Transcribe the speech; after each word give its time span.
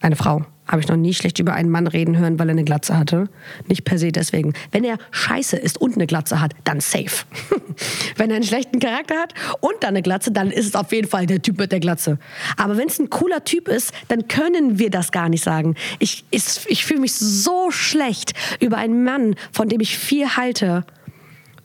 Eine 0.00 0.16
Frau. 0.16 0.46
Habe 0.66 0.80
ich 0.80 0.88
noch 0.88 0.96
nie 0.96 1.12
schlecht 1.12 1.38
über 1.40 1.52
einen 1.52 1.68
Mann 1.68 1.86
reden 1.86 2.16
hören, 2.16 2.38
weil 2.38 2.48
er 2.48 2.52
eine 2.52 2.64
Glatze 2.64 2.96
hatte. 2.96 3.28
Nicht 3.66 3.84
per 3.84 3.98
se 3.98 4.12
deswegen. 4.12 4.54
Wenn 4.70 4.84
er 4.84 4.98
scheiße 5.10 5.56
ist 5.56 5.78
und 5.78 5.96
eine 5.96 6.06
Glatze 6.06 6.40
hat, 6.40 6.52
dann 6.64 6.80
safe. 6.80 7.26
wenn 8.16 8.30
er 8.30 8.36
einen 8.36 8.44
schlechten 8.44 8.78
Charakter 8.78 9.16
hat 9.16 9.34
und 9.60 9.74
dann 9.80 9.90
eine 9.90 10.02
Glatze, 10.02 10.30
dann 10.30 10.50
ist 10.50 10.66
es 10.66 10.74
auf 10.74 10.92
jeden 10.92 11.08
Fall 11.08 11.26
der 11.26 11.42
Typ 11.42 11.58
mit 11.58 11.72
der 11.72 11.80
Glatze. 11.80 12.18
Aber 12.56 12.76
wenn 12.78 12.86
es 12.88 12.98
ein 12.98 13.10
cooler 13.10 13.44
Typ 13.44 13.68
ist, 13.68 13.92
dann 14.08 14.28
können 14.28 14.78
wir 14.78 14.90
das 14.90 15.12
gar 15.12 15.28
nicht 15.28 15.44
sagen. 15.44 15.74
Ich, 15.98 16.24
ich, 16.30 16.84
fühle 16.84 17.00
mich 17.00 17.14
so 17.14 17.70
schlecht 17.70 18.32
über 18.60 18.78
einen 18.78 19.04
Mann, 19.04 19.34
von 19.52 19.68
dem 19.68 19.80
ich 19.80 19.98
viel 19.98 20.36
halte, 20.36 20.84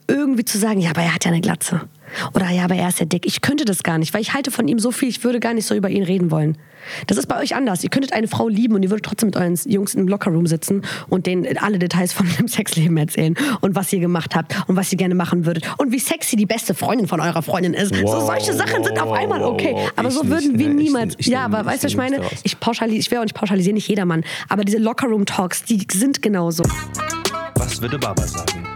irgendwie 0.08 0.44
zu 0.44 0.58
sagen, 0.58 0.80
ja, 0.80 0.90
aber 0.90 1.02
er 1.02 1.14
hat 1.14 1.24
ja 1.24 1.30
eine 1.30 1.40
Glatze. 1.40 1.88
Oder 2.34 2.50
ja, 2.50 2.64
aber 2.64 2.74
er 2.74 2.88
ist 2.88 3.00
ja 3.00 3.06
dick. 3.06 3.26
Ich 3.26 3.40
könnte 3.40 3.64
das 3.64 3.82
gar 3.82 3.98
nicht, 3.98 4.14
weil 4.14 4.20
ich 4.20 4.34
halte 4.34 4.50
von 4.50 4.68
ihm 4.68 4.78
so 4.78 4.90
viel, 4.90 5.08
ich 5.08 5.24
würde 5.24 5.40
gar 5.40 5.54
nicht 5.54 5.66
so 5.66 5.74
über 5.74 5.90
ihn 5.90 6.02
reden 6.02 6.30
wollen. 6.30 6.56
Das 7.06 7.18
ist 7.18 7.26
bei 7.26 7.40
euch 7.40 7.54
anders. 7.54 7.82
Ihr 7.82 7.90
könntet 7.90 8.12
eine 8.12 8.28
Frau 8.28 8.48
lieben 8.48 8.74
und 8.74 8.82
ihr 8.82 8.90
würdet 8.90 9.04
trotzdem 9.04 9.28
mit 9.28 9.36
euren 9.36 9.58
Jungs 9.66 9.94
im 9.94 10.08
Lockerroom 10.08 10.46
sitzen 10.46 10.82
und 11.08 11.26
denen 11.26 11.58
alle 11.58 11.78
Details 11.78 12.12
von 12.12 12.26
eurem 12.32 12.48
Sexleben 12.48 12.96
erzählen 12.96 13.34
und 13.60 13.74
was 13.74 13.92
ihr 13.92 14.00
gemacht 14.00 14.34
habt 14.34 14.56
und 14.68 14.76
was 14.76 14.92
ihr 14.92 14.98
gerne 14.98 15.14
machen 15.14 15.46
würdet 15.46 15.64
und 15.78 15.92
wie 15.92 15.98
sexy 15.98 16.36
die 16.36 16.46
beste 16.46 16.74
Freundin 16.74 17.08
von 17.08 17.20
eurer 17.20 17.42
Freundin 17.42 17.74
ist. 17.74 17.92
Wow, 18.02 18.20
so 18.20 18.26
solche 18.26 18.52
Sachen 18.52 18.84
sind 18.84 19.00
auf 19.00 19.12
einmal 19.12 19.42
okay. 19.42 19.74
Aber 19.96 20.10
so 20.10 20.28
würden 20.28 20.52
nicht, 20.52 20.58
wir 20.60 20.68
ne, 20.68 20.74
niemals. 20.74 21.14
Ich, 21.14 21.26
ich, 21.26 21.32
ja, 21.32 21.44
aber 21.44 21.64
weißt 21.64 21.82
du, 21.82 21.86
was 21.86 21.92
ich 21.92 21.96
meine? 21.96 22.20
Ich, 22.44 22.58
pauschalisiere, 22.60 23.00
ich 23.00 23.10
will 23.10 23.18
auch 23.18 23.22
nicht 23.22 23.34
pauschalisieren, 23.34 23.74
nicht 23.74 23.88
jedermann. 23.88 24.24
Aber 24.48 24.64
diese 24.64 24.78
Lockerroom-Talks, 24.78 25.64
die 25.64 25.86
sind 25.92 26.22
genauso. 26.22 26.62
Was 27.56 27.80
würde 27.80 27.98
Baba 27.98 28.26
sagen? 28.26 28.75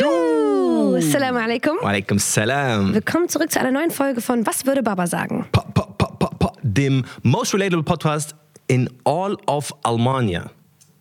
Schuh! 0.00 0.96
Assalamu 0.96 1.38
alaikum. 1.40 1.76
Walaikum 1.82 2.18
salam. 2.18 2.94
Willkommen 2.94 3.28
zurück 3.28 3.52
zu 3.52 3.60
einer 3.60 3.70
neuen 3.70 3.90
Folge 3.90 4.22
von 4.22 4.46
Was 4.46 4.64
würde 4.64 4.82
Baba 4.82 5.06
sagen? 5.06 5.44
Pa, 5.52 5.60
pa, 5.60 5.82
pa, 5.82 6.52
dem 6.62 7.04
most 7.22 7.52
relatable 7.52 7.82
Podcast 7.82 8.34
in 8.66 8.88
all 9.04 9.36
of 9.46 9.74
Almania. 9.82 10.50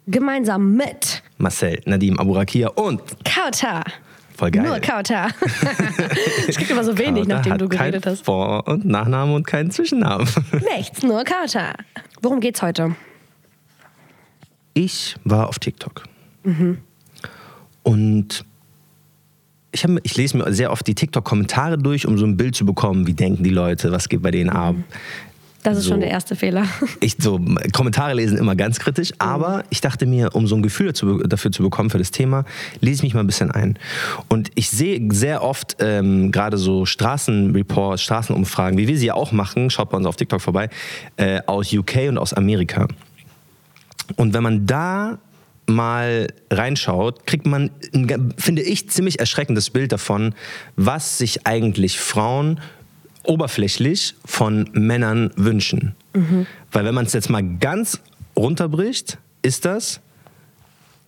Gemeinsam 0.07 0.75
mit 0.75 1.23
Marcel, 1.37 1.79
Nadim, 1.85 2.19
Aburakia 2.19 2.67
und 2.71 3.01
Kauta. 3.23 3.85
Voll 4.35 4.51
geil. 4.51 4.63
Nur 4.63 4.81
Kauta. 4.81 5.29
Es 6.49 6.57
gibt 6.57 6.69
immer 6.69 6.83
so 6.83 6.97
wenig, 6.97 7.23
Kauta 7.23 7.35
nachdem 7.35 7.57
du 7.57 7.69
geredet 7.69 8.05
hast. 8.05 8.25
Vor- 8.25 8.67
und 8.67 8.83
Nachname 8.83 9.33
und 9.33 9.47
keinen 9.47 9.71
Zwischennamen. 9.71 10.27
Nichts, 10.75 11.03
nur 11.03 11.23
Kauta. 11.23 11.71
Worum 12.21 12.41
geht's 12.41 12.61
heute? 12.61 12.97
Ich 14.73 15.15
war 15.23 15.47
auf 15.47 15.57
TikTok. 15.57 16.03
Mhm. 16.43 16.79
Und 17.83 18.43
ich, 19.71 19.83
hab, 19.83 19.91
ich 20.03 20.17
lese 20.17 20.37
mir 20.37 20.51
sehr 20.53 20.71
oft 20.71 20.85
die 20.87 20.95
TikTok-Kommentare 20.95 21.77
durch, 21.77 22.07
um 22.07 22.17
so 22.17 22.25
ein 22.25 22.37
Bild 22.37 22.55
zu 22.55 22.65
bekommen, 22.65 23.07
wie 23.07 23.13
denken 23.13 23.43
die 23.43 23.49
Leute, 23.49 23.91
was 23.91 24.09
geht 24.09 24.21
bei 24.21 24.31
denen 24.31 24.49
ab. 24.49 24.75
Das 25.63 25.77
ist 25.77 25.83
So. 25.83 25.91
schon 25.91 25.99
der 25.99 26.09
erste 26.09 26.35
Fehler. 26.35 26.65
Ich 27.01 27.17
so 27.19 27.39
Kommentare 27.73 28.13
lesen 28.13 28.37
immer 28.37 28.55
ganz 28.55 28.79
kritisch, 28.79 29.11
aber 29.19 29.63
ich 29.69 29.81
dachte 29.81 30.05
mir, 30.05 30.33
um 30.33 30.47
so 30.47 30.55
ein 30.55 30.61
Gefühl 30.61 30.87
dazu, 30.87 31.17
dafür 31.17 31.51
zu 31.51 31.63
bekommen 31.63 31.89
für 31.89 31.97
das 31.97 32.11
Thema, 32.11 32.45
lese 32.79 32.99
ich 32.99 33.03
mich 33.03 33.13
mal 33.13 33.21
ein 33.21 33.27
bisschen 33.27 33.51
ein. 33.51 33.77
Und 34.29 34.51
ich 34.55 34.69
sehe 34.69 35.05
sehr 35.11 35.43
oft 35.43 35.77
ähm, 35.79 36.31
gerade 36.31 36.57
so 36.57 36.85
Straßenreports, 36.85 38.01
Straßenumfragen, 38.01 38.77
wie 38.77 38.87
wir 38.87 38.97
sie 38.97 39.07
ja 39.07 39.13
auch 39.15 39.31
machen, 39.31 39.69
schaut 39.69 39.89
bei 39.89 39.97
uns 39.97 40.05
auf 40.05 40.15
TikTok 40.15 40.41
vorbei, 40.41 40.69
äh, 41.17 41.41
aus 41.45 41.73
UK 41.73 42.07
und 42.07 42.17
aus 42.17 42.33
Amerika. 42.33 42.87
Und 44.15 44.33
wenn 44.33 44.43
man 44.43 44.65
da 44.65 45.19
mal 45.69 46.27
reinschaut, 46.51 47.25
kriegt 47.25 47.45
man, 47.45 47.71
ein, 47.93 48.33
finde 48.37 48.61
ich, 48.61 48.89
ziemlich 48.89 49.19
erschreckendes 49.19 49.69
Bild 49.69 49.91
davon, 49.91 50.35
was 50.75 51.17
sich 51.17 51.47
eigentlich 51.47 51.99
Frauen 51.99 52.59
oberflächlich 53.23 54.15
von 54.25 54.69
Männern 54.73 55.31
wünschen. 55.35 55.95
Weil 56.71 56.85
wenn 56.85 56.95
man 56.95 57.05
es 57.05 57.13
jetzt 57.13 57.29
mal 57.29 57.43
ganz 57.43 57.99
runterbricht, 58.35 59.17
ist 59.41 59.65
das, 59.65 60.01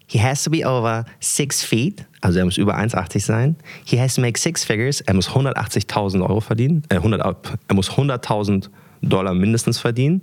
he 0.08 0.22
has 0.22 0.44
to 0.44 0.50
be 0.50 0.66
over 0.66 1.06
six 1.20 1.64
feet, 1.64 2.06
also 2.22 2.40
er 2.40 2.46
muss 2.46 2.58
über 2.58 2.78
1,80 2.78 3.20
sein. 3.22 3.56
He 3.86 4.00
has 4.00 4.16
to 4.16 4.22
make 4.22 4.38
six 4.40 4.64
figures, 4.64 5.02
er 5.02 5.14
muss 5.14 5.30
180.000 5.30 6.22
Euro 6.22 6.42
verdienen, 6.42 6.84
äh, 6.90 6.96
100, 6.96 7.22
er 7.68 7.76
muss 7.76 7.92
100.000 7.92 8.70
Dollar 9.02 9.34
mindestens 9.34 9.80
verdienen 9.80 10.22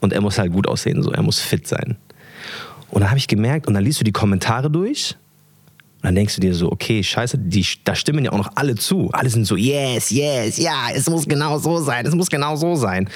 und 0.00 0.12
er 0.12 0.20
muss 0.20 0.38
halt 0.38 0.52
gut 0.52 0.66
aussehen, 0.66 1.02
so, 1.02 1.10
er 1.12 1.22
muss 1.22 1.40
fit 1.40 1.66
sein. 1.66 1.96
Und 2.90 3.00
dann 3.00 3.10
habe 3.10 3.18
ich 3.18 3.28
gemerkt, 3.28 3.66
und 3.66 3.74
dann 3.74 3.84
liest 3.84 4.00
du 4.00 4.04
die 4.04 4.12
Kommentare 4.12 4.70
durch. 4.70 5.16
Und 5.96 6.06
dann 6.06 6.14
denkst 6.14 6.34
du 6.34 6.40
dir 6.40 6.54
so, 6.54 6.72
okay, 6.72 7.02
scheiße, 7.02 7.36
die, 7.38 7.66
da 7.84 7.94
stimmen 7.94 8.24
ja 8.24 8.32
auch 8.32 8.38
noch 8.38 8.52
alle 8.54 8.74
zu. 8.74 9.10
Alle 9.12 9.28
sind 9.28 9.44
so, 9.44 9.56
yes, 9.56 10.10
yes, 10.10 10.56
ja, 10.56 10.88
es 10.94 11.08
muss 11.10 11.26
genau 11.26 11.58
so 11.58 11.78
sein, 11.78 12.06
es 12.06 12.14
muss 12.14 12.30
genau 12.30 12.56
so 12.56 12.74
sein. 12.74 13.08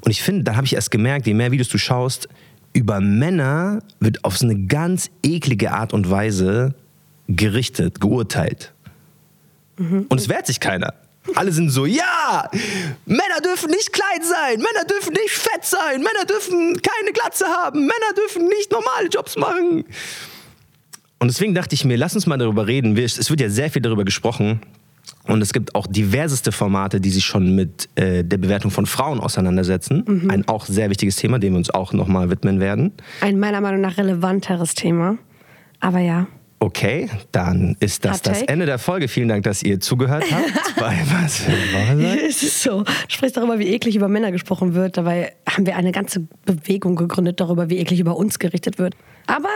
Und 0.00 0.10
ich 0.10 0.20
finde, 0.20 0.42
da 0.42 0.56
habe 0.56 0.66
ich 0.66 0.74
erst 0.74 0.90
gemerkt, 0.90 1.26
je 1.26 1.34
mehr 1.34 1.52
Videos 1.52 1.68
du 1.68 1.78
schaust, 1.78 2.28
über 2.72 3.00
Männer 3.00 3.82
wird 4.00 4.24
auf 4.24 4.36
so 4.36 4.46
eine 4.46 4.66
ganz 4.66 5.10
eklige 5.22 5.70
Art 5.70 5.92
und 5.92 6.10
Weise 6.10 6.74
gerichtet, 7.28 8.00
geurteilt. 8.00 8.72
Und 10.08 10.20
es 10.20 10.28
wehrt 10.28 10.46
sich 10.46 10.58
keiner. 10.58 10.92
Alle 11.34 11.52
sind 11.52 11.70
so, 11.70 11.86
ja, 11.86 12.50
Männer 13.06 13.40
dürfen 13.42 13.70
nicht 13.70 13.92
klein 13.92 14.22
sein, 14.22 14.58
Männer 14.58 14.84
dürfen 14.88 15.12
nicht 15.14 15.30
fett 15.30 15.64
sein, 15.64 15.98
Männer 15.98 16.24
dürfen 16.28 16.80
keine 16.80 17.12
Glatze 17.12 17.46
haben, 17.46 17.80
Männer 17.80 18.12
dürfen 18.16 18.46
nicht 18.46 18.70
normale 18.70 19.08
Jobs 19.08 19.36
machen. 19.36 19.84
Und 21.18 21.28
deswegen 21.28 21.54
dachte 21.54 21.74
ich 21.74 21.84
mir, 21.84 21.96
lass 21.96 22.14
uns 22.14 22.26
mal 22.26 22.36
darüber 22.36 22.66
reden. 22.66 22.96
Es 22.98 23.30
wird 23.30 23.40
ja 23.40 23.48
sehr 23.48 23.70
viel 23.70 23.80
darüber 23.80 24.04
gesprochen. 24.04 24.60
Und 25.26 25.40
es 25.40 25.54
gibt 25.54 25.74
auch 25.74 25.86
diverseste 25.86 26.52
Formate, 26.52 27.00
die 27.00 27.10
sich 27.10 27.24
schon 27.24 27.54
mit 27.54 27.88
äh, 27.94 28.22
der 28.22 28.36
Bewertung 28.36 28.70
von 28.70 28.84
Frauen 28.84 29.20
auseinandersetzen. 29.20 30.28
Ein 30.30 30.46
auch 30.48 30.66
sehr 30.66 30.90
wichtiges 30.90 31.16
Thema, 31.16 31.38
dem 31.38 31.54
wir 31.54 31.58
uns 31.58 31.70
auch 31.70 31.94
nochmal 31.94 32.28
widmen 32.28 32.60
werden. 32.60 32.92
Ein 33.22 33.38
meiner 33.38 33.62
Meinung 33.62 33.80
nach 33.80 33.96
relevanteres 33.96 34.74
Thema. 34.74 35.16
Aber 35.80 36.00
ja. 36.00 36.26
Okay, 36.64 37.10
dann 37.30 37.76
ist 37.80 38.06
das 38.06 38.22
das? 38.22 38.40
Ende 38.40 38.64
der 38.64 38.78
Folge. 38.78 39.08
Vielen 39.08 39.28
Dank, 39.28 39.44
dass 39.44 39.62
ihr 39.62 39.80
zugehört 39.80 40.24
habt. 40.30 40.76
Bei 40.80 40.98
was 41.10 41.36
für 41.36 41.52
seid? 41.52 42.22
Es 42.22 42.42
ist 42.42 42.62
so. 42.62 42.84
Sprichst 43.06 43.36
darüber, 43.36 43.58
wie 43.58 43.66
eklig 43.66 43.96
über 43.96 44.08
Männer 44.08 44.32
gesprochen 44.32 44.72
wird. 44.72 44.96
Dabei 44.96 45.34
haben 45.46 45.66
wir 45.66 45.76
eine 45.76 45.92
ganze 45.92 46.26
Bewegung 46.46 46.96
gegründet 46.96 47.38
darüber, 47.38 47.68
wie 47.68 47.76
eklig 47.76 48.00
über 48.00 48.16
uns 48.16 48.38
gerichtet 48.38 48.78
wird. 48.78 48.94
Aber 49.26 49.50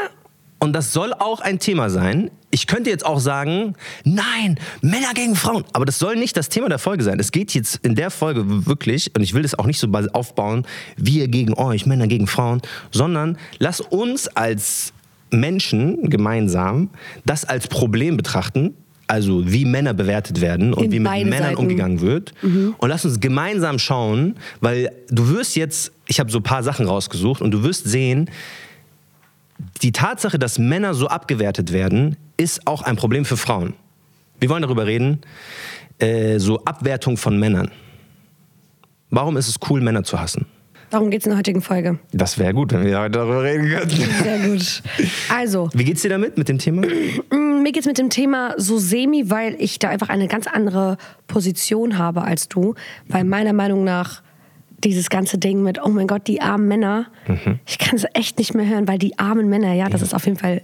Und 0.59 0.75
das 0.75 0.93
soll 0.93 1.15
auch 1.15 1.41
ein 1.41 1.59
Thema 1.59 1.89
sein. 1.89 2.31
Ich 2.51 2.67
könnte 2.67 2.91
jetzt 2.91 3.07
auch 3.07 3.21
sagen, 3.21 3.75
nein, 4.05 4.61
Männer 4.83 5.15
gegen 5.15 5.35
Frauen. 5.35 5.65
Aber 5.73 5.87
das 5.87 5.99
soll 5.99 6.15
nicht 6.15 6.37
das 6.37 6.51
Thema 6.51 6.69
der 6.69 6.79
Folge 6.79 7.05
sein. 7.05 7.19
Es 7.19 7.33
geht 7.33 7.55
jetzt 7.55 7.77
in 7.87 7.95
der 7.95 8.11
Folge 8.11 8.67
wirklich, 8.67 9.13
und 9.17 9.23
ich 9.23 9.33
will 9.33 9.41
das 9.41 9.55
auch 9.55 9.65
nicht 9.65 9.81
so 9.81 9.89
aufbauen, 10.13 10.67
wir 10.99 11.29
gegen 11.29 11.55
euch, 11.55 11.87
Männer 11.87 12.07
gegen 12.07 12.27
Frauen, 12.27 12.61
sondern 12.91 13.39
lass 13.59 13.81
uns 13.81 14.29
als 14.29 14.93
Menschen 15.31 16.11
gemeinsam 16.11 16.91
das 17.25 17.45
als 17.45 17.69
Problem 17.69 18.17
betrachten. 18.17 18.75
Also 19.11 19.51
wie 19.51 19.65
Männer 19.65 19.95
bewertet 19.95 20.43
werden 20.43 20.75
und 20.75 20.85
In 20.85 20.93
wie 20.93 21.01
mit 21.01 21.11
Männern 21.11 21.39
Seiten. 21.43 21.57
umgegangen 21.57 22.03
wird. 22.03 22.35
Und 22.43 22.89
lass 22.91 23.07
uns 23.07 23.21
gemeinsam 23.21 23.79
schauen, 23.79 24.35
weil 24.61 24.91
du 25.09 25.31
wirst 25.31 25.57
jetzt, 25.57 25.93
ich 26.07 26.21
habe 26.21 26.31
so 26.31 26.41
ein 26.41 26.43
paar 26.43 26.63
Sachen 26.63 26.87
rausgesucht 26.87 27.41
und 27.41 27.51
du 27.53 27.63
wirst 27.63 27.87
sehen, 27.87 28.31
die 29.81 29.93
Tatsache, 29.93 30.39
dass 30.39 30.59
Männer 30.59 30.93
so 30.93 31.09
abgewertet 31.09 31.73
werden, 31.73 32.17
ist 32.37 32.67
auch 32.67 32.83
ein 32.83 32.97
Problem 32.97 33.25
für 33.25 33.39
Frauen. 33.39 33.73
Wir 34.41 34.51
wollen 34.51 34.63
darüber 34.63 34.87
reden, 34.87 35.23
äh, 35.99 36.39
so 36.39 36.63
Abwertung 36.65 37.17
von 37.17 37.39
Männern. 37.39 37.71
Warum 39.11 39.39
ist 39.39 39.49
es 39.49 39.57
cool, 39.71 39.81
Männer 39.81 40.05
zu 40.05 40.21
hassen? 40.21 40.47
Darum 40.91 41.11
geht 41.11 41.21
es 41.21 41.27
in 41.27 41.31
der 41.31 41.39
heutigen 41.39 41.63
Folge. 41.63 41.99
Das 42.13 42.39
wäre 42.39 42.55
gut, 42.55 42.73
wenn 42.73 42.85
wir 42.85 43.01
heute 43.01 43.19
darüber 43.19 43.43
reden 43.43 43.69
könnten. 43.69 43.97
Sehr 44.23 44.39
gut. 44.39 44.83
Also, 45.29 45.69
Wie 45.75 45.85
geht's 45.85 46.03
dir 46.03 46.11
damit, 46.11 46.39
mit 46.39 46.49
dem 46.49 46.59
Thema? 46.59 46.83
mir 47.63 47.73
geht 47.73 47.83
es 47.83 47.87
mit 47.87 47.99
dem 47.99 48.11
Thema 48.11 48.55
so 48.57 48.79
semi, 48.79 49.31
weil 49.31 49.57
ich 49.59 49.79
da 49.79 49.89
einfach 49.89 50.09
eine 50.09 50.29
ganz 50.29 50.47
andere 50.47 50.97
Position 51.27 51.99
habe 51.99 52.23
als 52.23 52.49
du. 52.49 52.75
Weil 53.09 53.25
meiner 53.25 53.53
Meinung 53.53 53.85
nach 53.85 54.23
dieses 54.85 55.11
ganze 55.11 55.39
Ding 55.39 55.63
mit, 55.63 55.83
oh 55.83 55.89
mein 55.89 56.07
Gott, 56.07 56.29
die 56.29 56.41
armen 56.41 56.69
Männer, 56.69 57.07
ich 57.67 57.79
kann 57.79 57.97
es 57.97 58.07
echt 58.15 58.39
nicht 58.39 58.55
mehr 58.55 58.67
hören, 58.67 58.87
weil 58.87 58.99
die 58.99 59.19
armen 59.19 59.49
Männer, 59.49 59.73
ja, 59.73 59.89
das 59.89 60.03
ist 60.03 60.15
auf 60.15 60.25
jeden 60.25 60.39
Fall 60.39 60.63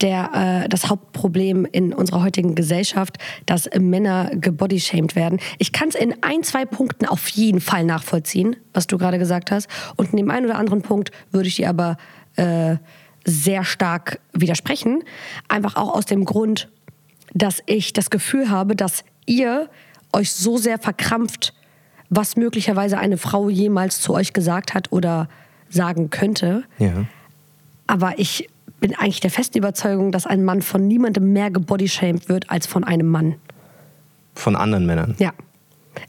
der, 0.00 0.64
äh, 0.64 0.68
das 0.68 0.88
Hauptproblem 0.88 1.66
in 1.72 1.92
unserer 1.92 2.22
heutigen 2.22 2.54
Gesellschaft, 2.54 3.16
dass 3.44 3.68
Männer 3.78 4.30
gebodyshamed 4.34 5.16
werden. 5.16 5.40
Ich 5.58 5.72
kann 5.72 5.88
es 5.88 5.96
in 5.96 6.14
ein, 6.22 6.44
zwei 6.44 6.64
Punkten 6.64 7.06
auf 7.06 7.28
jeden 7.28 7.60
Fall 7.60 7.84
nachvollziehen, 7.84 8.56
was 8.72 8.86
du 8.86 8.98
gerade 8.98 9.18
gesagt 9.18 9.50
hast. 9.50 9.68
Und 9.96 10.10
in 10.10 10.18
dem 10.18 10.30
einen 10.30 10.46
oder 10.46 10.58
anderen 10.58 10.82
Punkt 10.82 11.10
würde 11.32 11.48
ich 11.48 11.56
dir 11.56 11.68
aber 11.68 11.96
äh, 12.36 12.76
sehr 13.24 13.64
stark 13.64 14.20
widersprechen. 14.32 15.02
Einfach 15.48 15.74
auch 15.74 15.92
aus 15.92 16.06
dem 16.06 16.24
Grund, 16.24 16.68
dass 17.34 17.62
ich 17.66 17.92
das 17.92 18.10
Gefühl 18.10 18.48
habe, 18.48 18.76
dass 18.76 19.04
ihr 19.26 19.68
euch 20.12 20.32
so 20.32 20.56
sehr 20.56 20.78
verkrampft, 20.78 21.52
was 22.10 22.36
möglicherweise 22.36 22.98
eine 22.98 23.16
Frau 23.16 23.48
jemals 23.48 24.00
zu 24.00 24.14
euch 24.14 24.32
gesagt 24.32 24.74
hat 24.74 24.92
oder 24.92 25.28
sagen 25.68 26.10
könnte. 26.10 26.64
Ja. 26.78 27.04
Aber 27.86 28.18
ich 28.18 28.48
bin 28.80 28.94
eigentlich 28.94 29.20
der 29.20 29.30
festen 29.30 29.58
Überzeugung, 29.58 30.12
dass 30.12 30.26
ein 30.26 30.44
Mann 30.44 30.62
von 30.62 30.86
niemandem 30.86 31.32
mehr 31.32 31.50
gebodyshamed 31.50 32.28
wird 32.28 32.50
als 32.50 32.66
von 32.66 32.84
einem 32.84 33.08
Mann. 33.08 33.36
Von 34.34 34.54
anderen 34.54 34.86
Männern. 34.86 35.14
Ja. 35.18 35.32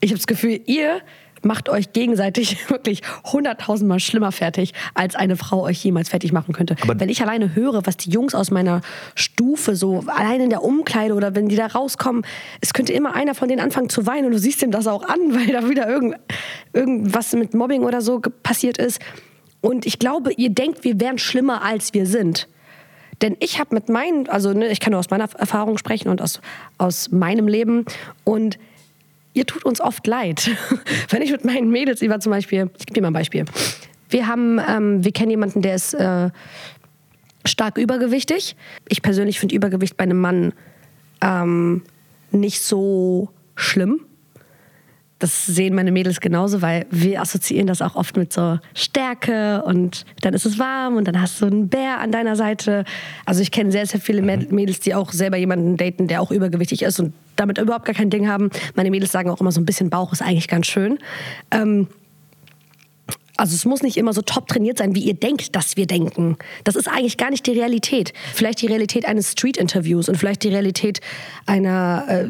Ich 0.01 0.11
habe 0.11 0.17
das 0.17 0.27
Gefühl, 0.27 0.59
ihr 0.65 1.01
macht 1.47 1.69
euch 1.69 1.93
gegenseitig 1.93 2.69
wirklich 2.69 3.01
hunderttausendmal 3.23 3.99
schlimmer 3.99 4.31
fertig, 4.31 4.73
als 4.93 5.15
eine 5.15 5.37
Frau 5.37 5.63
euch 5.63 5.83
jemals 5.83 6.09
fertig 6.09 6.31
machen 6.31 6.53
könnte. 6.53 6.75
Aber- 6.81 6.99
wenn 6.99 7.09
ich 7.09 7.21
alleine 7.21 7.55
höre, 7.55 7.85
was 7.85 7.97
die 7.97 8.11
Jungs 8.11 8.35
aus 8.35 8.51
meiner 8.51 8.81
Stufe 9.15 9.75
so 9.75 10.03
allein 10.07 10.41
in 10.41 10.49
der 10.49 10.63
Umkleide 10.63 11.13
oder 11.15 11.35
wenn 11.35 11.47
die 11.47 11.55
da 11.55 11.67
rauskommen, 11.67 12.23
es 12.61 12.73
könnte 12.73 12.93
immer 12.93 13.15
einer 13.15 13.33
von 13.33 13.47
denen 13.47 13.61
anfangen 13.61 13.89
zu 13.89 14.05
weinen 14.05 14.25
und 14.25 14.33
du 14.33 14.39
siehst 14.39 14.61
ihm 14.61 14.71
das 14.71 14.85
auch 14.85 15.03
an, 15.03 15.19
weil 15.31 15.47
da 15.47 15.67
wieder 15.69 15.89
irgend, 15.89 16.17
irgendwas 16.73 17.33
mit 17.33 17.53
Mobbing 17.53 17.83
oder 17.83 18.01
so 18.01 18.21
passiert 18.43 18.77
ist. 18.77 18.99
Und 19.61 19.85
ich 19.85 19.97
glaube, 19.97 20.33
ihr 20.33 20.49
denkt, 20.49 20.83
wir 20.83 20.99
wären 20.99 21.17
schlimmer, 21.17 21.63
als 21.63 21.93
wir 21.93 22.05
sind. 22.05 22.47
Denn 23.21 23.35
ich 23.39 23.59
habe 23.59 23.73
mit 23.73 23.89
meinen, 23.89 24.29
also 24.29 24.53
ne, 24.53 24.67
ich 24.67 24.79
kann 24.79 24.91
nur 24.91 24.99
aus 24.99 25.09
meiner 25.09 25.27
Erfahrung 25.37 25.77
sprechen 25.77 26.09
und 26.09 26.21
aus, 26.21 26.39
aus 26.77 27.09
meinem 27.09 27.47
Leben. 27.47 27.85
Und 28.23 28.59
ihr 29.37 29.45
tut 29.45 29.63
uns 29.63 29.79
oft 29.79 30.05
leid. 30.07 30.49
Wenn 31.09 31.21
ich 31.21 31.31
mit 31.31 31.45
meinen 31.45 31.69
Mädels 31.69 32.01
über 32.01 32.19
zum 32.19 32.31
Beispiel, 32.31 32.69
ich 32.77 32.85
gebe 32.85 32.95
dir 32.95 33.01
mal 33.01 33.09
ein 33.09 33.13
Beispiel. 33.13 33.45
Wir 34.09 34.27
haben, 34.27 34.59
ähm, 34.67 35.03
wir 35.03 35.11
kennen 35.11 35.29
jemanden, 35.29 35.61
der 35.61 35.75
ist 35.75 35.93
äh, 35.93 36.29
stark 37.45 37.77
übergewichtig. 37.77 38.55
Ich 38.89 39.01
persönlich 39.01 39.39
finde 39.39 39.55
Übergewicht 39.55 39.95
bei 39.95 40.03
einem 40.03 40.19
Mann 40.19 40.53
ähm, 41.21 41.83
nicht 42.31 42.61
so 42.61 43.29
schlimm. 43.55 44.01
Das 45.19 45.47
sehen 45.47 45.73
meine 45.73 45.91
Mädels 45.91 46.19
genauso, 46.19 46.61
weil 46.61 46.85
wir 46.91 47.21
assoziieren 47.21 47.65
das 47.65 47.81
auch 47.81 47.95
oft 47.95 48.17
mit 48.17 48.31
so 48.31 48.59
Stärke 48.75 49.63
und 49.63 50.05
dann 50.21 50.35
ist 50.35 50.45
es 50.45 50.59
warm 50.59 50.95
und 50.95 51.07
dann 51.07 51.19
hast 51.19 51.41
du 51.41 51.47
einen 51.47 51.69
Bär 51.69 51.99
an 51.99 52.11
deiner 52.11 52.35
Seite. 52.35 52.85
Also 53.25 53.41
ich 53.41 53.49
kenne 53.49 53.71
sehr, 53.71 53.87
sehr 53.87 53.99
viele 53.99 54.21
Mäd- 54.21 54.53
Mädels, 54.53 54.79
die 54.79 54.93
auch 54.93 55.11
selber 55.11 55.37
jemanden 55.37 55.75
daten, 55.75 56.07
der 56.07 56.21
auch 56.21 56.29
übergewichtig 56.29 56.83
ist 56.83 56.99
und 56.99 57.13
damit 57.37 57.57
überhaupt 57.57 57.85
gar 57.85 57.95
kein 57.95 58.09
Ding 58.09 58.27
haben. 58.27 58.49
Meine 58.75 58.91
Mädels 58.91 59.11
sagen 59.11 59.29
auch 59.29 59.41
immer, 59.41 59.51
so 59.51 59.61
ein 59.61 59.65
bisschen 59.65 59.89
Bauch 59.89 60.11
ist 60.11 60.21
eigentlich 60.21 60.47
ganz 60.47 60.67
schön. 60.67 60.99
Ähm, 61.51 61.87
also 63.37 63.53
es 63.53 63.65
muss 63.65 63.83
nicht 63.83 63.97
immer 63.97 64.13
so 64.13 64.21
top 64.21 64.47
trainiert 64.47 64.79
sein, 64.79 64.95
wie 64.95 65.01
ihr 65.01 65.13
denkt, 65.13 65.55
dass 65.55 65.77
wir 65.77 65.85
denken. 65.85 66.37
Das 66.63 66.75
ist 66.75 66.87
eigentlich 66.87 67.17
gar 67.17 67.29
nicht 67.29 67.45
die 67.45 67.51
Realität. 67.51 68.13
Vielleicht 68.33 68.61
die 68.61 68.67
Realität 68.67 69.05
eines 69.05 69.33
Street-Interviews 69.33 70.09
und 70.09 70.15
vielleicht 70.17 70.43
die 70.43 70.49
Realität 70.49 71.01
einer. 71.45 72.05
Äh, 72.07 72.27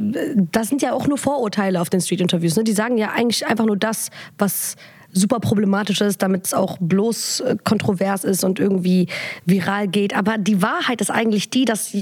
das 0.52 0.68
sind 0.68 0.82
ja 0.82 0.94
auch 0.94 1.08
nur 1.08 1.18
Vorurteile 1.18 1.82
auf 1.82 1.90
den 1.90 2.02
Street-Interviews. 2.02 2.58
Ne? 2.58 2.66
Die 2.66 2.74
sagen 2.74 2.98
ja 2.98 3.12
eigentlich 3.12 3.48
einfach 3.48 3.66
nur 3.66 3.78
das, 3.78 4.10
was 4.38 4.76
super 5.14 5.40
problematisch 5.40 6.02
ist, 6.02 6.22
damit 6.22 6.46
es 6.46 6.54
auch 6.54 6.78
bloß 6.80 7.40
äh, 7.40 7.56
kontrovers 7.64 8.26
ist 8.26 8.44
und 8.44 8.60
irgendwie 8.60 9.08
viral 9.46 9.88
geht. 9.88 10.14
Aber 10.14 10.38
die 10.38 10.62
Wahrheit 10.62 11.00
ist 11.00 11.10
eigentlich 11.10 11.50
die, 11.50 11.64
dass 11.64 11.96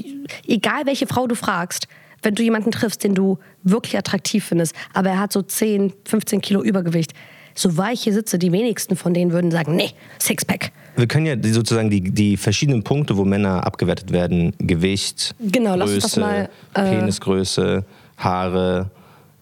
egal 0.48 0.86
welche 0.86 1.06
Frau 1.06 1.28
du 1.28 1.36
fragst, 1.36 1.88
wenn 2.26 2.36
du 2.36 2.44
jemanden 2.44 2.72
triffst, 2.72 3.04
den 3.04 3.16
du 3.16 3.38
wirklich 3.64 3.98
attraktiv 3.98 4.44
findest, 4.44 4.76
aber 4.94 5.12
er 5.12 5.20
hat 5.20 5.32
so 5.32 5.42
10, 5.42 5.94
15 6.06 6.42
Kilo 6.42 6.64
Übergewicht, 6.64 7.14
so 7.54 7.78
weich 7.78 8.02
hier 8.02 8.14
sitze, 8.14 8.38
die 8.38 8.52
wenigsten 8.52 8.96
von 8.96 9.14
denen 9.14 9.32
würden 9.32 9.52
sagen, 9.52 9.76
nee, 9.76 9.92
Sixpack. 10.20 10.72
Wir 10.98 11.08
können 11.08 11.26
ja 11.26 11.36
sozusagen 11.54 11.90
die, 11.90 12.02
die 12.02 12.36
verschiedenen 12.36 12.84
Punkte, 12.84 13.16
wo 13.16 13.24
Männer 13.24 13.66
abgewertet 13.66 14.12
werden, 14.12 14.54
Gewicht, 14.60 15.36
Genau, 15.40 15.78
Größe, 15.78 16.20
mal, 16.20 16.50
äh, 16.74 16.82
Penisgröße, 16.98 17.86
Haare, 18.18 18.90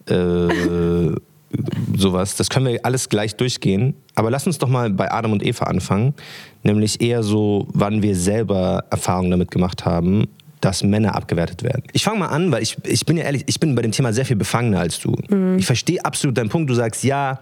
äh, 0.08 1.14
sowas. 1.96 2.36
Das 2.36 2.50
können 2.50 2.66
wir 2.66 2.80
alles 2.84 3.08
gleich 3.08 3.36
durchgehen. 3.36 3.94
Aber 4.14 4.30
lass 4.30 4.46
uns 4.46 4.58
doch 4.58 4.68
mal 4.68 4.90
bei 4.90 5.10
Adam 5.10 5.32
und 5.32 5.44
Eva 5.44 5.66
anfangen. 5.66 6.14
Nämlich 6.62 7.00
eher 7.00 7.22
so, 7.22 7.68
wann 7.72 8.02
wir 8.02 8.16
selber 8.16 8.84
Erfahrungen 8.90 9.30
damit 9.30 9.50
gemacht 9.50 9.84
haben, 9.84 10.26
dass 10.64 10.82
Männer 10.82 11.14
abgewertet 11.14 11.62
werden. 11.62 11.82
Ich 11.92 12.04
fange 12.04 12.20
mal 12.20 12.28
an, 12.28 12.50
weil 12.50 12.62
ich, 12.62 12.76
ich 12.84 13.04
bin 13.04 13.16
ja 13.16 13.24
ehrlich, 13.24 13.44
ich 13.46 13.60
bin 13.60 13.74
bei 13.74 13.82
dem 13.82 13.92
Thema 13.92 14.12
sehr 14.12 14.24
viel 14.24 14.36
befangener 14.36 14.80
als 14.80 14.98
du. 14.98 15.14
Mhm. 15.28 15.58
Ich 15.58 15.66
verstehe 15.66 16.04
absolut 16.04 16.38
deinen 16.38 16.48
Punkt. 16.48 16.70
Du 16.70 16.74
sagst, 16.74 17.04
ja, 17.04 17.40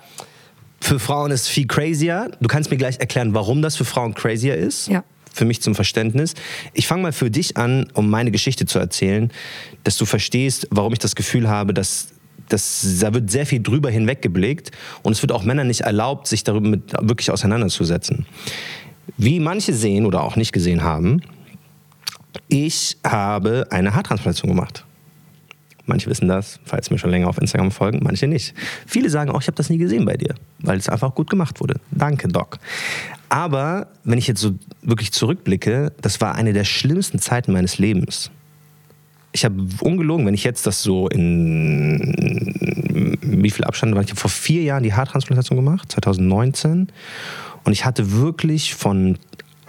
für 0.80 0.98
Frauen 0.98 1.30
ist 1.30 1.42
es 1.42 1.48
viel 1.48 1.66
crazier. 1.66 2.32
Du 2.40 2.48
kannst 2.48 2.70
mir 2.70 2.76
gleich 2.76 2.98
erklären, 2.98 3.34
warum 3.34 3.62
das 3.62 3.76
für 3.76 3.84
Frauen 3.84 4.14
crazier 4.14 4.56
ist. 4.56 4.88
Ja. 4.88 5.04
Für 5.32 5.44
mich 5.44 5.62
zum 5.62 5.74
Verständnis. 5.74 6.34
Ich 6.74 6.86
fange 6.86 7.02
mal 7.02 7.12
für 7.12 7.30
dich 7.30 7.56
an, 7.56 7.86
um 7.94 8.10
meine 8.10 8.30
Geschichte 8.30 8.66
zu 8.66 8.78
erzählen, 8.78 9.30
dass 9.84 9.96
du 9.96 10.04
verstehst, 10.04 10.68
warum 10.70 10.92
ich 10.92 10.98
das 10.98 11.14
Gefühl 11.14 11.48
habe, 11.48 11.72
dass, 11.72 12.08
dass 12.48 12.98
da 13.00 13.14
wird 13.14 13.30
sehr 13.30 13.46
viel 13.46 13.62
drüber 13.62 13.88
hinweggeblickt 13.88 14.72
und 15.02 15.12
es 15.12 15.22
wird 15.22 15.32
auch 15.32 15.44
Männern 15.44 15.68
nicht 15.68 15.82
erlaubt, 15.82 16.26
sich 16.26 16.44
darüber 16.44 16.76
wirklich 17.00 17.30
auseinanderzusetzen. 17.30 18.26
Wie 19.16 19.40
manche 19.40 19.72
sehen 19.72 20.04
oder 20.04 20.22
auch 20.22 20.36
nicht 20.36 20.52
gesehen 20.52 20.82
haben, 20.82 21.22
ich 22.48 22.96
habe 23.06 23.66
eine 23.70 23.94
Haartransplantation 23.94 24.50
gemacht. 24.50 24.84
Manche 25.86 26.08
wissen 26.08 26.28
das, 26.28 26.60
falls 26.64 26.90
mir 26.90 26.98
schon 26.98 27.10
länger 27.10 27.28
auf 27.28 27.38
Instagram 27.38 27.72
folgen, 27.72 28.00
manche 28.02 28.28
nicht. 28.28 28.54
Viele 28.86 29.10
sagen 29.10 29.30
auch, 29.30 29.40
ich 29.40 29.48
habe 29.48 29.56
das 29.56 29.68
nie 29.68 29.78
gesehen 29.78 30.04
bei 30.04 30.16
dir, 30.16 30.34
weil 30.60 30.78
es 30.78 30.88
einfach 30.88 31.14
gut 31.14 31.28
gemacht 31.28 31.60
wurde. 31.60 31.80
Danke, 31.90 32.28
Doc. 32.28 32.58
Aber 33.28 33.88
wenn 34.04 34.18
ich 34.18 34.28
jetzt 34.28 34.40
so 34.40 34.54
wirklich 34.82 35.12
zurückblicke, 35.12 35.92
das 36.00 36.20
war 36.20 36.34
eine 36.34 36.52
der 36.52 36.64
schlimmsten 36.64 37.18
Zeiten 37.18 37.52
meines 37.52 37.78
Lebens. 37.78 38.30
Ich 39.32 39.44
habe 39.44 39.66
ungelogen, 39.80 40.26
wenn 40.26 40.34
ich 40.34 40.44
jetzt 40.44 40.66
das 40.66 40.82
so 40.82 41.08
in 41.08 42.52
wie 43.22 43.50
viel 43.50 43.64
Abstand 43.64 43.94
war, 43.94 44.02
ich 44.02 44.10
habe 44.10 44.20
vor 44.20 44.30
vier 44.30 44.62
Jahren 44.62 44.82
die 44.82 44.92
Haartransplantation 44.92 45.56
gemacht, 45.56 45.90
2019. 45.90 46.88
Und 47.64 47.72
ich 47.72 47.84
hatte 47.84 48.12
wirklich 48.12 48.74
von 48.74 49.18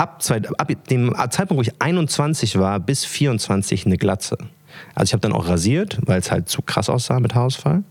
ab, 0.04 0.22
zwei, 0.22 0.42
ab 0.58 0.72
dem 0.90 1.16
Zeitpunkt, 1.30 1.58
wo 1.58 1.62
ich 1.62 1.82
21 1.82 2.60
war, 2.60 2.80
bis 2.80 3.06
24 3.06 3.86
eine 3.86 3.98
Glatze. 3.98 4.38
Also 4.96 5.10
ich 5.10 5.14
habe 5.14 5.22
dann 5.22 5.34
auch 5.34 5.48
rasiert, 5.48 6.00
weil 6.06 6.20
es 6.20 6.32
halt 6.32 6.50
zu 6.50 6.62
krass 6.62 6.90
aussah 6.90 7.20
mit 7.20 7.36
Haarausfall. 7.36 7.84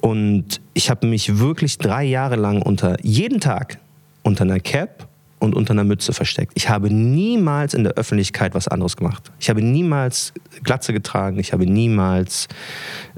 Und 0.00 0.60
ich 0.74 0.90
habe 0.90 1.06
mich 1.06 1.38
wirklich 1.38 1.78
drei 1.78 2.04
Jahre 2.04 2.36
lang 2.36 2.60
unter 2.60 2.96
jeden 3.02 3.40
Tag 3.40 3.78
unter 4.22 4.44
einer 4.44 4.60
Cap 4.60 5.08
und 5.44 5.54
unter 5.54 5.72
einer 5.72 5.84
Mütze 5.84 6.12
versteckt. 6.12 6.52
Ich 6.54 6.68
habe 6.68 6.92
niemals 6.92 7.74
in 7.74 7.84
der 7.84 7.94
Öffentlichkeit 7.94 8.54
was 8.54 8.68
anderes 8.68 8.96
gemacht. 8.96 9.30
Ich 9.38 9.50
habe 9.50 9.62
niemals 9.62 10.32
Glatze 10.62 10.92
getragen. 10.92 11.38
Ich 11.38 11.52
habe 11.52 11.66
niemals 11.66 12.48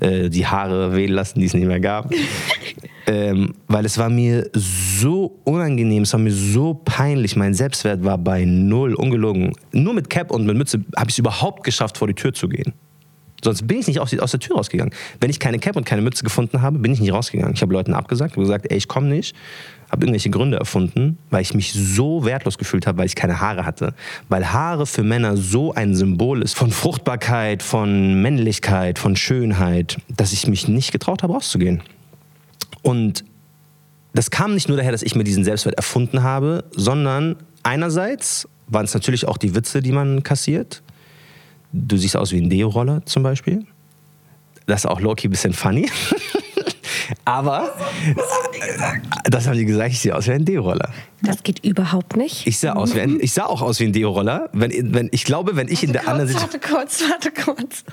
äh, 0.01 0.29
die 0.29 0.47
Haare 0.47 0.95
wählen 0.95 1.15
lassen, 1.15 1.41
die 1.41 1.47
es 1.47 1.55
nicht 1.55 1.67
mehr 1.67 1.81
gab. 1.81 2.13
ähm, 3.07 3.55
weil 3.69 3.85
es 3.85 3.99
war 3.99 4.11
mir 4.11 4.51
so 4.53 5.39
unangenehm, 5.45 6.03
es 6.03 6.13
war 6.13 6.21
mir 6.21 6.33
so 6.33 6.75
peinlich. 6.75 7.37
Mein 7.37 7.55
Selbstwert 7.55 8.05
war 8.05 8.19
bei 8.19 8.45
null, 8.45 8.95
ungelogen. 8.95 9.53
Nur 9.73 9.95
mit 9.95 10.11
Cap 10.11 10.31
und 10.31 10.45
mit 10.47 10.57
Mütze 10.57 10.85
habe 10.97 11.09
ich 11.09 11.15
es 11.15 11.19
überhaupt 11.19 11.65
geschafft, 11.65 11.99
vor 11.99 12.09
die 12.09 12.15
Tür 12.15 12.33
zu 12.33 12.49
gehen. 12.49 12.75
Sonst 13.45 13.67
bin 13.67 13.79
ich 13.79 13.87
nicht 13.87 14.01
aus, 14.01 14.11
der 14.11 14.41
Tür 14.41 14.57
rausgegangen. 14.57 14.93
Wenn 15.21 15.31
ich 15.31 15.39
keine 15.39 15.59
Cap 15.59 15.77
und 15.77 15.85
keine 15.85 16.03
Mütze 16.03 16.25
gefunden 16.25 16.63
habe, 16.63 16.79
bin 16.79 16.93
ich 16.93 17.01
nicht 17.01 17.13
rausgegangen. 17.13 17.55
Ich 17.55 17.63
habe 17.63 17.73
Leuten 17.73 17.95
abgesagt, 17.95 18.33
habe 18.33 18.43
gesagt, 18.43 18.67
ey, 18.71 18.77
ich 18.77 18.89
komme 18.89 19.09
nicht. 19.09 19.37
Habe 19.91 20.05
irgendwelche 20.05 20.31
Gründe 20.31 20.59
erfunden, 20.59 21.19
weil 21.31 21.43
ich 21.43 21.55
mich 21.55 21.73
so 21.73 22.25
wertlos 22.25 22.59
gefühlt 22.59 22.87
habe, 22.87 22.99
weil 22.99 23.07
ich 23.07 23.15
keine 23.15 23.41
Haare 23.41 23.65
hatte. 23.65 23.95
Weil 24.29 24.53
Haare 24.53 24.87
für 24.87 25.03
Männer 25.03 25.37
so 25.37 25.73
ein 25.73 25.95
Symbol 25.95 26.43
ist 26.43 26.57
von 26.57 26.71
Fruchtbarkeit, 26.71 27.63
von 27.63 28.21
Männlichkeit, 28.21 28.99
von 28.99 29.17
Schönheit, 29.17 29.99
dass 30.09 30.33
ich 30.33 30.47
mich 30.49 30.67
nicht 30.67 30.93
getraut 30.93 31.23
habe, 31.23 31.35
rauszugehen. 31.35 31.83
Und 32.83 33.25
das 34.13 34.31
kam 34.31 34.55
nicht 34.55 34.69
nur 34.69 34.77
daher, 34.77 34.93
dass 34.93 35.03
ich 35.03 35.15
mir 35.15 35.25
diesen 35.25 35.45
Selbstwert 35.45 35.77
erfunden 35.77 36.23
habe, 36.23 36.65
sondern 36.73 37.37
einerseits 37.63 38.49
waren 38.67 38.87
es 38.87 38.95
natürlich 38.95 39.29
auch 39.29 39.37
die 39.37 39.55
Witze, 39.55 39.83
die 39.83 39.93
man 39.93 40.23
kassiert. 40.23 40.83
Du 41.73 41.97
siehst 41.97 42.17
aus 42.17 42.33
wie 42.33 42.41
ein 42.41 42.49
Deo-Roller 42.49 43.05
zum 43.05 43.23
Beispiel. 43.23 43.67
Das 44.67 44.81
ist 44.81 44.87
auch 44.87 45.01
Loki 45.01 45.29
ein 45.29 45.31
bisschen 45.31 45.53
funny. 45.53 45.89
Aber 47.25 47.75
das 49.25 49.47
haben 49.47 49.57
die 49.59 49.65
gesagt, 49.65 49.93
ich 49.93 50.01
sehe 50.01 50.15
aus 50.15 50.27
wie 50.27 50.33
ein 50.33 50.45
Deo-Roller. 50.45 50.91
Das 51.23 51.43
geht 51.43 51.65
überhaupt 51.65 52.17
nicht. 52.17 52.47
Ich 52.47 52.59
sah, 52.59 52.73
aus 52.75 52.95
wie 52.95 53.01
ein, 53.01 53.19
ich 53.21 53.33
sah 53.33 53.47
auch 53.47 53.63
aus 53.63 53.81
wie 53.81 53.85
ein 53.85 53.93
Deo-Roller. 53.93 54.51
Wenn, 54.53 54.95
wenn, 54.95 55.09
ich 55.13 55.25
glaube, 55.25 55.57
wenn 55.57 55.69
ich 55.69 55.83
in 55.83 55.93
der 55.93 56.07
anderen 56.09 56.29
Situation. 56.29 56.61
Warte 56.63 56.75
kurz, 56.75 57.03
warte 57.09 57.31
kurz. 57.33 57.85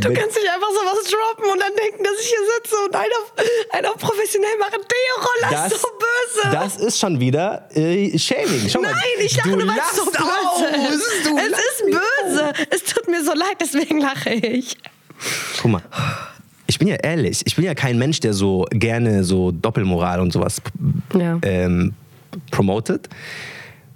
Du 0.00 0.08
Wenn- 0.08 0.14
kannst 0.14 0.36
nicht 0.36 0.48
einfach 0.48 0.68
sowas 0.70 1.04
droppen 1.10 1.52
und 1.52 1.60
dann 1.60 1.72
denken, 1.76 2.02
dass 2.04 2.12
ich 2.20 2.28
hier 2.28 2.38
sitze 2.56 2.76
und 2.86 2.94
einer, 2.96 3.78
einer 3.78 3.94
professionell 3.96 4.56
macht 4.58 4.72
Deo-Roller 4.74 5.66
ist 5.66 5.80
so 5.80 5.88
böse. 6.42 6.50
das 6.52 6.76
ist 6.76 6.98
schon 6.98 7.20
wieder 7.20 7.68
äh, 7.76 8.18
Shaming. 8.18 8.68
Schau 8.68 8.80
mal, 8.80 8.90
Nein, 8.92 9.00
ich 9.24 9.36
lache 9.36 9.50
du 9.50 9.56
nur, 9.56 9.66
weil 9.68 9.78
es 9.78 9.96
so 9.96 10.04
böse 10.06 10.18
aus. 10.24 10.60
ist. 10.94 11.26
Du 11.26 11.36
Es 11.38 11.46
ist 11.50 11.84
böse. 11.86 12.52
Es 12.70 12.84
tut 12.84 13.08
mir 13.08 13.22
so 13.24 13.32
leid, 13.34 13.56
deswegen 13.60 14.00
lache 14.00 14.30
ich. 14.30 14.76
Guck 15.62 15.70
mal. 15.72 15.82
Ich 16.70 16.78
bin 16.78 16.86
ja 16.86 16.94
ehrlich, 16.94 17.42
ich 17.44 17.56
bin 17.56 17.64
ja 17.64 17.74
kein 17.74 17.98
Mensch, 17.98 18.20
der 18.20 18.32
so 18.32 18.64
gerne 18.70 19.24
so 19.24 19.50
Doppelmoral 19.50 20.20
und 20.20 20.32
sowas 20.32 20.62
Ja. 21.18 21.36
ähm, 21.42 21.94
promotet. 22.52 23.08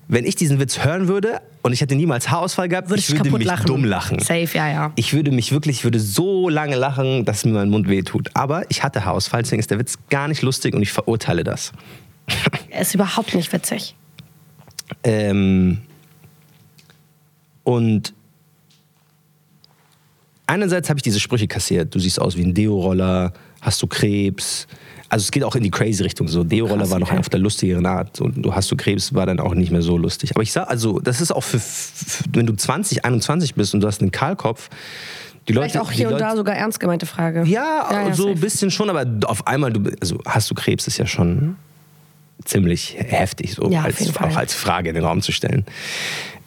Wenn 0.08 0.24
ich 0.24 0.34
diesen 0.34 0.58
Witz 0.58 0.84
hören 0.84 1.06
würde 1.06 1.40
und 1.62 1.72
ich 1.72 1.80
hätte 1.80 1.94
niemals 1.94 2.30
Haarausfall 2.32 2.68
gehabt, 2.68 2.90
Würdest 2.90 3.10
ich 3.10 3.14
du 3.14 3.24
würde 3.24 3.38
mich 3.38 3.46
lachen? 3.46 3.66
dumm 3.66 3.84
lachen. 3.84 4.18
Safe, 4.18 4.48
ja, 4.54 4.68
ja. 4.68 4.92
Ich 4.96 5.12
würde 5.14 5.30
mich 5.30 5.52
wirklich, 5.52 5.78
ich 5.78 5.84
würde 5.84 6.00
so 6.00 6.48
lange 6.48 6.74
lachen, 6.74 7.24
dass 7.24 7.44
mir 7.44 7.52
mein 7.52 7.70
Mund 7.70 7.88
wehtut. 7.88 8.28
Aber 8.34 8.68
ich 8.72 8.82
hatte 8.82 9.04
Haarausfall, 9.04 9.42
deswegen 9.44 9.60
ist 9.60 9.70
der 9.70 9.78
Witz 9.78 9.96
gar 10.10 10.26
nicht 10.26 10.42
lustig 10.42 10.74
und 10.74 10.82
ich 10.82 10.92
verurteile 10.92 11.44
das. 11.44 11.70
Ist 12.80 12.92
überhaupt 12.96 13.36
nicht 13.36 13.52
witzig. 13.52 13.94
Ähm, 15.04 15.78
und 17.62 18.12
einerseits 20.46 20.88
habe 20.88 20.98
ich 20.98 21.02
diese 21.02 21.20
Sprüche 21.20 21.46
kassiert. 21.48 21.94
Du 21.94 21.98
siehst 21.98 22.20
aus 22.20 22.36
wie 22.36 22.42
ein 22.42 22.54
Deo-Roller, 22.54 23.32
hast 23.60 23.80
du 23.82 23.86
Krebs. 23.86 24.66
Also 25.08 25.24
es 25.24 25.30
geht 25.30 25.44
auch 25.44 25.54
in 25.54 25.62
die 25.62 25.70
crazy 25.70 26.02
Richtung. 26.02 26.28
So 26.28 26.44
Deo-Roller 26.44 26.90
war 26.90 26.98
noch 26.98 27.12
auf 27.12 27.28
der 27.28 27.40
lustigeren 27.40 27.86
Art 27.86 28.20
und 28.20 28.42
du 28.42 28.54
hast 28.54 28.70
du 28.70 28.76
Krebs 28.76 29.14
war 29.14 29.26
dann 29.26 29.38
auch 29.38 29.54
nicht 29.54 29.70
mehr 29.70 29.82
so 29.82 29.96
lustig. 29.96 30.32
Aber 30.34 30.42
ich 30.42 30.52
sag, 30.52 30.68
also 30.68 30.98
das 30.98 31.20
ist 31.20 31.30
auch 31.30 31.42
für, 31.44 31.60
für 31.60 32.24
wenn 32.32 32.46
du 32.46 32.54
20, 32.54 33.04
21 33.04 33.54
bist 33.54 33.74
und 33.74 33.80
du 33.80 33.86
hast 33.86 34.00
einen 34.00 34.10
Kahlkopf, 34.10 34.70
die 35.46 35.52
Vielleicht 35.52 35.74
Leute, 35.74 35.86
auch 35.86 35.90
hier 35.92 36.06
und 36.06 36.12
Leute, 36.14 36.24
da 36.24 36.36
sogar 36.36 36.56
ernst 36.56 36.80
gemeinte 36.80 37.04
Frage. 37.04 37.44
Ja, 37.46 38.12
so 38.14 38.28
ein 38.28 38.40
bisschen 38.40 38.70
schon, 38.70 38.88
aber 38.88 39.06
auf 39.28 39.46
einmal, 39.46 39.72
du, 39.72 39.90
also 40.00 40.18
hast 40.26 40.50
du 40.50 40.54
Krebs, 40.54 40.86
ist 40.86 40.96
ja 40.96 41.06
schon 41.06 41.56
ziemlich 42.44 42.96
heftig, 42.98 43.52
so 43.54 43.70
Ja, 43.70 43.82
als, 43.82 44.10
Fall. 44.10 44.30
auch 44.30 44.36
als 44.36 44.54
Frage 44.54 44.88
in 44.88 44.94
den 44.94 45.04
Raum 45.04 45.20
zu 45.20 45.32
stellen. 45.32 45.64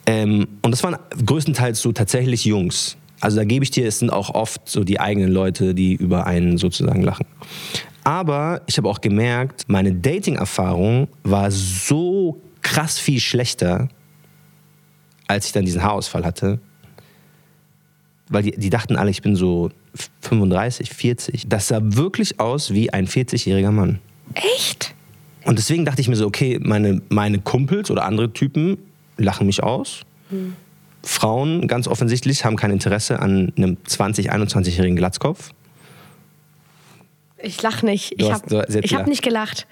Ähm, 0.06 0.48
und 0.62 0.72
das 0.72 0.82
waren 0.82 0.96
größtenteils 1.24 1.80
so 1.80 1.92
tatsächlich 1.92 2.44
Jungs. 2.44 2.96
Also 3.20 3.38
da 3.38 3.44
gebe 3.44 3.64
ich 3.64 3.70
dir, 3.70 3.86
es 3.86 3.98
sind 3.98 4.10
auch 4.10 4.30
oft 4.34 4.68
so 4.68 4.84
die 4.84 5.00
eigenen 5.00 5.30
Leute, 5.30 5.74
die 5.74 5.94
über 5.94 6.26
einen 6.26 6.58
sozusagen 6.58 7.02
lachen. 7.02 7.26
Aber 8.04 8.62
ich 8.66 8.78
habe 8.78 8.88
auch 8.88 9.00
gemerkt, 9.00 9.64
meine 9.68 9.92
Dating-Erfahrung 9.92 11.08
war 11.24 11.50
so 11.50 12.40
krass 12.62 12.98
viel 12.98 13.20
schlechter, 13.20 13.88
als 15.26 15.46
ich 15.46 15.52
dann 15.52 15.64
diesen 15.64 15.82
Haarausfall 15.82 16.24
hatte. 16.24 16.58
Weil 18.28 18.44
die, 18.44 18.52
die 18.52 18.70
dachten 18.70 18.96
alle, 18.96 19.10
ich 19.10 19.22
bin 19.22 19.36
so 19.36 19.70
35, 20.22 20.90
40. 20.90 21.48
Das 21.48 21.68
sah 21.68 21.80
wirklich 21.82 22.40
aus 22.40 22.72
wie 22.72 22.92
ein 22.92 23.06
40-jähriger 23.06 23.72
Mann. 23.72 23.98
Echt? 24.34 24.94
Und 25.44 25.58
deswegen 25.58 25.84
dachte 25.84 26.00
ich 26.00 26.08
mir 26.08 26.16
so, 26.16 26.26
okay, 26.26 26.58
meine, 26.62 27.00
meine 27.08 27.38
Kumpels 27.40 27.90
oder 27.90 28.04
andere 28.04 28.32
Typen 28.32 28.78
lachen 29.16 29.46
mich 29.46 29.62
aus. 29.62 30.02
Frauen, 31.02 31.68
ganz 31.68 31.88
offensichtlich, 31.88 32.44
haben 32.44 32.56
kein 32.56 32.70
Interesse 32.70 33.20
an 33.20 33.52
einem 33.56 33.76
20-, 33.86 34.28
21-jährigen 34.30 34.96
Glatzkopf. 34.96 35.50
Ich 37.40 37.62
lach 37.62 37.82
nicht. 37.82 38.20
Du 38.20 38.26
Ich 38.26 38.32
habe 38.32 38.66
hab 38.82 39.06
nicht 39.06 39.22
gelacht. 39.22 39.66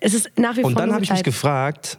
Es 0.00 0.14
ist 0.14 0.30
nach 0.36 0.56
wie 0.56 0.60
vor 0.60 0.70
Und 0.70 0.78
dann 0.78 0.92
habe 0.92 1.02
ich 1.02 1.10
mich 1.10 1.22
gefragt, 1.22 1.98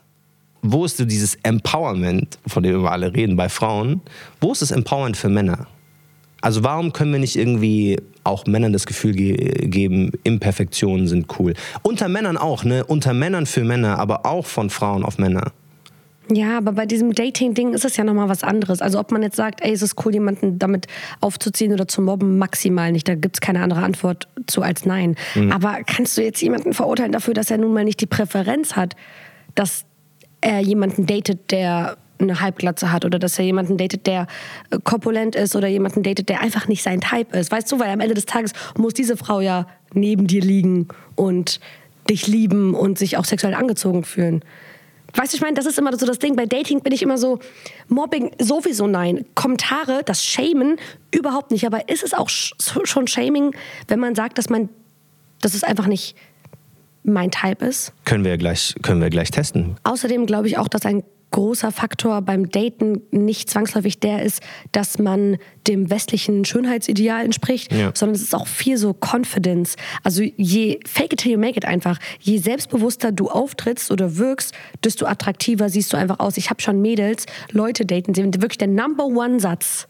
wo 0.61 0.85
ist 0.85 0.97
so 0.97 1.05
dieses 1.05 1.35
Empowerment, 1.43 2.37
von 2.45 2.63
dem 2.63 2.81
wir 2.83 2.91
alle 2.91 3.13
reden 3.13 3.35
bei 3.35 3.49
Frauen, 3.49 4.01
wo 4.41 4.51
ist 4.51 4.61
das 4.61 4.71
Empowerment 4.71 5.17
für 5.17 5.29
Männer? 5.29 5.67
Also 6.41 6.63
warum 6.63 6.93
können 6.93 7.11
wir 7.11 7.19
nicht 7.19 7.35
irgendwie 7.35 7.97
auch 8.23 8.45
Männern 8.45 8.73
das 8.73 8.85
Gefühl 8.85 9.13
ge 9.13 9.67
geben, 9.67 10.11
Imperfektionen 10.23 11.07
sind 11.07 11.39
cool? 11.39 11.53
Unter 11.81 12.07
Männern 12.09 12.37
auch, 12.37 12.63
ne? 12.63 12.85
Unter 12.85 13.13
Männern 13.13 13.47
für 13.47 13.63
Männer, 13.63 13.97
aber 13.97 14.25
auch 14.25 14.45
von 14.45 14.69
Frauen 14.69 15.03
auf 15.03 15.17
Männer. 15.17 15.51
Ja, 16.29 16.57
aber 16.57 16.73
bei 16.73 16.85
diesem 16.85 17.13
Dating-Ding 17.13 17.73
ist 17.73 17.85
es 17.85 17.95
ja 17.97 18.03
nochmal 18.03 18.29
was 18.29 18.43
anderes. 18.43 18.81
Also 18.81 18.99
ob 18.99 19.11
man 19.11 19.23
jetzt 19.23 19.35
sagt, 19.35 19.61
ey, 19.63 19.71
es 19.71 19.81
ist 19.81 19.95
cool, 20.05 20.13
jemanden 20.13 20.59
damit 20.59 20.87
aufzuziehen 21.21 21.73
oder 21.73 21.87
zu 21.87 22.01
mobben, 22.01 22.37
maximal 22.37 22.91
nicht. 22.91 23.07
Da 23.07 23.15
gibt 23.15 23.37
es 23.37 23.41
keine 23.41 23.61
andere 23.61 23.81
Antwort 23.81 24.27
zu 24.45 24.61
als 24.61 24.85
nein. 24.85 25.15
Mhm. 25.35 25.51
Aber 25.51 25.77
kannst 25.85 26.17
du 26.17 26.23
jetzt 26.23 26.41
jemanden 26.41 26.73
verurteilen 26.73 27.11
dafür, 27.11 27.33
dass 27.33 27.49
er 27.49 27.57
nun 27.57 27.73
mal 27.73 27.83
nicht 27.83 28.01
die 28.01 28.07
Präferenz 28.07 28.75
hat, 28.75 28.95
dass 29.55 29.85
er 30.41 30.59
jemanden 30.59 31.05
datet, 31.05 31.51
der 31.51 31.97
eine 32.19 32.41
Halbglatze 32.41 32.91
hat 32.91 33.05
oder 33.05 33.19
dass 33.19 33.37
er 33.37 33.45
jemanden 33.45 33.77
datet, 33.77 34.07
der 34.07 34.27
äh, 34.71 34.79
korpulent 34.83 35.35
ist 35.35 35.55
oder 35.55 35.67
jemanden 35.67 36.03
datet, 36.03 36.29
der 36.29 36.41
einfach 36.41 36.67
nicht 36.67 36.83
sein 36.83 36.99
Type 36.99 37.37
ist. 37.37 37.51
Weißt 37.51 37.71
du, 37.71 37.79
weil 37.79 37.89
am 37.89 37.99
Ende 37.99 38.15
des 38.15 38.25
Tages 38.25 38.53
muss 38.77 38.93
diese 38.93 39.17
Frau 39.17 39.39
ja 39.39 39.67
neben 39.93 40.27
dir 40.27 40.41
liegen 40.41 40.87
und 41.15 41.59
dich 42.09 42.27
lieben 42.27 42.73
und 42.73 42.97
sich 42.97 43.17
auch 43.17 43.25
sexuell 43.25 43.53
angezogen 43.53 44.03
fühlen. 44.03 44.41
Weißt 45.17 45.33
du, 45.33 45.37
ich 45.37 45.41
meine, 45.41 45.55
das 45.55 45.65
ist 45.65 45.79
immer 45.79 45.97
so 45.97 46.05
das 46.05 46.19
Ding. 46.19 46.35
Bei 46.35 46.45
Dating 46.45 46.81
bin 46.81 46.93
ich 46.93 47.01
immer 47.01 47.17
so, 47.17 47.39
Mobbing 47.87 48.31
sowieso 48.39 48.85
nein. 48.85 49.25
Kommentare, 49.33 50.01
das 50.05 50.23
Shamen 50.23 50.77
überhaupt 51.11 51.49
nicht. 51.49 51.65
Aber 51.65 51.89
ist 51.89 52.03
es 52.03 52.13
auch 52.13 52.29
sch 52.29 52.53
schon 52.83 53.07
Shaming, 53.07 53.55
wenn 53.87 53.99
man 53.99 54.13
sagt, 54.13 54.37
dass 54.37 54.49
man, 54.49 54.69
dass 55.41 55.55
es 55.55 55.63
einfach 55.63 55.87
nicht 55.87 56.15
mein 57.03 57.31
Type 57.31 57.65
ist? 57.65 57.93
Können 58.05 58.23
wir 58.23 58.37
gleich, 58.37 58.75
können 58.83 59.01
wir 59.01 59.09
gleich 59.09 59.31
testen. 59.31 59.75
Außerdem 59.83 60.27
glaube 60.27 60.47
ich 60.47 60.59
auch, 60.59 60.67
dass 60.67 60.85
ein 60.85 61.03
großer 61.31 61.71
Faktor 61.71 62.21
beim 62.21 62.49
Daten 62.49 63.01
nicht 63.11 63.49
zwangsläufig 63.49 63.99
der 63.99 64.23
ist, 64.23 64.41
dass 64.71 64.97
man 64.97 65.37
dem 65.67 65.89
westlichen 65.89 66.45
Schönheitsideal 66.45 67.25
entspricht, 67.25 67.71
Ja. 67.73 67.91
sondern 67.93 68.15
es 68.15 68.21
ist 68.21 68.33
auch 68.33 68.47
viel 68.47 68.77
so 68.77 68.93
Confidence. 68.93 69.75
Also 70.03 70.23
je 70.37 70.79
fake 70.85 71.13
it 71.13 71.19
till 71.19 71.31
you 71.33 71.37
make 71.39 71.57
it 71.57 71.65
einfach, 71.65 71.99
je 72.19 72.37
selbstbewusster 72.37 73.11
du 73.11 73.29
auftrittst 73.29 73.91
oder 73.91 74.17
wirkst, 74.17 74.53
desto 74.83 75.05
attraktiver 75.05 75.69
siehst 75.69 75.91
du 75.93 75.97
einfach 75.97 76.19
aus. 76.19 76.37
Ich 76.37 76.49
habe 76.49 76.61
schon 76.61 76.81
Mädels, 76.81 77.25
Leute 77.51 77.85
daten, 77.85 78.15
wirklich 78.15 78.57
der 78.57 78.67
Number 78.69 79.05
One 79.05 79.39
Satz 79.39 79.87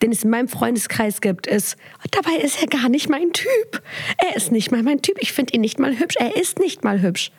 den 0.00 0.12
es 0.12 0.24
in 0.24 0.30
meinem 0.30 0.48
Freundeskreis 0.48 1.20
gibt, 1.20 1.46
ist, 1.46 1.76
dabei 2.10 2.36
ist 2.42 2.60
er 2.60 2.68
gar 2.68 2.88
nicht 2.88 3.08
mein 3.08 3.32
Typ. 3.32 3.82
Er 4.18 4.36
ist 4.36 4.52
nicht 4.52 4.70
mal 4.70 4.82
mein 4.82 5.02
Typ. 5.02 5.16
Ich 5.20 5.32
finde 5.32 5.54
ihn 5.54 5.60
nicht 5.60 5.78
mal 5.78 5.98
hübsch. 5.98 6.16
Er 6.18 6.36
ist 6.36 6.58
nicht 6.58 6.84
mal 6.84 7.00
hübsch. 7.02 7.30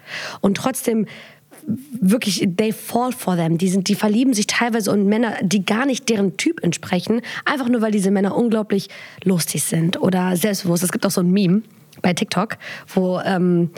Und 0.42 0.58
trotzdem 0.58 1.08
wirklich, 1.67 2.48
they 2.58 2.72
fall 2.72 3.12
for 3.12 3.36
them. 3.36 3.58
Die, 3.58 3.70
sind, 3.70 3.88
die 3.88 3.96
verlieben 3.96 4.34
sich 4.34 4.48
teilweise 4.48 4.91
in 4.91 5.08
Männer, 5.08 5.36
die 5.41 5.65
gar 5.65 5.86
nicht 5.86 6.10
deren 6.10 6.38
Typ 6.38 6.63
entsprechen, 6.63 7.22
einfach 7.46 7.70
nur, 7.70 7.82
weil 7.82 7.91
diese 7.91 8.12
Männer 8.12 8.36
unglaublich 8.36 8.89
lustig 9.24 9.63
sind 9.63 10.01
oder 10.01 10.36
selbstbewusst. 10.36 10.84
Es 10.84 10.91
gibt 10.91 11.05
auch 11.05 11.12
so 11.12 11.22
ein 11.22 11.32
Meme 11.32 11.62
bei 12.01 12.13
TikTok, 12.13 12.58
wo, 12.93 13.20
ähm, 13.20 13.70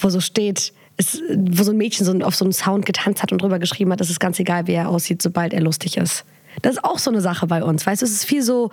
wo 0.00 0.08
so 0.08 0.20
steht, 0.20 0.72
es, 0.96 1.20
wo 1.34 1.62
so 1.62 1.72
ein 1.72 1.76
Mädchen 1.76 2.06
so 2.06 2.12
auf 2.24 2.36
so 2.36 2.44
einen 2.44 2.52
Sound 2.52 2.86
getanzt 2.86 3.22
hat 3.22 3.32
und 3.32 3.42
drüber 3.42 3.58
geschrieben 3.58 3.92
hat, 3.92 4.00
es 4.00 4.10
ist 4.10 4.20
ganz 4.20 4.38
egal, 4.38 4.66
wie 4.66 4.72
er 4.72 4.88
aussieht, 4.88 5.22
sobald 5.22 5.52
er 5.52 5.60
lustig 5.60 5.96
ist. 5.96 6.24
Das 6.62 6.76
ist 6.76 6.84
auch 6.84 6.98
so 6.98 7.10
eine 7.10 7.20
Sache 7.20 7.46
bei 7.46 7.64
uns, 7.64 7.84
weißt 7.84 8.02
du? 8.02 8.06
Es 8.06 8.12
ist 8.12 8.24
viel 8.24 8.42
so 8.42 8.70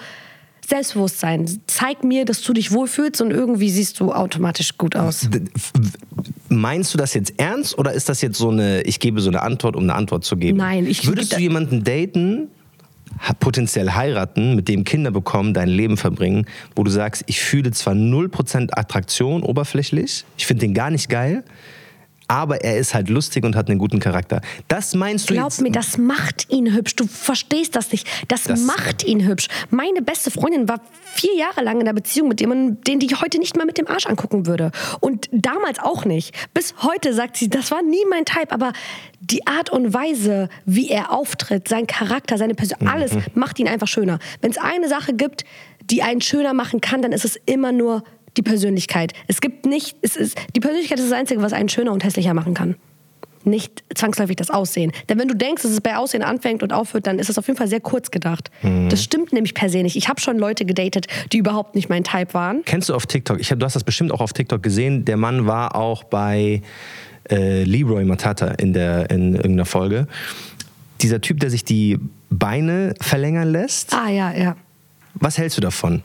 Selbstbewusstsein. 0.67 1.61
Zeig 1.67 2.03
mir, 2.03 2.25
dass 2.25 2.41
du 2.41 2.53
dich 2.53 2.71
wohlfühlst 2.71 3.21
und 3.21 3.31
irgendwie 3.31 3.69
siehst 3.69 3.99
du 3.99 4.13
automatisch 4.13 4.77
gut 4.77 4.95
aus. 4.95 5.27
Meinst 6.51 6.93
du 6.93 6.97
das 6.97 7.13
jetzt 7.13 7.33
ernst 7.39 7.77
oder 7.77 7.93
ist 7.93 8.09
das 8.09 8.21
jetzt 8.21 8.37
so 8.37 8.49
eine, 8.49 8.81
ich 8.81 8.99
gebe 8.99 9.21
so 9.21 9.29
eine 9.29 9.41
Antwort, 9.41 9.75
um 9.77 9.83
eine 9.83 9.95
Antwort 9.95 10.25
zu 10.25 10.35
geben? 10.35 10.57
Nein, 10.57 10.85
ich- 10.85 11.07
Würdest 11.07 11.31
du 11.33 11.39
jemanden 11.39 11.83
daten, 11.85 12.49
potenziell 13.39 13.91
heiraten, 13.91 14.55
mit 14.55 14.67
dem 14.67 14.83
Kinder 14.83 15.11
bekommen, 15.11 15.53
dein 15.53 15.69
Leben 15.69 15.95
verbringen, 15.95 16.45
wo 16.75 16.83
du 16.83 16.91
sagst, 16.91 17.23
ich 17.27 17.39
fühle 17.39 17.71
zwar 17.71 17.93
0% 17.93 18.69
Attraktion 18.77 19.43
oberflächlich, 19.43 20.25
ich 20.37 20.45
finde 20.45 20.61
den 20.65 20.73
gar 20.73 20.89
nicht 20.91 21.07
geil, 21.07 21.43
aber 22.31 22.63
er 22.63 22.77
ist 22.77 22.93
halt 22.93 23.09
lustig 23.09 23.43
und 23.43 23.57
hat 23.57 23.69
einen 23.69 23.77
guten 23.77 23.99
Charakter. 23.99 24.39
Das 24.69 24.95
meinst 24.95 25.29
du 25.29 25.33
Glaub 25.33 25.47
jetzt? 25.49 25.59
mir, 25.61 25.71
das 25.71 25.97
macht 25.97 26.49
ihn 26.49 26.73
hübsch. 26.73 26.95
Du 26.95 27.05
verstehst 27.05 27.75
das 27.75 27.91
nicht. 27.91 28.07
Das, 28.29 28.43
Das- 28.43 28.61
macht 28.61 29.03
ihn 29.03 29.27
hübsch. 29.27 29.47
Meine 29.69 30.01
beste 30.01 30.31
Freundin 30.31 30.69
war 30.69 30.79
vier 31.13 31.35
Jahre 31.35 31.61
lang 31.61 31.75
in 31.75 31.81
einer 31.81 31.93
Beziehung 31.93 32.29
mit 32.29 32.39
jemandem, 32.39 32.81
den 32.85 33.01
ich 33.01 33.19
heute 33.21 33.37
nicht 33.37 33.57
mal 33.57 33.65
mit 33.65 33.77
dem 33.77 33.87
Arsch 33.87 34.05
angucken 34.05 34.45
würde. 34.47 34.71
Und 35.01 35.27
damals 35.33 35.79
auch 35.79 36.05
nicht. 36.05 36.33
Bis 36.53 36.73
heute 36.81 37.13
sagt 37.13 37.35
sie, 37.35 37.49
das 37.49 37.69
war 37.69 37.81
nie 37.81 38.05
mein 38.09 38.23
Type. 38.23 38.51
Aber 38.53 38.71
die 39.19 39.45
Art 39.45 39.69
und 39.69 39.93
Weise, 39.93 40.47
wie 40.65 40.87
er 40.89 41.11
auftritt, 41.11 41.67
sein 41.67 41.85
Charakter, 41.85 42.37
seine 42.37 42.55
Person, 42.55 42.87
alles 42.87 43.11
macht 43.35 43.59
ihn 43.59 43.67
einfach 43.67 43.89
schöner. 43.89 44.19
Wenn 44.39 44.51
es 44.51 44.57
eine 44.57 44.87
Sache 44.87 45.11
gibt, 45.13 45.43
die 45.83 46.01
einen 46.01 46.21
schöner 46.21 46.53
machen 46.53 46.79
kann, 46.79 47.01
dann 47.01 47.11
ist 47.11 47.25
es 47.25 47.35
immer 47.45 47.73
nur 47.73 48.03
die 48.37 48.41
Persönlichkeit. 48.41 49.13
Es 49.27 49.41
gibt 49.41 49.65
nicht, 49.65 49.97
es 50.01 50.15
ist, 50.15 50.37
die 50.55 50.59
Persönlichkeit 50.59 50.99
ist 50.99 51.11
das 51.11 51.17
Einzige, 51.17 51.41
was 51.41 51.53
einen 51.53 51.69
schöner 51.69 51.91
und 51.91 52.03
hässlicher 52.03 52.33
machen 52.33 52.53
kann 52.53 52.75
nicht 53.45 53.83
zwangsläufig 53.95 54.35
das 54.35 54.49
Aussehen. 54.49 54.91
Denn 55.09 55.19
wenn 55.19 55.27
du 55.27 55.35
denkst, 55.35 55.63
dass 55.63 55.71
es 55.71 55.81
bei 55.81 55.97
Aussehen 55.97 56.23
anfängt 56.23 56.63
und 56.63 56.73
aufhört, 56.73 57.07
dann 57.07 57.19
ist 57.19 57.29
es 57.29 57.37
auf 57.37 57.47
jeden 57.47 57.57
Fall 57.57 57.67
sehr 57.67 57.79
kurz 57.79 58.11
gedacht. 58.11 58.51
Das 58.89 59.03
stimmt 59.03 59.33
nämlich 59.33 59.53
per 59.53 59.69
se 59.69 59.81
nicht. 59.83 59.95
Ich 59.95 60.09
habe 60.09 60.21
schon 60.21 60.37
Leute 60.37 60.65
gedatet, 60.65 61.07
die 61.31 61.37
überhaupt 61.37 61.75
nicht 61.75 61.89
mein 61.89 62.03
Type 62.03 62.33
waren. 62.33 62.63
Kennst 62.65 62.89
du 62.89 62.95
auf 62.95 63.05
TikTok? 63.05 63.39
Ich 63.39 63.51
hab, 63.51 63.59
du 63.59 63.65
hast 63.65 63.75
das 63.75 63.83
bestimmt 63.83 64.11
auch 64.11 64.21
auf 64.21 64.33
TikTok 64.33 64.61
gesehen. 64.61 65.05
Der 65.05 65.17
Mann 65.17 65.47
war 65.47 65.75
auch 65.75 66.03
bei 66.03 66.61
äh, 67.29 67.63
Leroy 67.63 68.05
Matata 68.05 68.47
in, 68.51 68.73
der, 68.73 69.09
in 69.09 69.35
irgendeiner 69.35 69.65
Folge. 69.65 70.07
Dieser 71.01 71.21
Typ, 71.21 71.39
der 71.39 71.49
sich 71.49 71.63
die 71.63 71.97
Beine 72.29 72.93
verlängern 73.01 73.51
lässt. 73.51 73.93
Ah 73.93 74.09
ja, 74.09 74.31
ja. 74.33 74.55
Was 75.15 75.37
hältst 75.37 75.57
du 75.57 75.61
davon? 75.61 76.03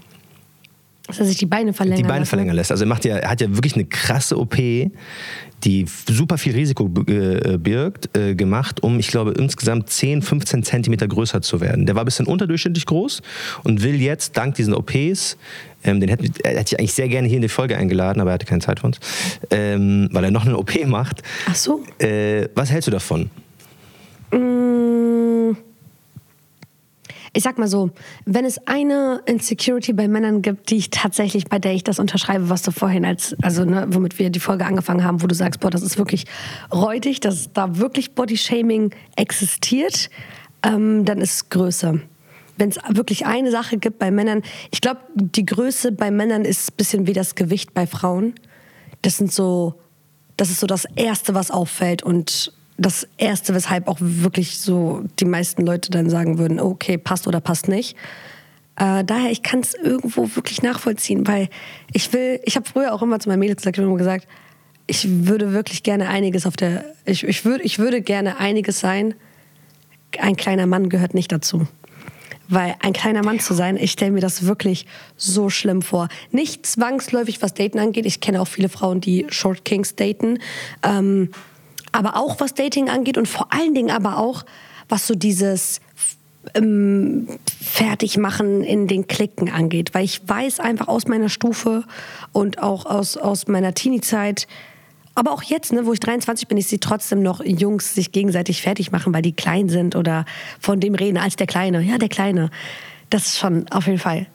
Dass 1.07 1.21
er 1.21 1.25
sich 1.27 1.37
die 1.39 1.47
Beine 1.47 1.73
verlängern 1.73 1.99
Die 1.99 2.03
Beine 2.03 2.21
lassen. 2.21 2.29
verlängern 2.31 2.57
lässt. 2.57 2.71
Also 2.73 2.85
er, 2.85 2.89
macht 2.89 3.05
ja, 3.05 3.17
er 3.17 3.31
hat 3.31 3.41
ja 3.41 3.49
wirklich 3.51 3.75
eine 3.75 3.85
krasse 3.85 4.37
OP, 4.39 4.57
die 5.65 5.87
super 6.09 6.37
viel 6.37 6.53
Risiko 6.55 6.91
äh, 7.07 7.57
birgt, 7.59 8.17
äh, 8.17 8.35
gemacht, 8.35 8.83
um, 8.83 8.99
ich 8.99 9.09
glaube, 9.09 9.33
insgesamt 9.33 9.89
10, 9.89 10.23
15 10.23 10.63
Zentimeter 10.65 11.07
größer 11.09 11.41
zu 11.43 11.61
werden. 11.61 11.87
Der 11.87 11.95
war 11.95 12.03
ein 12.03 12.07
bisschen 12.07 12.27
unterdurchschnittlich 12.27 12.87
groß 12.87 13.23
und 13.63 13.83
will 13.83 14.01
jetzt, 14.01 14.37
dank 14.37 14.57
diesen 14.57 14.75
OPs, 14.75 15.37
ähm, 15.85 16.01
den 16.01 16.09
hätte, 16.09 16.25
hätte 16.45 16.75
ich 16.75 16.79
eigentlich 16.79 16.93
sehr 16.93 17.09
gerne 17.09 17.29
hier 17.29 17.37
in 17.37 17.43
die 17.43 17.49
Folge 17.49 17.77
eingeladen, 17.77 18.21
aber 18.21 18.31
er 18.31 18.35
hatte 18.35 18.47
keine 18.47 18.61
Zeit 18.61 18.81
für 18.81 18.87
uns, 18.87 18.99
ähm, 19.51 20.09
weil 20.13 20.25
er 20.25 20.31
noch 20.31 20.45
eine 20.45 20.57
OP 20.59 20.75
macht. 20.87 21.23
Ach 21.49 21.55
so. 21.55 21.83
Äh, 21.99 22.49
was 22.55 22.71
hältst 22.71 22.89
du 22.89 22.91
davon? 22.91 23.31
Ich 27.37 27.43
sag 27.43 27.59
mal 27.59 27.69
so, 27.69 27.91
wenn 28.25 28.47
es 28.47 28.67
eine 28.67 29.21
Insecurity 29.27 29.93
bei 29.93 30.09
Männern 30.09 30.41
gibt, 30.41 30.71
die 30.71 30.77
ich 30.77 30.89
tatsächlich, 30.89 31.45
bei 31.45 31.59
der 31.59 31.75
ich 31.75 31.85
das 31.85 31.99
unterschreibe, 31.99 32.49
was 32.49 32.63
du 32.63 32.71
vorhin 32.71 33.05
als, 33.05 33.37
also 33.43 33.67
ne, 33.67 33.85
womit 33.91 34.19
wir 34.19 34.31
die 34.31 34.41
Folge 34.41 34.65
angefangen 34.65 35.05
haben, 35.05 35.21
wo 35.23 35.27
du 35.27 35.35
sagst, 35.35 35.61
boah, 35.61 35.71
das 35.71 35.83
ist 35.83 35.99
wirklich 35.99 36.25
räudig, 36.73 37.21
dass 37.21 37.53
da 37.53 37.77
wirklich 37.77 38.15
Bodyshaming 38.15 38.95
existiert, 39.17 40.09
ähm, 40.63 41.05
dann 41.05 41.21
ist 41.21 41.51
Größe. 41.51 42.01
wenn 42.57 42.71
es 42.71 42.79
wirklich 42.89 43.27
eine 43.27 43.51
Sache 43.51 43.77
gibt 43.77 43.99
bei 43.99 44.11
Männern, 44.11 44.41
ich 44.71 44.81
glaube, 44.81 45.01
die 45.15 45.45
Größe 45.45 45.93
bei 45.93 46.11
Männern 46.11 46.47
ist 46.47 46.71
ein 46.71 46.77
bisschen 46.79 47.07
wie 47.07 47.13
das 47.13 47.35
Gewicht 47.35 47.75
bei 47.75 47.87
Frauen. 47.87 48.33
Das 49.03 49.19
sind 49.19 49.31
so, 49.31 49.75
das 50.39 50.49
ist 50.49 50.61
so 50.61 50.67
das 50.67 50.87
Erste, 50.97 51.35
was 51.35 51.51
auffällt 51.51 52.03
und 52.03 52.55
das 52.79 53.09
Erste, 53.17 53.55
weshalb 53.55 53.89
auch 53.89 53.99
wirklich 54.01 54.59
so 54.59 55.05
die 55.19 55.25
meisten 55.25 55.65
Leute 55.65 55.91
dann 55.91 56.11
sagen 56.11 56.39
würden, 56.39 56.61
okay, 56.61 56.99
passt 56.99 57.27
oder 57.27 57.41
passt 57.41 57.69
nicht. 57.69 57.97
Äh, 58.77 59.05
daher, 59.05 59.31
ich 59.31 59.43
kann 59.43 59.61
es 59.61 59.75
irgendwo 59.75 60.29
wirklich 60.35 60.63
nachvollziehen, 60.63 61.27
weil 61.27 61.49
ich 61.93 62.13
will, 62.13 62.41
ich 62.45 62.57
habe 62.57 62.69
früher 62.69 62.93
auch 62.93 63.03
immer 63.03 63.19
zu 63.19 63.29
meinem 63.29 63.41
Mädels 63.41 63.63
gesagt, 63.63 64.29
ich 64.87 65.27
würde 65.27 65.53
wirklich 65.53 65.83
gerne 65.83 66.09
einiges 66.09 66.47
auf 66.47 66.57
der, 66.57 66.85
ich, 67.05 67.25
ich, 67.25 67.45
würd, 67.45 67.61
ich 67.65 67.79
würde 67.79 68.03
gerne 68.03 68.39
einiges 68.39 68.79
sein. 68.79 69.15
Ein 70.21 70.37
kleiner 70.37 70.67
Mann 70.67 70.89
gehört 70.89 71.15
nicht 71.15 71.33
dazu. 71.33 71.67
Weil 72.49 72.77
ein 72.81 72.93
kleiner 72.93 73.25
Mann 73.25 73.41
zu 73.41 73.55
sein, 73.55 73.77
ich 73.77 73.91
stelle 73.91 74.13
mir 74.13 74.21
das 74.21 74.47
wirklich 74.47 74.87
so 75.17 75.51
schlimm 75.51 75.83
vor. 75.83 76.09
Nicht 76.31 76.65
zwangsläufig, 76.65 77.43
was 77.43 77.55
Daten 77.55 77.81
angeht. 77.81 78.07
Ich 78.07 78.21
kenne 78.21 78.41
auch 78.41 78.47
viele 78.47 78.69
Frauen, 78.69 79.01
die 79.01 79.27
Short 79.31 79.65
Kings 79.65 79.97
daten. 79.97 80.39
Ähm, 80.85 81.31
aber 81.97 82.17
auch 82.17 82.41
was 82.41 82.55
Dating 82.55 82.89
angeht 82.89 83.19
und 83.19 83.27
vor 83.27 83.53
allen 83.53 83.75
Dingen 83.75 83.91
aber 83.91 84.19
auch, 84.19 84.45
was 84.89 85.07
so 85.07 85.15
dieses 85.15 85.81
ähm, 86.55 87.27
Fertigmachen 87.61 88.63
in 88.63 88.87
den 88.87 89.07
Klicken 89.07 89.51
angeht. 89.51 89.95
Weil 89.95 90.05
ich 90.05 90.21
weiß 90.27 90.61
einfach 90.61 90.89
aus 90.89 91.07
meiner 91.09 91.29
Stufe 91.29 91.85
und 92.33 92.63
auch 92.63 92.87
aus, 92.87 93.17
aus 93.17 93.49
meiner 93.49 93.75
Teenie-Zeit, 93.75 94.47
aber 95.17 95.33
auch 95.33 95.43
jetzt, 95.43 95.73
ne, 95.73 95.87
wo 95.87 95.95
ich 95.95 96.01
23 96.01 96.47
bin, 96.47 96.59
ich 96.59 96.67
sehe 96.67 96.79
trotzdem 96.79 97.23
noch 97.23 97.43
Jungs 97.43 97.95
sich 97.95 98.13
gegenseitig 98.13 98.61
fertig 98.61 98.93
machen, 98.93 99.15
weil 99.15 99.23
die 99.23 99.33
klein 99.33 99.71
sind 99.71 99.97
oder 99.97 100.27
von 100.61 100.79
dem 100.79 100.95
reden 100.95 101.17
als 101.17 101.37
der 101.37 101.47
Kleine. 101.47 101.81
Ja, 101.81 101.97
der 101.97 102.11
Kleine. 102.11 102.51
Das 103.09 103.27
ist 103.27 103.39
schon 103.39 103.67
auf 103.71 103.87
jeden 103.87 103.99
Fall 103.99 104.27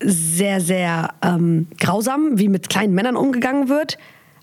sehr, 0.00 0.60
sehr 0.60 1.14
ähm, 1.22 1.68
grausam, 1.80 2.38
wie 2.38 2.48
mit 2.48 2.68
kleinen 2.68 2.94
Männern 2.94 3.16
umgegangen 3.16 3.70
wird. 3.70 3.96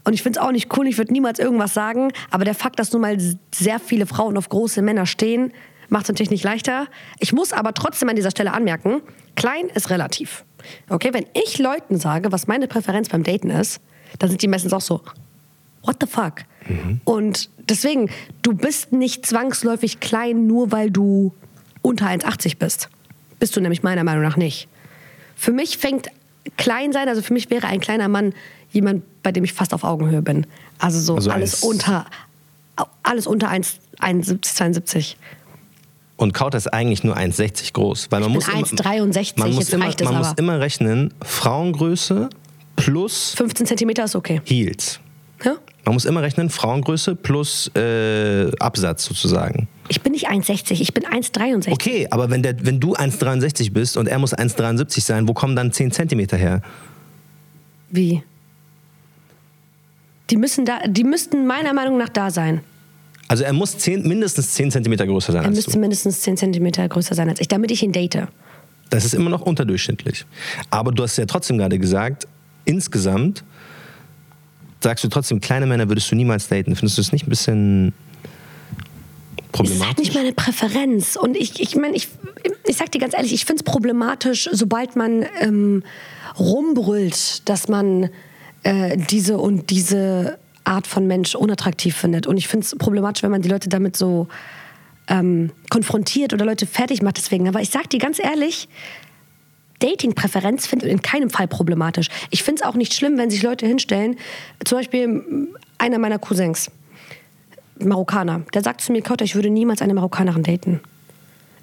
Und 0.04 0.14
ich 0.14 0.22
finde 0.22 0.40
es 0.40 0.46
auch 0.46 0.52
nicht 0.52 0.76
cool, 0.78 0.88
ich 0.88 0.98
würde 0.98 1.14
niemals 1.14 1.40
irgendwas 1.40 1.74
sagen. 1.74 2.12
Aber 2.30 2.46
der 2.46 2.56
Fakt, 2.56 2.80
dass 2.80 2.92
nun 2.92 3.02
mal 3.02 3.18
sehr 3.54 3.80
viele 3.80 4.06
Frauen 4.06 4.38
auf 4.38 4.50
große 4.50 4.82
Männer 4.82 5.06
stehen, 5.06 5.54
macht 5.90 6.04
es 6.04 6.10
natürlich 6.10 6.32
nicht 6.32 6.44
leichter. 6.44 6.88
Ich 7.20 7.34
muss 7.34 7.54
aber 7.54 7.74
trotzdem 7.74 8.10
an 8.10 8.16
dieser 8.16 8.32
Stelle 8.32 8.54
anmerken, 8.54 9.02
klein 9.36 9.68
ist 9.68 9.90
relativ. 9.90 10.44
Okay, 10.90 11.10
wenn 11.14 11.26
ich 11.34 11.60
Leuten 11.60 12.00
sage, 12.00 12.32
was 12.32 12.48
meine 12.48 12.68
Präferenz 12.68 13.10
beim 13.10 13.24
Daten 13.24 13.50
ist, 13.50 13.82
dann 14.20 14.30
sind 14.30 14.42
die 14.42 14.48
meistens 14.48 14.74
auch 14.74 14.82
so, 14.82 15.02
what 15.84 15.98
the 16.02 16.08
fuck? 16.08 16.44
Mhm. 16.68 17.02
Und 17.04 17.50
deswegen, 17.70 18.10
du 18.42 18.54
bist 18.54 18.92
nicht 18.92 19.26
zwangsläufig 19.26 20.00
klein, 20.00 20.48
nur 20.48 20.72
weil 20.72 20.92
du 20.92 21.34
unter 21.82 22.08
1,80 22.08 22.58
bist. 22.58 22.90
Bist 23.40 23.56
du 23.56 23.62
nämlich 23.62 23.84
meiner 23.84 24.04
Meinung 24.04 24.24
nach 24.24 24.38
nicht. 24.38 24.68
Für 25.36 25.52
mich 25.52 25.78
fängt 25.78 26.08
klein 26.58 26.94
sein, 26.94 27.10
also 27.10 27.22
für 27.22 27.34
mich 27.34 27.50
wäre 27.50 27.68
ein 27.68 27.80
kleiner 27.80 28.08
Mann 28.08 28.34
jemand, 28.74 29.04
bei 29.24 29.32
dem 29.32 29.44
ich 29.46 29.54
fast 29.54 29.74
auf 29.74 29.84
Augenhöhe 29.84 30.22
bin. 30.22 30.46
Also 30.80 31.00
so 31.00 31.16
also 31.16 31.32
alles 31.32 31.64
unter 31.64 32.06
alles 33.04 33.28
unter 33.28 33.50
1,71, 33.50 34.42
72. 34.42 35.18
Und 36.18 36.34
Kauter 36.34 36.58
ist 36.58 36.68
eigentlich 36.68 37.04
nur 37.04 37.18
1,60 37.18 37.74
groß. 37.74 38.08
Weil 38.10 38.22
man 38.22 38.30
ich 38.30 38.36
muss 38.36 38.48
1,63, 38.48 39.40
man, 39.40 39.54
muss 39.54 39.70
immer, 39.70 39.94
man 40.04 40.18
muss 40.18 40.34
immer 40.38 40.60
rechnen, 40.60 41.14
Frauengröße 41.22 42.30
plus 42.76 43.34
15 43.36 43.66
Zentimeter 43.66 44.06
ist 44.06 44.16
okay. 44.16 44.42
Heels. 44.46 45.00
Ja? 45.44 45.56
Man 45.86 45.96
muss 45.96 46.06
immer 46.06 46.22
rechnen, 46.22 46.50
Frauengröße 46.50 47.16
plus 47.16 47.70
äh, 47.76 48.52
Absatz 48.60 49.06
sozusagen. 49.06 49.68
Ich 49.90 50.02
bin 50.02 50.14
nicht 50.14 50.30
1,60, 50.30 50.80
ich 50.80 50.94
bin 50.94 51.04
1,63. 51.04 51.72
Okay, 51.72 52.08
aber 52.10 52.30
wenn, 52.30 52.42
der, 52.42 52.66
wenn 52.66 52.80
du 52.80 52.96
1,63 52.96 53.74
bist 53.74 53.98
und 53.98 54.08
er 54.08 54.18
muss 54.18 54.34
1,73 54.34 55.02
sein, 55.02 55.28
wo 55.28 55.34
kommen 55.34 55.56
dann 55.56 55.72
10 55.74 55.92
Zentimeter 55.92 56.38
her? 56.38 56.62
Wie? 57.90 58.24
Die, 60.30 60.38
müssen 60.38 60.66
da, 60.66 60.80
die 60.88 61.04
müssten 61.04 61.46
meiner 61.46 61.74
Meinung 61.74 61.98
nach 61.98 62.10
da 62.10 62.32
sein. 62.32 62.62
Also 63.28 63.44
er 63.44 63.54
muss 63.54 63.78
10, 63.78 64.08
mindestens 64.08 64.54
10 64.54 64.72
Zentimeter 64.72 65.06
größer 65.06 65.32
sein 65.32 65.44
er 65.44 65.48
als 65.48 65.56
du. 65.56 65.62
Er 65.62 65.66
müsste 65.66 65.80
mindestens 65.80 66.22
10 66.22 66.38
Zentimeter 66.38 66.88
größer 66.88 67.16
sein 67.16 67.30
als 67.30 67.40
ich, 67.40 67.48
damit 67.48 67.72
ich 67.72 67.84
ihn 67.84 67.92
date. 67.92 68.28
Das 68.90 69.06
ist 69.06 69.14
immer 69.14 69.30
noch 69.30 69.42
unterdurchschnittlich. 69.42 70.26
Aber 70.70 70.92
du 70.92 71.04
hast 71.04 71.18
ja 71.18 71.26
trotzdem 71.26 71.58
gerade 71.58 71.80
gesagt, 71.80 72.28
insgesamt 72.66 73.44
sagst 74.82 75.04
du 75.04 75.08
trotzdem, 75.08 75.40
kleine 75.40 75.66
Männer 75.66 75.88
würdest 75.90 76.12
du 76.12 76.16
niemals 76.16 76.48
daten. 76.48 76.76
Findest 76.76 76.98
du 76.98 77.02
das 77.02 77.12
nicht 77.12 77.26
ein 77.26 77.30
bisschen 77.30 77.94
problematisch? 79.52 79.80
Das 79.80 79.82
ist 79.82 79.88
halt 79.88 80.00
nicht 80.00 80.14
meine 80.14 80.34
Präferenz. 80.34 81.16
Und 81.16 81.36
ich, 81.36 81.60
ich 81.60 81.76
meine, 81.76 81.96
ich, 81.96 82.10
ich 82.68 82.78
sag 82.78 82.92
dir 82.92 83.00
ganz 83.00 83.14
ehrlich, 83.16 83.34
ich 83.34 83.46
finde 83.46 83.64
es 83.66 83.72
problematisch, 83.72 84.50
sobald 84.52 84.96
man 84.96 85.26
ähm, 85.40 85.84
rumbrüllt, 86.38 87.48
dass 87.50 87.68
man 87.68 88.10
äh, 88.64 88.98
diese 88.98 89.38
und 89.38 89.70
diese 89.70 90.40
Art 90.64 90.88
von 90.88 91.08
Mensch 91.08 91.36
unattraktiv 91.36 91.96
findet. 91.96 92.28
Und 92.28 92.38
ich 92.38 92.48
finde 92.48 92.66
es 92.66 92.76
problematisch, 92.78 93.24
wenn 93.24 93.32
man 93.32 93.42
die 93.42 93.50
Leute 93.50 93.70
damit 93.70 93.98
so 93.98 94.28
ähm, 95.08 95.52
konfrontiert 95.70 96.34
oder 96.34 96.46
Leute 96.46 96.66
fertig 96.66 97.02
macht 97.02 97.18
deswegen. 97.18 97.48
Aber 97.48 97.62
ich 97.62 97.70
sag 97.70 97.90
dir 97.90 98.00
ganz 98.00 98.20
ehrlich, 98.20 98.70
Dating-Präferenz 99.80 100.66
finde 100.66 100.86
ich 100.86 100.92
in 100.94 101.02
keinem 101.02 101.30
Fall 101.30 101.48
problematisch. 101.48 102.08
Ich 102.30 102.44
finde 102.44 102.62
es 102.62 102.68
auch 102.68 102.76
nicht 102.76 102.94
schlimm, 102.94 103.18
wenn 103.18 103.30
sich 103.30 103.44
Leute 103.44 103.68
hinstellen. 103.68 104.16
Zum 104.64 104.78
Beispiel 104.78 105.50
einer 105.78 106.00
meiner 106.00 106.20
Cousins, 106.20 106.72
Marokkaner, 107.80 108.44
der 108.54 108.64
sagt 108.64 108.82
zu 108.82 108.92
mir, 108.92 109.02
Kauter, 109.02 109.26
ich 109.26 109.36
würde 109.36 109.50
niemals 109.50 109.82
eine 109.82 109.94
Marokkanerin 109.94 110.44
daten. 110.44 110.80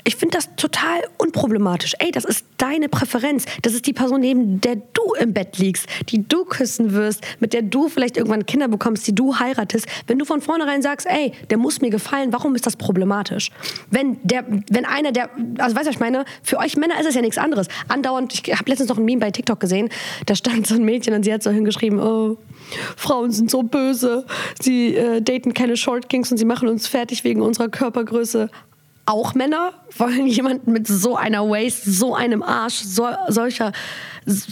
Ich 0.04 0.16
finde 0.16 0.36
das 0.36 0.54
total 0.56 1.00
unproblematisch. 1.18 1.94
Ey, 1.98 2.10
das 2.10 2.24
ist 2.24 2.44
deine 2.56 2.88
Präferenz. 2.88 3.44
Das 3.62 3.74
ist 3.74 3.86
die 3.86 3.92
Person, 3.92 4.20
neben 4.20 4.60
der 4.60 4.76
du 4.76 5.14
im 5.18 5.32
Bett 5.32 5.58
liegst, 5.58 5.86
die 6.08 6.26
du 6.26 6.44
küssen 6.44 6.92
wirst, 6.92 7.24
mit 7.40 7.52
der 7.52 7.62
du 7.62 7.88
vielleicht 7.88 8.16
irgendwann 8.16 8.46
Kinder 8.46 8.68
bekommst, 8.68 9.06
die 9.06 9.14
du 9.14 9.38
heiratest. 9.38 9.86
Wenn 10.06 10.18
du 10.18 10.24
von 10.24 10.40
vornherein 10.40 10.82
sagst, 10.82 11.06
ey, 11.06 11.32
der 11.50 11.58
muss 11.58 11.80
mir 11.80 11.90
gefallen, 11.90 12.32
warum 12.32 12.54
ist 12.54 12.66
das 12.66 12.76
problematisch? 12.76 13.50
Wenn, 13.90 14.18
der, 14.22 14.44
wenn 14.70 14.84
einer 14.84 15.12
der, 15.12 15.30
also 15.58 15.76
weißt 15.76 15.86
du, 15.86 15.88
was 15.88 15.94
ich 15.94 16.00
meine? 16.00 16.24
Für 16.42 16.58
euch 16.58 16.76
Männer 16.76 16.98
ist 17.00 17.06
es 17.06 17.14
ja 17.14 17.20
nichts 17.20 17.38
anderes. 17.38 17.68
Andauernd, 17.88 18.32
ich 18.34 18.52
habe 18.52 18.68
letztens 18.68 18.88
noch 18.88 18.98
ein 18.98 19.04
Meme 19.04 19.20
bei 19.20 19.30
TikTok 19.30 19.60
gesehen, 19.60 19.88
da 20.26 20.34
stand 20.34 20.66
so 20.66 20.74
ein 20.74 20.84
Mädchen 20.84 21.14
und 21.14 21.24
sie 21.24 21.32
hat 21.32 21.42
so 21.42 21.50
hingeschrieben, 21.50 22.00
oh, 22.00 22.36
Frauen 22.96 23.30
sind 23.30 23.50
so 23.50 23.62
böse, 23.62 24.24
sie 24.60 24.94
äh, 24.96 25.20
daten 25.20 25.54
keine 25.54 25.76
Short 25.76 26.08
Kings 26.08 26.30
und 26.30 26.38
sie 26.38 26.44
machen 26.44 26.68
uns 26.68 26.86
fertig 26.86 27.24
wegen 27.24 27.42
unserer 27.42 27.68
Körpergröße 27.68 28.50
auch 29.10 29.34
Männer 29.34 29.72
wollen 29.96 30.26
jemanden 30.26 30.72
mit 30.72 30.86
so 30.86 31.16
einer 31.16 31.48
Waist, 31.48 31.84
so 31.84 32.14
einem 32.14 32.42
Arsch, 32.42 32.76
so, 32.76 33.08
solcher, 33.28 33.72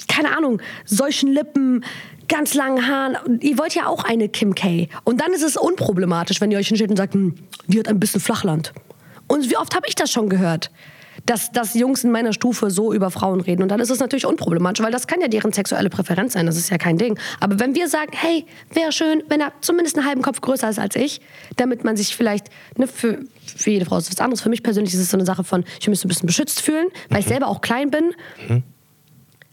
keine 0.08 0.36
Ahnung, 0.36 0.60
solchen 0.84 1.32
Lippen, 1.32 1.84
ganz 2.28 2.54
langen 2.54 2.86
Haaren. 2.86 3.40
Ihr 3.40 3.56
wollt 3.58 3.74
ja 3.74 3.86
auch 3.86 4.04
eine 4.04 4.28
Kim 4.28 4.54
K. 4.54 4.88
Und 5.04 5.20
dann 5.20 5.32
ist 5.32 5.42
es 5.42 5.56
unproblematisch, 5.56 6.40
wenn 6.40 6.50
ihr 6.50 6.58
euch 6.58 6.68
hinstellt 6.68 6.90
und 6.90 6.96
sagt, 6.96 7.14
hm, 7.14 7.36
die 7.68 7.78
hat 7.78 7.88
ein 7.88 8.00
bisschen 8.00 8.20
Flachland. 8.20 8.72
Und 9.28 9.48
wie 9.48 9.56
oft 9.56 9.74
habe 9.74 9.86
ich 9.86 9.94
das 9.94 10.10
schon 10.10 10.28
gehört? 10.28 10.70
Dass, 11.28 11.52
dass 11.52 11.74
Jungs 11.74 12.04
in 12.04 12.10
meiner 12.10 12.32
Stufe 12.32 12.70
so 12.70 12.92
über 12.94 13.10
Frauen 13.10 13.42
reden. 13.42 13.62
Und 13.62 13.68
dann 13.68 13.80
ist 13.80 13.90
es 13.90 14.00
natürlich 14.00 14.24
unproblematisch, 14.24 14.82
weil 14.82 14.92
das 14.92 15.06
kann 15.06 15.20
ja 15.20 15.28
deren 15.28 15.52
sexuelle 15.52 15.90
Präferenz 15.90 16.32
sein, 16.32 16.46
das 16.46 16.56
ist 16.56 16.70
ja 16.70 16.78
kein 16.78 16.96
Ding. 16.96 17.18
Aber 17.38 17.60
wenn 17.60 17.74
wir 17.74 17.86
sagen, 17.88 18.12
hey, 18.14 18.46
wäre 18.72 18.92
schön, 18.92 19.22
wenn 19.28 19.40
er 19.42 19.52
zumindest 19.60 19.98
einen 19.98 20.06
halben 20.06 20.22
Kopf 20.22 20.40
größer 20.40 20.70
ist 20.70 20.78
als 20.78 20.96
ich, 20.96 21.20
damit 21.56 21.84
man 21.84 21.98
sich 21.98 22.16
vielleicht, 22.16 22.46
ne, 22.76 22.86
für, 22.86 23.18
für 23.44 23.70
jede 23.70 23.84
Frau 23.84 23.98
ist 23.98 24.10
was 24.10 24.20
anderes. 24.20 24.40
Für 24.40 24.48
mich 24.48 24.62
persönlich 24.62 24.94
ist 24.94 25.00
es 25.00 25.10
so 25.10 25.18
eine 25.18 25.26
Sache 25.26 25.44
von, 25.44 25.64
ich 25.78 25.86
müsste 25.86 26.06
ein 26.06 26.08
bisschen 26.08 26.26
beschützt 26.26 26.62
fühlen, 26.62 26.88
weil 27.10 27.20
ich 27.20 27.26
mhm. 27.26 27.30
selber 27.30 27.48
auch 27.48 27.60
klein 27.60 27.90
bin. 27.90 28.12
Mhm 28.48 28.62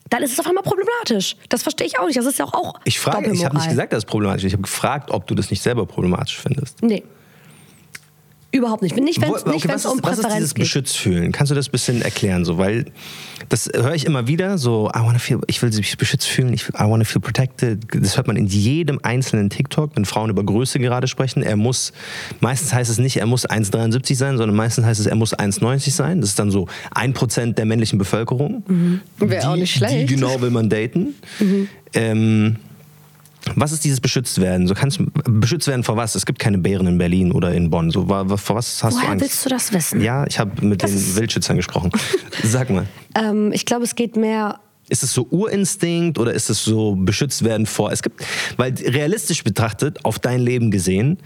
dann 0.07 0.21
ist 0.21 0.33
es 0.33 0.39
auf 0.39 0.45
einmal 0.45 0.63
problematisch. 0.63 1.35
Das 1.49 1.63
verstehe 1.63 1.87
ich 1.87 1.97
auch 1.97 2.05
nicht. 2.05 2.15
Das 2.15 2.27
ist 2.27 2.37
ja 2.37 2.45
auch, 2.45 2.53
auch 2.53 2.79
Ich 2.83 2.99
frage, 2.99 3.31
ich 3.31 3.43
habe 3.43 3.55
nicht 3.55 3.69
gesagt, 3.69 3.91
dass 3.91 3.97
es 3.97 4.05
problematisch 4.05 4.43
ist. 4.43 4.49
Ich 4.49 4.53
habe 4.53 4.61
gefragt, 4.61 5.09
ob 5.09 5.25
du 5.25 5.33
das 5.33 5.49
nicht 5.49 5.63
selber 5.63 5.87
problematisch 5.87 6.37
findest. 6.37 6.83
Nee. 6.83 7.03
Überhaupt 8.55 8.81
nicht. 8.81 8.95
Nicht, 8.95 9.21
wenn 9.21 9.33
es 9.33 9.45
okay, 9.45 9.67
um 9.91 9.99
was 10.01 10.19
ist 10.19 10.33
dieses 10.33 10.53
beschützt 10.53 10.95
fühlen? 10.95 11.33
Kannst 11.33 11.51
du 11.51 11.55
das 11.55 11.67
ein 11.67 11.71
bisschen 11.71 12.01
erklären? 12.01 12.45
So, 12.45 12.57
weil 12.57 12.85
das 13.49 13.69
höre 13.73 13.93
ich 13.93 14.05
immer 14.05 14.27
wieder, 14.27 14.57
so, 14.57 14.89
I 14.95 14.99
wanna 14.99 15.19
feel, 15.19 15.41
ich 15.47 15.61
will 15.61 15.69
mich 15.69 15.97
beschützt 15.97 16.25
fühlen, 16.25 16.53
ich, 16.53 16.69
I 16.69 16.85
wanna 16.85 17.03
feel 17.03 17.21
protected. 17.21 17.83
Das 17.91 18.15
hört 18.15 18.27
man 18.27 18.37
in 18.37 18.45
jedem 18.45 18.99
einzelnen 19.03 19.49
TikTok, 19.49 19.91
wenn 19.95 20.05
Frauen 20.05 20.29
über 20.29 20.43
Größe 20.43 20.79
gerade 20.79 21.07
sprechen. 21.07 21.43
Er 21.43 21.57
muss, 21.57 21.91
meistens 22.39 22.73
heißt 22.73 22.89
es 22.89 22.97
nicht, 22.97 23.17
er 23.17 23.25
muss 23.25 23.45
1,73 23.45 24.15
sein, 24.15 24.37
sondern 24.37 24.55
meistens 24.55 24.85
heißt 24.85 25.01
es, 25.01 25.05
er 25.05 25.15
muss 25.15 25.35
1,90 25.35 25.91
sein. 25.91 26.21
Das 26.21 26.29
ist 26.29 26.39
dann 26.39 26.49
so 26.49 26.67
ein 26.91 27.11
Prozent 27.11 27.57
der 27.57 27.65
männlichen 27.65 27.99
Bevölkerung. 27.99 28.63
Mhm. 28.67 29.01
Wäre 29.17 29.49
auch 29.49 29.57
nicht 29.57 29.75
schlecht. 29.75 30.09
Die 30.09 30.15
genau 30.15 30.39
will 30.39 30.51
man 30.51 30.69
daten. 30.69 31.15
Mhm. 31.39 31.67
Ähm, 31.93 32.55
was 33.55 33.71
ist 33.71 33.83
dieses 33.83 34.01
beschützt 34.01 34.39
werden? 34.41 34.67
So 34.67 34.73
kannst 34.73 34.99
beschützt 35.25 35.67
werden 35.67 35.83
vor 35.83 35.97
was? 35.97 36.15
Es 36.15 36.25
gibt 36.25 36.39
keine 36.39 36.57
Bären 36.57 36.87
in 36.87 36.97
Berlin 36.97 37.31
oder 37.31 37.53
in 37.53 37.69
Bonn. 37.69 37.91
So 37.91 38.05
vor 38.05 38.55
was 38.55 38.83
hast 38.83 38.95
Woher 38.95 39.05
du 39.05 39.11
Angst? 39.11 39.23
willst 39.23 39.45
du 39.45 39.49
das 39.49 39.73
wissen? 39.73 40.01
Ja, 40.01 40.25
ich 40.27 40.39
habe 40.39 40.65
mit 40.65 40.83
das 40.83 40.91
den 40.91 41.15
Wildschützern 41.15 41.57
gesprochen. 41.57 41.91
Sag 42.43 42.69
mal. 42.69 42.87
Ähm, 43.15 43.51
ich 43.53 43.65
glaube, 43.65 43.83
es 43.83 43.95
geht 43.95 44.15
mehr 44.15 44.59
ist 44.87 45.03
es 45.03 45.13
so 45.13 45.27
Urinstinkt 45.31 46.19
oder 46.19 46.33
ist 46.33 46.49
es 46.49 46.63
so 46.63 46.95
beschützt 46.95 47.43
werden 47.43 47.65
vor? 47.65 47.91
Es 47.91 48.03
gibt, 48.03 48.23
weil 48.57 48.73
realistisch 48.73 49.43
betrachtet, 49.43 50.05
auf 50.05 50.19
dein 50.19 50.39
Leben 50.39 50.69
gesehen, 50.69 51.17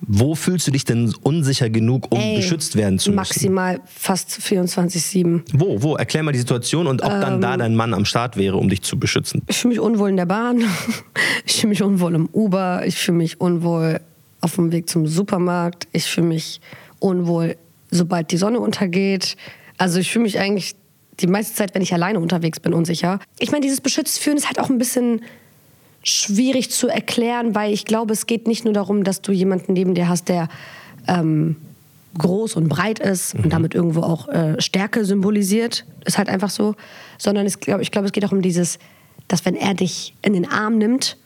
Wo 0.00 0.34
fühlst 0.34 0.66
du 0.66 0.70
dich 0.70 0.84
denn 0.84 1.14
unsicher 1.22 1.70
genug, 1.70 2.12
um 2.12 2.20
Ey, 2.20 2.36
beschützt 2.36 2.76
werden 2.76 2.98
zu 2.98 3.10
müssen? 3.10 3.16
Maximal 3.16 3.80
fast 3.86 4.30
24-7. 4.30 5.42
Wo, 5.54 5.82
wo? 5.82 5.96
Erklär 5.96 6.22
mal 6.22 6.32
die 6.32 6.38
Situation 6.38 6.86
und 6.86 7.02
ob 7.02 7.10
dann 7.10 7.34
Ähm. 7.34 7.40
da 7.40 7.56
dein 7.56 7.74
Mann 7.74 7.94
am 7.94 8.04
Start 8.04 8.36
wäre, 8.36 8.56
um 8.58 8.68
dich 8.68 8.82
zu 8.82 8.98
beschützen. 8.98 9.42
Ich 9.46 9.56
fühle 9.56 9.70
mich 9.72 9.80
unwohl 9.80 10.10
in 10.10 10.16
der 10.16 10.26
Bahn. 10.26 10.62
Ich 11.48 11.60
fühle 11.60 11.70
mich 11.70 11.82
unwohl 11.82 12.14
im 12.14 12.28
Uber. 12.32 12.82
Ich 12.86 12.96
fühle 12.96 13.18
mich 13.18 13.40
unwohl 13.40 14.00
auf 14.40 14.56
dem 14.56 14.72
Weg 14.72 14.90
zum 14.90 15.06
Supermarkt. 15.06 15.86
Ich 15.92 16.04
fühle 16.04 16.26
mich 16.26 16.60
unwohl, 16.98 17.56
sobald 17.90 18.32
die 18.32 18.36
Sonne 18.36 18.58
untergeht. 18.60 19.36
Also 19.78 20.00
ich 20.00 20.10
fühle 20.10 20.24
mich 20.24 20.38
eigentlich 20.40 20.74
die 21.20 21.28
meiste 21.28 21.54
Zeit, 21.54 21.74
wenn 21.74 21.82
ich 21.82 21.94
alleine 21.94 22.18
unterwegs 22.20 22.58
bin, 22.60 22.74
unsicher. 22.74 23.20
Ich 23.38 23.52
meine, 23.52 23.62
dieses 23.62 23.80
beschützt 23.80 24.18
fühlen 24.18 24.36
ist 24.36 24.46
halt 24.46 24.58
auch 24.58 24.68
ein 24.68 24.78
bisschen 24.78 25.22
schwierig 26.06 26.70
zu 26.70 26.88
erklären, 26.88 27.54
weil 27.54 27.72
ich 27.72 27.84
glaube, 27.84 28.12
es 28.12 28.26
geht 28.26 28.46
nicht 28.46 28.64
nur 28.64 28.72
darum, 28.72 29.02
dass 29.02 29.22
du 29.22 29.32
jemanden 29.32 29.72
neben 29.72 29.94
dir 29.94 30.08
hast, 30.08 30.28
der 30.28 30.48
ähm, 31.08 31.56
groß 32.16 32.54
und 32.56 32.68
breit 32.68 33.00
ist 33.00 33.34
und 33.34 33.52
damit 33.52 33.74
irgendwo 33.74 34.02
auch 34.02 34.28
äh, 34.28 34.60
Stärke 34.60 35.04
symbolisiert, 35.04 35.84
ist 36.04 36.16
halt 36.16 36.28
einfach 36.28 36.50
so, 36.50 36.76
sondern 37.18 37.44
es, 37.44 37.58
glaub, 37.58 37.80
ich 37.80 37.90
glaube, 37.90 38.06
es 38.06 38.12
geht 38.12 38.24
auch 38.24 38.32
um 38.32 38.40
dieses, 38.40 38.78
dass 39.26 39.44
wenn 39.44 39.56
er 39.56 39.74
dich 39.74 40.14
in 40.22 40.32
den 40.32 40.48
Arm 40.48 40.78
nimmt, 40.78 41.16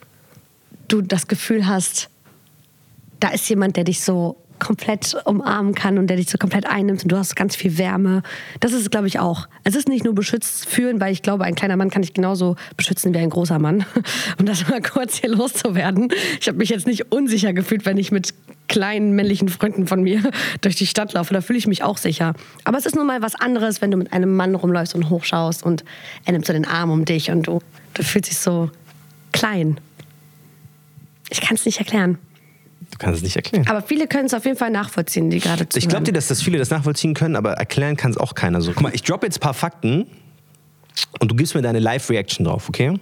du 0.88 1.02
das 1.02 1.28
Gefühl 1.28 1.66
hast, 1.66 2.08
da 3.20 3.28
ist 3.28 3.48
jemand, 3.50 3.76
der 3.76 3.84
dich 3.84 4.00
so 4.00 4.36
komplett 4.60 5.16
umarmen 5.24 5.74
kann 5.74 5.98
und 5.98 6.06
der 6.06 6.16
dich 6.16 6.30
so 6.30 6.38
komplett 6.38 6.66
einnimmt 6.66 7.02
und 7.02 7.10
du 7.10 7.16
hast 7.16 7.34
ganz 7.34 7.56
viel 7.56 7.78
Wärme. 7.78 8.22
Das 8.60 8.72
ist 8.72 8.90
glaube 8.90 9.08
ich, 9.08 9.18
auch. 9.18 9.48
Es 9.64 9.74
ist 9.74 9.88
nicht 9.88 10.04
nur 10.04 10.14
beschützt 10.14 10.68
fühlen, 10.68 11.00
weil 11.00 11.12
ich 11.12 11.22
glaube, 11.22 11.44
ein 11.44 11.54
kleiner 11.54 11.76
Mann 11.76 11.90
kann 11.90 12.02
dich 12.02 12.14
genauso 12.14 12.56
beschützen 12.76 13.14
wie 13.14 13.18
ein 13.18 13.30
großer 13.30 13.58
Mann. 13.58 13.84
Um 14.38 14.46
das 14.46 14.68
mal 14.68 14.80
kurz 14.80 15.18
hier 15.18 15.30
loszuwerden. 15.30 16.08
Ich 16.40 16.48
habe 16.48 16.58
mich 16.58 16.68
jetzt 16.68 16.86
nicht 16.86 17.12
unsicher 17.12 17.52
gefühlt, 17.52 17.84
wenn 17.84 17.98
ich 17.98 18.12
mit 18.12 18.34
kleinen 18.68 19.12
männlichen 19.12 19.48
Freunden 19.48 19.86
von 19.86 20.02
mir 20.02 20.22
durch 20.60 20.76
die 20.76 20.86
Stadt 20.86 21.12
laufe. 21.12 21.34
Da 21.34 21.40
fühle 21.40 21.58
ich 21.58 21.66
mich 21.66 21.82
auch 21.82 21.98
sicher. 21.98 22.34
Aber 22.64 22.78
es 22.78 22.86
ist 22.86 22.96
nun 22.96 23.06
mal 23.06 23.22
was 23.22 23.34
anderes, 23.34 23.82
wenn 23.82 23.90
du 23.90 23.96
mit 23.96 24.12
einem 24.12 24.34
Mann 24.34 24.54
rumläufst 24.54 24.94
und 24.94 25.10
hochschaust 25.10 25.62
und 25.62 25.84
er 26.24 26.32
nimmt 26.32 26.46
so 26.46 26.52
den 26.52 26.66
Arm 26.66 26.90
um 26.90 27.04
dich 27.04 27.30
und 27.30 27.46
du, 27.46 27.60
du 27.94 28.02
fühlst 28.02 28.30
dich 28.30 28.38
so 28.38 28.70
klein. 29.32 29.78
Ich 31.30 31.40
kann 31.40 31.56
es 31.56 31.64
nicht 31.64 31.78
erklären. 31.78 32.18
Du 33.00 33.04
kannst 33.06 33.16
es 33.18 33.22
nicht 33.24 33.36
erklären. 33.36 33.66
Aber 33.66 33.80
viele 33.80 34.06
können 34.06 34.26
es 34.26 34.34
auf 34.34 34.44
jeden 34.44 34.58
Fall 34.58 34.70
nachvollziehen, 34.70 35.30
die 35.30 35.38
gerade 35.40 35.66
zuhören. 35.66 35.82
Ich 35.82 35.88
glaube 35.88 36.04
dir, 36.04 36.12
dass 36.12 36.28
das 36.28 36.42
viele 36.42 36.58
das 36.58 36.68
nachvollziehen 36.68 37.14
können, 37.14 37.34
aber 37.34 37.52
erklären 37.54 37.96
kann 37.96 38.10
es 38.10 38.18
auch 38.18 38.34
keiner 38.34 38.60
so. 38.60 38.72
Guck 38.72 38.82
mal, 38.82 38.94
ich 38.94 39.02
droppe 39.02 39.24
jetzt 39.24 39.38
ein 39.38 39.40
paar 39.40 39.54
Fakten 39.54 40.06
und 41.18 41.30
du 41.30 41.34
gibst 41.34 41.54
mir 41.54 41.62
deine 41.62 41.78
Live-Reaction 41.78 42.44
drauf, 42.44 42.68
okay? 42.68 42.92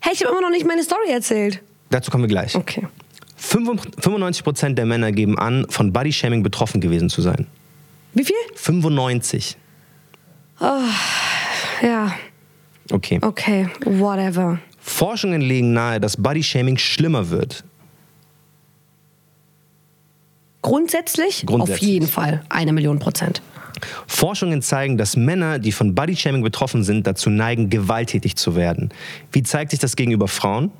Hey, 0.00 0.12
ich 0.12 0.20
habe 0.24 0.32
immer 0.32 0.40
noch 0.40 0.50
nicht 0.50 0.66
meine 0.66 0.82
Story 0.82 1.10
erzählt. 1.12 1.62
Dazu 1.90 2.10
kommen 2.10 2.24
wir 2.24 2.28
gleich. 2.28 2.56
Okay. 2.56 2.88
95% 3.40 4.74
der 4.74 4.84
Männer 4.86 5.12
geben 5.12 5.38
an, 5.38 5.66
von 5.70 5.92
Bodyshaming 5.92 6.42
betroffen 6.42 6.80
gewesen 6.80 7.08
zu 7.10 7.22
sein. 7.22 7.46
Wie 8.14 8.24
viel? 8.24 8.34
95. 8.56 9.56
Ja, 11.82 12.14
Okay. 12.90 13.18
okay, 13.22 13.68
whatever. 13.84 14.58
Forschungen 14.80 15.40
legen 15.40 15.72
nahe, 15.72 16.00
dass 16.00 16.16
Bodyshaming 16.16 16.78
schlimmer 16.78 17.30
wird. 17.30 17.62
Grundsätzlich, 20.64 21.44
Grundsätzlich. 21.44 21.82
auf 21.82 21.86
jeden 21.86 22.08
Fall 22.08 22.42
eine 22.48 22.72
Million 22.72 22.98
Prozent. 22.98 23.42
Forschungen 24.06 24.62
zeigen, 24.62 24.96
dass 24.96 25.14
Männer, 25.14 25.58
die 25.58 25.72
von 25.72 25.94
Bodyshaming 25.94 26.42
betroffen 26.42 26.84
sind, 26.84 27.06
dazu 27.06 27.28
neigen, 27.28 27.68
gewalttätig 27.68 28.36
zu 28.36 28.56
werden. 28.56 28.88
Wie 29.30 29.42
zeigt 29.42 29.72
sich 29.72 29.80
das 29.80 29.94
gegenüber 29.94 30.26
Frauen? 30.26 30.70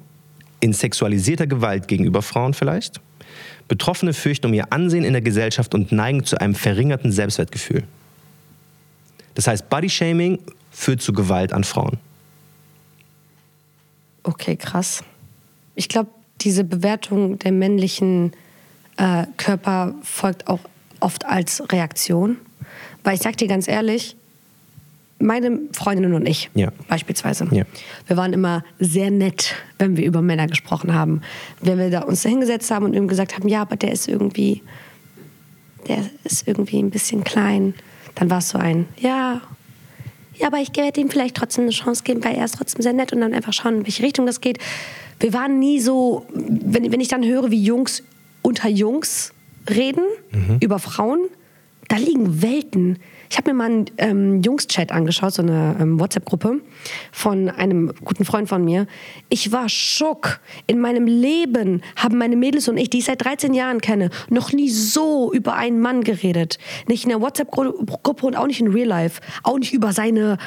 In 0.61 0.73
sexualisierter 0.73 1.47
Gewalt 1.47 1.87
gegenüber 1.87 2.23
Frauen 2.23 2.55
vielleicht? 2.55 3.03
Betroffene 3.69 4.15
fürchten 4.15 4.47
um 4.47 4.55
ihr 4.55 4.73
Ansehen 4.73 5.05
in 5.05 5.13
der 5.13 5.21
Gesellschaft 5.21 5.75
und 5.75 5.93
neigen 5.93 6.25
zu 6.25 6.41
einem 6.41 6.55
verringerten 6.55 7.13
Selbstwertgefühl. 7.13 7.85
Das 9.35 9.47
heißt, 9.47 9.69
Bodyshaming 9.69 10.39
führt 10.71 11.03
zu 11.03 11.13
Gewalt 11.13 11.53
an 11.53 11.63
Frauen. 11.63 11.99
Okay, 14.23 14.57
krass. 14.57 15.05
Ich 15.75 15.91
glaube, 15.91 16.09
diese 16.41 16.65
Bewertung 16.65 17.39
der 17.39 17.53
männlichen 17.53 18.33
äh, 18.97 19.27
Körper 19.37 19.95
folgt 20.03 20.47
auch 20.49 20.61
oft 21.01 21.25
als 21.27 21.63
Reaktion. 21.73 22.37
Weil 23.03 23.15
ich 23.17 23.21
sag 23.23 23.37
dir 23.37 23.49
ganz 23.49 23.69
ehrlich, 23.69 24.17
meine 25.19 25.59
Freundinnen 25.73 26.15
und 26.15 26.27
ich 26.27 26.51
Ja. 26.55 26.71
beispielsweise, 26.89 27.47
Ja. 27.51 27.65
wir 28.07 28.17
waren 28.17 28.33
immer 28.33 28.65
sehr 28.79 29.11
nett, 29.11 29.55
wenn 29.79 29.97
wir 29.97 30.05
über 30.07 30.23
Männer 30.23 30.47
gesprochen 30.47 30.95
haben. 30.95 31.21
Wenn 31.61 31.79
wir 31.79 31.91
da 31.91 32.01
uns 32.01 32.23
da 32.23 32.29
hingesetzt 32.29 32.71
haben 32.71 32.85
und 32.85 32.95
ihm 32.95 33.09
gesagt 33.09 33.37
haben, 33.37 33.49
ja, 33.49 33.63
aber 33.63 33.77
der 33.77 33.93
ist 33.93 34.09
irgendwie, 34.09 34.63
der 35.89 35.99
ist 36.25 36.47
irgendwie 36.49 36.79
ein 36.83 36.91
bisschen 36.91 37.25
klein, 37.25 37.75
dann 38.15 38.31
war 38.31 38.39
es 38.39 38.49
so 38.51 38.59
ein, 38.59 38.87
ja, 38.99 39.41
ja, 40.37 40.49
aber 40.49 40.59
ich 40.59 40.75
werde 40.77 41.01
ihm 41.01 41.11
vielleicht 41.11 41.37
trotzdem 41.37 41.63
eine 41.65 41.71
Chance 41.71 42.03
geben, 42.03 42.25
weil 42.25 42.35
er 42.35 42.45
ist 42.45 42.57
trotzdem 42.57 42.83
sehr 42.83 42.93
nett 42.93 43.13
und 43.13 43.21
dann 43.21 43.33
einfach 43.35 43.53
schauen, 43.53 43.77
in 43.79 43.85
welche 43.87 44.03
Richtung 44.03 44.27
das 44.27 44.41
geht. 44.41 44.59
Wir 45.21 45.33
waren 45.33 45.61
nie 45.61 45.79
so, 45.81 46.27
wenn, 46.35 46.91
wenn 46.91 47.01
ich 47.01 47.07
dann 47.09 47.25
höre, 47.25 47.53
wie 47.53 47.63
Jungs 47.63 48.03
unter 48.45 48.69
Jungs 48.69 49.33
reden 49.69 50.05
über 50.61 50.79
Frauen, 50.79 51.21
da 51.89 51.97
liegen 51.97 52.43
Welten. 52.43 52.99
Ich 53.31 53.37
habe 53.37 53.51
mir 53.51 53.57
mal 53.57 53.65
einen 53.65 53.87
ähm, 53.99 54.43
Jungs-Chat 54.43 54.93
angeschaut, 54.93 55.35
so 55.35 55.43
eine 55.43 55.77
ähm, 55.81 55.99
WhatsApp-Gruppe 55.99 56.61
von 57.11 57.49
einem 57.49 57.93
guten 58.05 58.25
Freund 58.25 58.49
von 58.49 58.65
mir. 58.65 58.87
Ich 59.29 59.51
war 59.51 59.69
schock. 59.69 60.41
In 60.67 60.79
meinem 60.79 61.07
Leben 61.07 61.83
haben 61.97 62.19
meine 62.19 62.37
Mädels 62.37 62.69
und 62.69 62.77
ich, 62.77 62.91
die 62.91 62.99
ich 62.99 63.07
seit 63.07 63.25
13 63.25 63.55
Jahren 63.55 63.81
kenne, 63.81 64.11
noch 64.29 64.53
nie 64.53 64.71
so 64.71 65.33
über 65.33 65.55
einen 65.55 65.81
Mann 65.81 66.05
geredet. 66.05 66.59
Nicht 66.87 67.05
in 67.05 67.11
der 67.11 67.21
WhatsApp-Gruppe 67.21 68.27
und 68.27 68.37
auch 68.37 68.47
nicht 68.47 68.61
in 68.61 68.69
Real 68.69 68.89
Life. 68.89 69.21
Auch 69.43 69.59
nicht 69.59 69.73
über 69.73 69.93
seine 69.93 70.39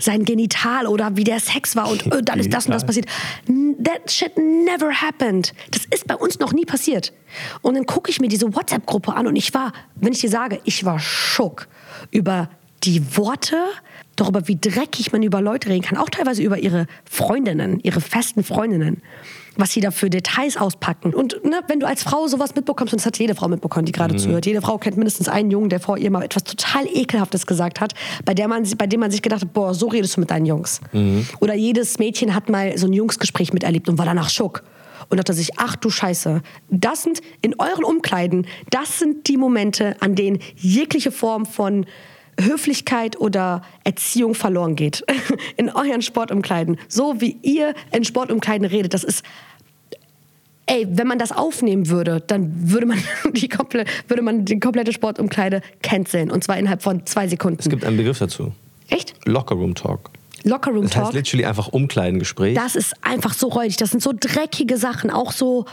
sein 0.00 0.24
Genital 0.24 0.86
oder 0.86 1.16
wie 1.16 1.24
der 1.24 1.40
Sex 1.40 1.76
war 1.76 1.88
und 1.90 2.12
äh, 2.12 2.22
dann 2.22 2.38
ist 2.38 2.52
das 2.52 2.66
und 2.66 2.72
das 2.72 2.84
passiert. 2.84 3.06
That 3.82 4.10
shit 4.10 4.36
never 4.36 4.92
happened. 4.92 5.52
Das 5.70 5.84
ist 5.86 6.06
bei 6.06 6.16
uns 6.16 6.38
noch 6.38 6.52
nie 6.52 6.64
passiert. 6.64 7.12
Und 7.62 7.74
dann 7.74 7.86
gucke 7.86 8.10
ich 8.10 8.20
mir 8.20 8.28
diese 8.28 8.54
WhatsApp-Gruppe 8.54 9.14
an 9.14 9.26
und 9.26 9.36
ich 9.36 9.54
war, 9.54 9.72
wenn 9.94 10.12
ich 10.12 10.20
dir 10.20 10.30
sage, 10.30 10.60
ich 10.64 10.84
war 10.84 10.98
schock 10.98 11.68
über 12.10 12.48
die 12.82 13.16
Worte, 13.16 13.56
darüber, 14.16 14.46
wie 14.48 14.56
dreckig 14.56 15.12
man 15.12 15.22
über 15.22 15.40
Leute 15.40 15.68
reden 15.68 15.82
kann, 15.82 15.98
auch 15.98 16.10
teilweise 16.10 16.42
über 16.42 16.58
ihre 16.58 16.86
Freundinnen, 17.04 17.80
ihre 17.80 18.00
festen 18.00 18.44
Freundinnen, 18.44 19.02
was 19.60 19.72
sie 19.72 19.80
da 19.80 19.90
für 19.90 20.10
Details 20.10 20.56
auspacken. 20.56 21.14
Und 21.14 21.44
ne, 21.44 21.60
wenn 21.68 21.80
du 21.80 21.86
als 21.86 22.02
Frau 22.02 22.26
sowas 22.26 22.54
mitbekommst, 22.54 22.92
und 22.92 23.00
das 23.00 23.06
hat 23.06 23.18
jede 23.18 23.34
Frau 23.34 23.48
mitbekommen, 23.48 23.86
die 23.86 23.92
gerade 23.92 24.16
zuhört, 24.16 24.46
jede 24.46 24.60
Frau 24.62 24.78
kennt 24.78 24.96
mindestens 24.96 25.28
einen 25.28 25.50
Jungen, 25.50 25.68
der 25.68 25.80
vor 25.80 25.98
ihr 25.98 26.10
mal 26.10 26.22
etwas 26.22 26.44
total 26.44 26.86
Ekelhaftes 26.86 27.46
gesagt 27.46 27.80
hat, 27.80 27.94
bei, 28.24 28.34
der 28.34 28.48
man, 28.48 28.68
bei 28.76 28.86
dem 28.86 29.00
man 29.00 29.10
sich 29.10 29.22
gedacht 29.22 29.42
hat, 29.42 29.52
boah, 29.52 29.74
so 29.74 29.88
redest 29.88 30.16
du 30.16 30.20
mit 30.20 30.30
deinen 30.30 30.46
Jungs. 30.46 30.80
Oder 31.40 31.54
jedes 31.54 31.98
Mädchen 31.98 32.34
hat 32.34 32.48
mal 32.48 32.76
so 32.78 32.86
ein 32.86 32.92
Jungsgespräch 32.92 33.52
miterlebt 33.52 33.88
und 33.88 33.98
war 33.98 34.06
danach 34.06 34.30
schock 34.30 34.62
und 35.08 35.18
dachte 35.18 35.34
sich, 35.34 35.50
ach 35.58 35.76
du 35.76 35.90
Scheiße, 35.90 36.42
das 36.70 37.02
sind 37.02 37.20
in 37.42 37.54
euren 37.58 37.84
Umkleiden, 37.84 38.46
das 38.70 38.98
sind 38.98 39.28
die 39.28 39.36
Momente, 39.36 39.96
an 40.00 40.14
denen 40.14 40.38
jegliche 40.56 41.10
Form 41.12 41.46
von 41.46 41.86
Höflichkeit 42.40 43.20
oder 43.20 43.62
Erziehung 43.84 44.34
verloren 44.34 44.76
geht. 44.76 45.04
In 45.56 45.68
euren 45.68 46.00
Sportumkleiden. 46.00 46.78
So 46.88 47.20
wie 47.20 47.36
ihr 47.42 47.74
in 47.92 48.04
Sportumkleiden 48.04 48.66
redet, 48.66 48.94
das 48.94 49.04
ist 49.04 49.24
Ey, 50.70 50.86
wenn 50.88 51.08
man 51.08 51.18
das 51.18 51.32
aufnehmen 51.32 51.88
würde, 51.88 52.22
dann 52.24 52.70
würde 52.70 52.86
man 52.86 52.98
die, 53.32 53.48
komple 53.48 53.84
würde 54.06 54.22
man 54.22 54.44
die 54.44 54.60
komplette 54.60 54.92
Sportumkleide 54.92 55.62
canceln. 55.82 56.30
Und 56.30 56.44
zwar 56.44 56.58
innerhalb 56.58 56.80
von 56.80 57.04
zwei 57.06 57.26
Sekunden. 57.26 57.58
Es 57.58 57.68
gibt 57.68 57.84
einen 57.84 57.96
Begriff 57.96 58.20
dazu. 58.20 58.52
Echt? 58.88 59.14
Lockerroom 59.26 59.74
Talk. 59.74 60.10
Lockerroom 60.44 60.82
Das 60.84 60.94
heißt 60.94 61.04
Talk. 61.06 61.14
literally 61.14 61.44
einfach 61.44 61.68
Umkleidengespräch. 61.68 62.54
Das 62.54 62.76
ist 62.76 62.94
einfach 63.02 63.34
so 63.34 63.48
räudig. 63.48 63.78
Das 63.78 63.90
sind 63.90 64.00
so 64.00 64.12
dreckige 64.18 64.76
Sachen. 64.76 65.10
Auch 65.10 65.32
so, 65.32 65.64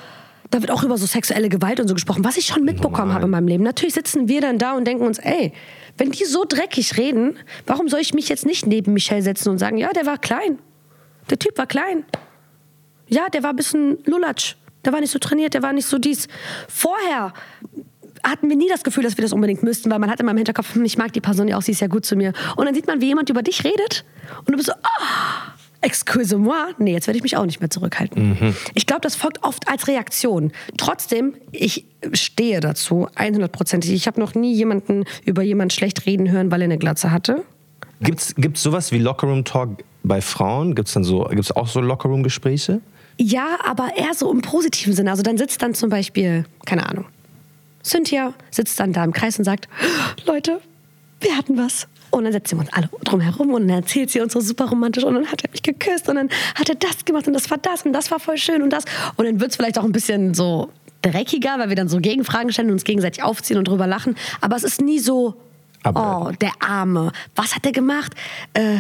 da 0.49 0.61
wird 0.61 0.71
auch 0.71 0.81
über 0.83 0.97
so 0.97 1.05
sexuelle 1.05 1.49
Gewalt 1.49 1.79
und 1.79 1.87
so 1.87 1.93
gesprochen, 1.93 2.23
was 2.23 2.35
ich 2.37 2.47
schon 2.47 2.63
mitbekommen 2.63 3.13
habe 3.13 3.25
in 3.25 3.29
meinem 3.29 3.47
Leben. 3.47 3.63
Natürlich 3.63 3.93
sitzen 3.93 4.27
wir 4.27 4.41
dann 4.41 4.57
da 4.57 4.75
und 4.75 4.87
denken 4.87 5.05
uns, 5.05 5.19
ey, 5.19 5.53
wenn 5.99 6.11
die 6.11 6.25
so 6.25 6.43
dreckig 6.43 6.97
reden, 6.97 7.37
warum 7.67 7.87
soll 7.87 7.99
ich 7.99 8.15
mich 8.15 8.29
jetzt 8.29 8.47
nicht 8.47 8.65
neben 8.65 8.93
Michelle 8.93 9.21
setzen 9.21 9.49
und 9.49 9.59
sagen, 9.59 9.77
ja, 9.77 9.91
der 9.93 10.07
war 10.07 10.17
klein. 10.17 10.57
Der 11.29 11.37
Typ 11.37 11.55
war 11.59 11.67
klein. 11.67 12.03
Ja, 13.09 13.29
der 13.29 13.43
war 13.43 13.51
ein 13.51 13.55
bisschen 13.55 13.99
lulatsch. 14.05 14.55
Der 14.87 14.93
war 14.93 15.01
nicht 15.01 15.11
so 15.11 15.19
trainiert, 15.19 15.53
der 15.53 15.61
war 15.63 15.73
nicht 15.73 15.85
so 15.85 15.97
dies. 15.97 16.29
Vorher 16.69 17.33
hatten 18.23 18.47
wir 18.47 18.55
nie 18.55 18.69
das 18.69 18.83
Gefühl, 18.83 19.03
dass 19.03 19.17
wir 19.17 19.21
das 19.21 19.33
unbedingt 19.33 19.61
müssten, 19.61 19.91
weil 19.91 19.99
man 19.99 20.09
hat 20.09 20.21
immer 20.21 20.31
im 20.31 20.37
Hinterkopf, 20.37 20.75
hm, 20.75 20.85
ich 20.85 20.97
mag 20.97 21.11
die 21.11 21.19
Person 21.19 21.49
ja 21.49 21.57
auch, 21.57 21.61
sie 21.61 21.73
ist 21.73 21.81
ja 21.81 21.87
gut 21.87 22.05
zu 22.05 22.15
mir. 22.15 22.31
Und 22.55 22.65
dann 22.65 22.73
sieht 22.73 22.87
man, 22.87 23.01
wie 23.01 23.07
jemand 23.07 23.29
über 23.29 23.43
dich 23.43 23.65
redet 23.65 24.05
und 24.39 24.51
du 24.51 24.53
bist 24.53 24.67
so, 24.67 24.71
ah, 24.71 25.53
excuse-moi. 25.81 26.73
Nee, 26.77 26.93
jetzt 26.93 27.07
werde 27.07 27.17
ich 27.17 27.23
mich 27.23 27.35
auch 27.35 27.45
nicht 27.45 27.59
mehr 27.59 27.69
zurückhalten. 27.69 28.55
Ich 28.75 28.85
glaube, 28.85 29.01
das 29.01 29.17
folgt 29.17 29.43
oft 29.43 29.67
als 29.67 29.89
Reaktion. 29.89 30.53
Trotzdem, 30.77 31.35
ich 31.51 31.85
stehe 32.13 32.61
dazu, 32.61 33.09
100%. 33.13 33.91
Ich 33.91 34.07
habe 34.07 34.21
noch 34.21 34.35
nie 34.35 34.53
jemanden 34.53 35.03
über 35.25 35.41
jemanden 35.41 35.71
schlecht 35.71 36.05
reden 36.05 36.31
hören, 36.31 36.49
weil 36.49 36.61
er 36.61 36.65
eine 36.65 36.77
Glatze 36.77 37.11
hatte. 37.11 37.43
Gibt's, 37.99 38.35
gibt's 38.37 38.63
sowas 38.63 38.93
wie 38.93 38.99
Lockerroom 38.99 39.43
Talk 39.43 39.83
bei 40.03 40.21
Frauen? 40.21 40.75
Gibt's 40.75 40.93
dann 40.93 41.03
so, 41.03 41.25
gibt's 41.25 41.51
auch 41.51 41.67
so 41.67 41.81
Lockerroom 41.81 42.23
Gespräche? 42.23 42.79
Ja, 43.19 43.57
aber 43.65 43.95
eher 43.97 44.13
so 44.13 44.31
im 44.31 44.41
positiven 44.41 44.93
Sinne. 44.93 45.11
Also 45.11 45.23
dann 45.23 45.37
sitzt 45.37 45.61
dann 45.61 45.73
zum 45.73 45.89
Beispiel, 45.89 46.45
keine 46.65 46.87
Ahnung, 46.87 47.05
Cynthia 47.83 48.33
sitzt 48.51 48.79
dann 48.79 48.93
da 48.93 49.03
im 49.03 49.13
Kreis 49.13 49.37
und 49.39 49.45
sagt, 49.45 49.67
Leute, 50.25 50.59
wir 51.21 51.35
hatten 51.35 51.57
was. 51.57 51.87
Und 52.09 52.23
dann 52.23 52.31
setzen 52.33 52.57
wir 52.57 52.61
uns 52.61 52.73
alle 52.73 52.89
drumherum 53.03 53.53
und 53.53 53.67
dann 53.67 53.77
erzählt 53.81 54.09
sie 54.11 54.21
uns 54.21 54.33
so 54.33 54.39
super 54.39 54.65
romantisch 54.69 55.03
und 55.03 55.13
dann 55.15 55.27
hat 55.27 55.43
er 55.43 55.51
mich 55.51 55.61
geküsst 55.61 56.07
und 56.07 56.15
dann 56.15 56.29
hat 56.55 56.69
er 56.69 56.75
das 56.75 57.03
gemacht 57.05 57.27
und 57.27 57.33
das 57.33 57.49
war 57.51 57.57
das 57.57 57.83
und 57.83 57.91
das 57.93 58.11
war 58.11 58.19
voll 58.19 58.37
schön 58.37 58.61
und 58.61 58.71
das. 58.71 58.85
Und 59.17 59.25
dann 59.25 59.39
wird 59.39 59.51
es 59.51 59.57
vielleicht 59.57 59.77
auch 59.77 59.83
ein 59.83 59.91
bisschen 59.91 60.33
so 60.33 60.69
dreckiger, 61.01 61.55
weil 61.59 61.69
wir 61.69 61.75
dann 61.75 61.89
so 61.89 61.99
Gegenfragen 61.99 62.51
stellen 62.53 62.69
und 62.69 62.73
uns 62.75 62.83
gegenseitig 62.85 63.23
aufziehen 63.23 63.57
und 63.57 63.67
drüber 63.67 63.87
lachen. 63.87 64.15
Aber 64.41 64.55
es 64.55 64.63
ist 64.63 64.81
nie 64.81 64.99
so, 64.99 65.35
Aber- 65.83 66.27
oh, 66.29 66.31
der 66.39 66.51
Arme. 66.59 67.11
Was 67.35 67.55
hat 67.55 67.65
der 67.65 67.71
gemacht? 67.73 68.13
Äh, 68.53 68.79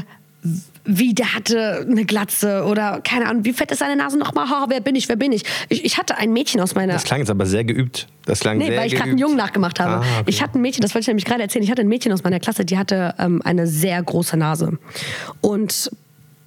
wie, 0.85 1.13
der 1.13 1.33
hatte 1.33 1.85
eine 1.89 2.05
Glatze 2.05 2.63
oder 2.63 3.01
keine 3.03 3.27
Ahnung, 3.27 3.43
wie 3.43 3.51
fett 3.51 3.71
ist 3.71 3.79
seine 3.79 3.95
Nase 3.95 4.17
nochmal? 4.17 4.49
Ha, 4.49 4.67
wer 4.69 4.79
bin 4.79 4.95
ich, 4.95 5.09
wer 5.09 5.17
bin 5.17 5.31
ich? 5.31 5.43
ich? 5.67 5.83
Ich 5.83 5.97
hatte 5.97 6.17
ein 6.17 6.31
Mädchen 6.31 6.61
aus 6.61 6.75
meiner... 6.75 6.93
Das 6.93 7.03
klang 7.03 7.19
jetzt 7.19 7.29
aber 7.29 7.45
sehr 7.45 7.65
geübt. 7.65 8.07
Das 8.25 8.39
klang 8.39 8.57
Nee, 8.57 8.67
sehr 8.67 8.79
weil 8.79 8.87
ich 8.87 8.95
gerade 8.95 9.09
einen. 9.09 9.17
Jungen 9.17 9.35
nachgemacht 9.35 9.79
habe. 9.79 10.05
Ah, 10.05 10.19
okay. 10.21 10.23
Ich 10.29 10.41
hatte 10.41 10.57
ein 10.57 10.61
Mädchen, 10.61 10.81
das 10.81 10.93
wollte 10.93 11.03
ich 11.03 11.07
nämlich 11.07 11.25
gerade 11.25 11.41
erzählen, 11.41 11.63
ich 11.63 11.71
hatte 11.71 11.81
ein 11.81 11.87
Mädchen 11.89 12.13
aus 12.13 12.23
meiner 12.23 12.39
Klasse, 12.39 12.63
die 12.63 12.77
hatte 12.77 13.15
ähm, 13.19 13.41
eine 13.43 13.67
sehr 13.67 14.01
große 14.01 14.37
Nase. 14.37 14.77
Und 15.41 15.91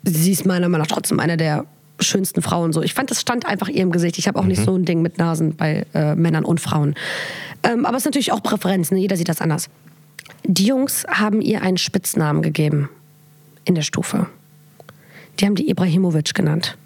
sie 0.04 0.32
ist 0.32 0.46
meiner 0.46 0.68
Meinung 0.68 0.86
nach 0.86 0.94
trotzdem 0.94 1.20
eine 1.20 1.36
der 1.36 1.66
schönsten 1.98 2.40
Frauen. 2.40 2.72
So. 2.72 2.82
Ich 2.82 2.94
fand, 2.94 3.10
das 3.10 3.20
stand 3.20 3.44
einfach 3.44 3.68
ihr 3.68 3.82
im 3.82 3.90
Gesicht. 3.90 4.16
Ich 4.18 4.26
habe 4.26 4.38
auch 4.38 4.44
Mhm. 4.44 4.48
nicht 4.48 4.64
so 4.64 4.74
ein 4.74 4.86
Ding 4.86 5.02
mit 5.02 5.18
Nasen 5.18 5.56
bei 5.56 5.84
äh, 5.92 6.14
Männern 6.14 6.46
und 6.46 6.60
Frauen. 6.60 6.94
Ähm, 7.62 7.84
aber 7.84 7.96
es 7.96 8.02
ist 8.02 8.06
natürlich 8.06 8.32
auch 8.32 8.42
Präferenz, 8.42 8.90
ne? 8.90 8.98
jeder 8.98 9.16
sieht 9.16 9.28
das 9.28 9.42
anders. 9.42 9.68
Die 10.44 10.64
Jungs 10.64 11.04
haben 11.10 11.42
ihr 11.42 11.60
einen 11.60 11.76
Spitznamen 11.76 12.40
gegeben 12.40 12.88
in 13.64 13.74
der 13.74 13.82
Stufe. 13.82 14.26
Die 15.38 15.46
haben 15.46 15.54
die 15.54 15.70
Ibrahimovic 15.70 16.34
genannt. 16.34 16.76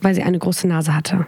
Weil 0.00 0.14
sie 0.14 0.22
eine 0.22 0.38
große 0.38 0.66
Nase 0.66 0.94
hatte. 0.94 1.26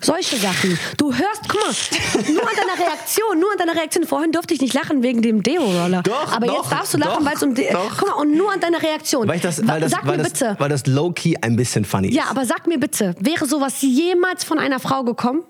Solche 0.00 0.36
Sachen. 0.36 0.78
Du 0.96 1.12
hörst, 1.12 1.42
guck 1.48 1.60
mal, 1.60 2.32
nur 2.32 2.42
an 2.42 2.56
deiner 2.56 2.86
Reaktion, 2.86 3.38
nur 3.38 3.52
an 3.52 3.58
deiner 3.58 3.74
Reaktion. 3.74 4.06
Vorhin 4.06 4.32
durfte 4.32 4.54
ich 4.54 4.60
nicht 4.60 4.72
lachen 4.72 5.02
wegen 5.02 5.20
dem 5.20 5.42
Deo-Roller. 5.42 6.02
Doch, 6.02 6.32
Aber 6.32 6.46
doch, 6.46 6.62
jetzt 6.62 6.72
darfst 6.72 6.94
du 6.94 6.98
lachen, 6.98 7.26
weil 7.26 7.34
es 7.34 7.42
um 7.42 7.54
De 7.54 7.70
doch. 7.72 7.96
Guck 7.98 8.08
mal, 8.08 8.14
und 8.14 8.36
nur 8.36 8.50
an 8.52 8.60
deiner 8.60 8.82
Reaktion. 8.82 9.28
Weil, 9.28 9.40
das, 9.40 9.66
weil, 9.66 9.80
das, 9.80 9.90
sag 9.90 10.06
weil, 10.06 10.16
mir 10.16 10.22
das, 10.22 10.32
bitte. 10.32 10.56
weil 10.58 10.68
das 10.68 10.86
low-key 10.86 11.36
ein 11.42 11.56
bisschen 11.56 11.84
funny 11.84 12.08
ist. 12.08 12.14
Ja, 12.14 12.24
aber 12.30 12.46
sag 12.46 12.66
mir 12.66 12.78
bitte, 12.78 13.14
wäre 13.18 13.46
sowas 13.46 13.82
jemals 13.82 14.44
von 14.44 14.58
einer 14.58 14.78
Frau 14.80 15.02
gekommen? 15.04 15.42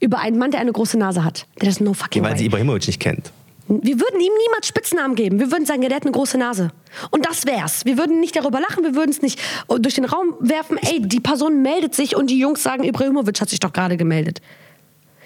Über 0.00 0.18
einen 0.18 0.38
Mann, 0.38 0.50
der 0.50 0.60
eine 0.60 0.72
große 0.72 0.98
Nase 0.98 1.22
hat. 1.22 1.46
Der 1.60 1.68
das 1.68 1.80
no 1.80 1.94
fucking 1.94 2.22
Weil 2.24 2.32
way. 2.32 2.38
sie 2.38 2.46
Ibrahimovic 2.46 2.86
nicht 2.86 3.00
kennt. 3.00 3.30
Wir 3.66 3.98
würden 3.98 4.20
ihm 4.20 4.32
niemals 4.46 4.68
Spitznamen 4.68 5.14
geben. 5.14 5.40
Wir 5.40 5.50
würden 5.50 5.64
sagen, 5.64 5.82
ja, 5.82 5.88
der 5.88 5.96
hat 5.96 6.02
eine 6.02 6.12
große 6.12 6.36
Nase. 6.36 6.70
Und 7.10 7.24
das 7.26 7.46
wär's. 7.46 7.84
Wir 7.86 7.96
würden 7.96 8.20
nicht 8.20 8.36
darüber 8.36 8.60
lachen, 8.60 8.84
wir 8.84 8.94
würden 8.94 9.10
es 9.10 9.22
nicht 9.22 9.40
durch 9.68 9.94
den 9.94 10.04
Raum 10.04 10.34
werfen. 10.40 10.76
Ey, 10.78 11.00
die 11.00 11.20
Person 11.20 11.62
meldet 11.62 11.94
sich 11.94 12.14
und 12.14 12.28
die 12.28 12.38
Jungs 12.38 12.62
sagen, 12.62 12.84
Ibrahimovic 12.84 13.40
hat 13.40 13.48
sich 13.48 13.60
doch 13.60 13.72
gerade 13.72 13.96
gemeldet. 13.96 14.40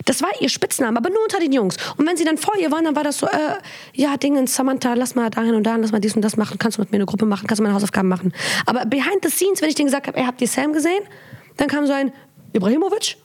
Das 0.05 0.23
war 0.23 0.31
ihr 0.41 0.49
Spitzname, 0.49 0.97
aber 0.97 1.11
nur 1.11 1.23
unter 1.23 1.41
den 1.41 1.53
Jungs. 1.53 1.77
Und 1.97 2.07
wenn 2.07 2.17
sie 2.17 2.25
dann 2.25 2.39
vor 2.39 2.57
ihr 2.57 2.71
waren, 2.71 2.85
dann 2.85 2.97
war 2.97 3.05
das 3.05 3.19
so, 3.19 3.27
äh, 3.27 3.57
ja, 3.93 4.17
Dingens, 4.17 4.55
Samantha, 4.55 4.95
lass 4.95 5.15
mal 5.15 5.29
dahin 5.31 5.55
und 5.55 5.65
dahin, 5.65 5.83
lass 5.83 5.93
mal 5.93 6.01
dies 6.01 6.15
und 6.15 6.23
das 6.23 6.37
machen, 6.37 6.59
kannst 6.59 6.79
du 6.79 6.83
mit 6.83 6.93
mir 6.93 6.97
eine 6.97 7.07
Gruppe 7.07 7.27
machen, 7.27 7.47
kannst 7.47 7.59
du 7.59 7.65
meine 7.65 7.75
Hausaufgaben 7.75 8.09
machen. 8.09 8.33
Aber 8.65 8.87
behind 8.87 9.19
the 9.23 9.31
scenes, 9.31 9.61
wenn 9.61 9.69
ich 9.69 9.75
denen 9.75 9.89
gesagt 9.89 10.07
habe, 10.07 10.17
ey, 10.17 10.25
habt 10.25 10.41
ihr 10.41 10.49
Sam 10.49 10.73
gesehen? 10.73 11.03
Dann 11.57 11.69
kam 11.69 11.87
so 11.87 11.93
ein, 11.93 12.13
Ibrahimovic? 12.53 13.17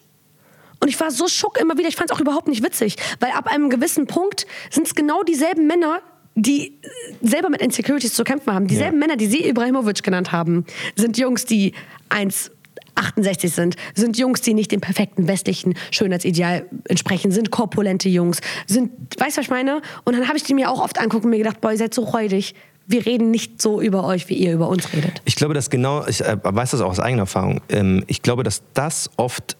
Und 0.83 0.89
ich 0.89 0.99
war 0.99 1.11
so 1.11 1.29
schock 1.29 1.61
immer 1.61 1.77
wieder. 1.77 1.87
Ich 1.87 1.95
fand 1.95 2.11
es 2.11 2.15
auch 2.15 2.19
überhaupt 2.19 2.49
nicht 2.49 2.61
witzig. 2.61 2.97
Weil 3.21 3.31
ab 3.31 3.47
einem 3.47 3.69
gewissen 3.69 4.05
Punkt 4.05 4.45
sind 4.69 4.85
es 4.85 4.95
genau 4.95 5.23
dieselben 5.23 5.65
Männer, 5.65 6.01
die 6.35 6.73
äh, 6.73 7.25
selber 7.25 7.49
mit 7.49 7.61
Insecurities 7.61 8.13
zu 8.13 8.25
kämpfen 8.25 8.53
haben. 8.53 8.67
Dieselben 8.67 8.99
Männer, 8.99 9.15
die 9.15 9.27
sie 9.27 9.47
Ibrahimovic 9.47 10.03
genannt 10.03 10.33
haben, 10.33 10.65
sind 10.97 11.17
Jungs, 11.17 11.45
die 11.45 11.71
1,68 12.09 13.47
sind, 13.47 13.77
sind 13.95 14.17
Jungs, 14.17 14.41
die 14.41 14.53
nicht 14.53 14.73
dem 14.73 14.81
perfekten 14.81 15.25
westlichen 15.29 15.75
Schönheitsideal 15.89 16.65
entsprechen, 16.89 17.31
sind 17.31 17.49
korpulente 17.49 18.09
Jungs, 18.09 18.41
sind, 18.67 18.91
weißt 19.17 19.37
du, 19.37 19.39
was 19.39 19.45
ich 19.45 19.51
meine? 19.51 19.81
Und 20.03 20.17
dann 20.17 20.27
habe 20.27 20.35
ich 20.35 20.43
die 20.43 20.53
mir 20.53 20.69
auch 20.69 20.83
oft 20.83 20.99
angucken 20.99 21.27
und 21.27 21.29
mir 21.29 21.37
gedacht, 21.37 21.61
boah, 21.61 21.71
ihr 21.71 21.77
seid 21.77 21.93
so 21.93 22.01
räudig. 22.03 22.55
Wir 22.87 23.05
reden 23.05 23.31
nicht 23.31 23.61
so 23.61 23.79
über 23.79 24.03
euch, 24.03 24.27
wie 24.27 24.33
ihr 24.33 24.51
über 24.51 24.67
uns 24.67 24.91
redet. 24.91 25.21
Ich 25.23 25.37
glaube, 25.37 25.53
dass 25.53 25.69
genau, 25.69 26.05
ich 26.07 26.19
äh, 26.19 26.35
weiß 26.43 26.71
das 26.71 26.81
auch 26.81 26.89
aus 26.89 26.99
eigener 26.99 27.21
Erfahrung, 27.21 27.61
ähm, 27.69 28.03
ich 28.07 28.21
glaube, 28.21 28.43
dass 28.43 28.63
das 28.73 29.09
oft 29.15 29.55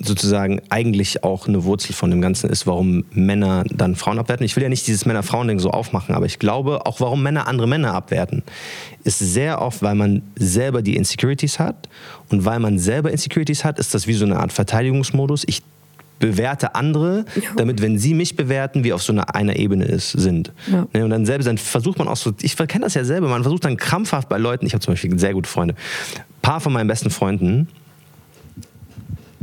sozusagen 0.00 0.62
eigentlich 0.70 1.24
auch 1.24 1.48
eine 1.48 1.64
Wurzel 1.64 1.92
von 1.92 2.10
dem 2.10 2.20
Ganzen 2.20 2.48
ist, 2.48 2.66
warum 2.66 3.04
Männer 3.10 3.64
dann 3.70 3.96
Frauen 3.96 4.18
abwerten. 4.18 4.44
Ich 4.44 4.56
will 4.56 4.62
ja 4.62 4.68
nicht 4.68 4.86
dieses 4.86 5.04
Männer-Frauen-Ding 5.06 5.58
so 5.58 5.70
aufmachen, 5.70 6.14
aber 6.14 6.26
ich 6.26 6.38
glaube, 6.38 6.86
auch 6.86 7.00
warum 7.00 7.22
Männer 7.22 7.46
andere 7.48 7.66
Männer 7.66 7.94
abwerten, 7.94 8.42
ist 9.04 9.18
sehr 9.18 9.60
oft, 9.60 9.82
weil 9.82 9.94
man 9.94 10.22
selber 10.36 10.82
die 10.82 10.96
Insecurities 10.96 11.58
hat 11.58 11.88
und 12.30 12.44
weil 12.44 12.60
man 12.60 12.78
selber 12.78 13.10
Insecurities 13.10 13.64
hat, 13.64 13.78
ist 13.78 13.94
das 13.94 14.06
wie 14.06 14.14
so 14.14 14.24
eine 14.24 14.38
Art 14.38 14.52
Verteidigungsmodus. 14.52 15.44
Ich 15.46 15.62
bewerte 16.18 16.74
andere, 16.74 17.24
damit, 17.56 17.80
wenn 17.80 17.98
sie 17.98 18.14
mich 18.14 18.36
bewerten, 18.36 18.84
wir 18.84 18.94
auf 18.94 19.02
so 19.02 19.12
einer, 19.12 19.34
einer 19.34 19.56
Ebene 19.56 19.84
ist, 19.84 20.12
sind. 20.12 20.52
Ja. 20.70 20.86
Ne, 20.92 21.04
Und 21.04 21.10
dann 21.10 21.26
selbst, 21.26 21.46
dann 21.46 21.58
versucht 21.58 21.98
man 21.98 22.08
auch 22.08 22.16
so, 22.16 22.32
ich 22.40 22.56
kenne 22.56 22.84
das 22.84 22.94
ja 22.94 23.04
selber, 23.04 23.28
man 23.28 23.42
versucht 23.42 23.64
dann 23.64 23.76
krampfhaft 23.76 24.28
bei 24.28 24.38
Leuten, 24.38 24.66
ich 24.66 24.74
habe 24.74 24.84
zum 24.84 24.92
Beispiel 24.92 25.16
sehr 25.18 25.34
gute 25.34 25.48
Freunde, 25.48 25.74
ein 25.74 26.42
paar 26.42 26.60
von 26.60 26.72
meinen 26.72 26.88
besten 26.88 27.10
Freunden, 27.10 27.68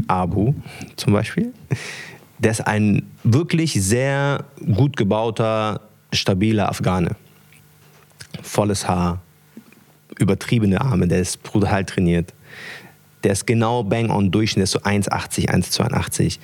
Abu 0.07 0.53
zum 0.95 1.13
Beispiel, 1.13 1.53
der 2.39 2.51
ist 2.51 2.65
ein 2.67 3.03
wirklich 3.23 3.73
sehr 3.73 4.43
gut 4.75 4.97
gebauter, 4.97 5.81
stabiler 6.11 6.69
Afghane. 6.69 7.15
Volles 8.41 8.87
Haar, 8.87 9.21
übertriebene 10.19 10.81
Arme, 10.81 11.07
der 11.07 11.19
ist 11.19 11.41
brutal 11.43 11.85
trainiert. 11.85 12.33
Der 13.23 13.31
ist 13.31 13.47
genau 13.47 13.83
bang 13.83 14.11
on 14.11 14.29
Durchschnitt, 14.29 14.57
der 14.57 14.63
ist 14.63 14.71
so 14.71 14.79
1,80, 14.79 15.49
1,82. 15.49 16.37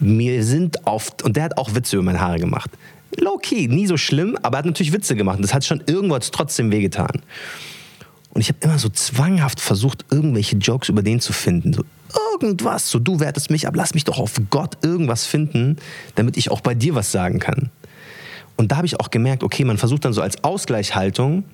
Mir 0.00 0.42
sind 0.44 0.78
oft, 0.86 1.22
und 1.22 1.36
der 1.36 1.44
hat 1.44 1.58
auch 1.58 1.74
Witze 1.74 1.96
über 1.96 2.04
meine 2.04 2.20
Haare 2.20 2.38
gemacht. 2.38 2.70
Low 3.18 3.36
key, 3.36 3.68
nie 3.68 3.86
so 3.86 3.98
schlimm, 3.98 4.38
aber 4.42 4.56
er 4.56 4.58
hat 4.60 4.66
natürlich 4.66 4.92
Witze 4.94 5.14
gemacht. 5.14 5.38
Das 5.42 5.52
hat 5.52 5.64
schon 5.64 5.82
irgendwo 5.86 6.14
hat's 6.14 6.30
trotzdem 6.30 6.70
wehgetan. 6.72 7.20
Und 8.34 8.40
ich 8.40 8.48
habe 8.48 8.58
immer 8.62 8.78
so 8.78 8.88
zwanghaft 8.88 9.60
versucht, 9.60 10.06
irgendwelche 10.10 10.56
Jokes 10.56 10.88
über 10.88 11.02
den 11.02 11.20
zu 11.20 11.32
finden. 11.32 11.74
So 11.74 11.84
irgendwas, 12.32 12.90
so 12.90 12.98
du 12.98 13.20
wertest 13.20 13.50
mich 13.50 13.66
ab, 13.66 13.74
lass 13.76 13.94
mich 13.94 14.04
doch 14.04 14.18
auf 14.18 14.32
Gott 14.50 14.78
irgendwas 14.82 15.26
finden, 15.26 15.76
damit 16.14 16.36
ich 16.36 16.50
auch 16.50 16.60
bei 16.60 16.74
dir 16.74 16.94
was 16.94 17.12
sagen 17.12 17.38
kann. 17.38 17.70
Und 18.56 18.72
da 18.72 18.76
habe 18.76 18.86
ich 18.86 19.00
auch 19.00 19.10
gemerkt, 19.10 19.42
okay, 19.42 19.64
man 19.64 19.78
versucht 19.78 20.04
dann 20.04 20.12
so 20.12 20.22
als 20.22 20.44
Ausgleichshaltung, 20.44 21.44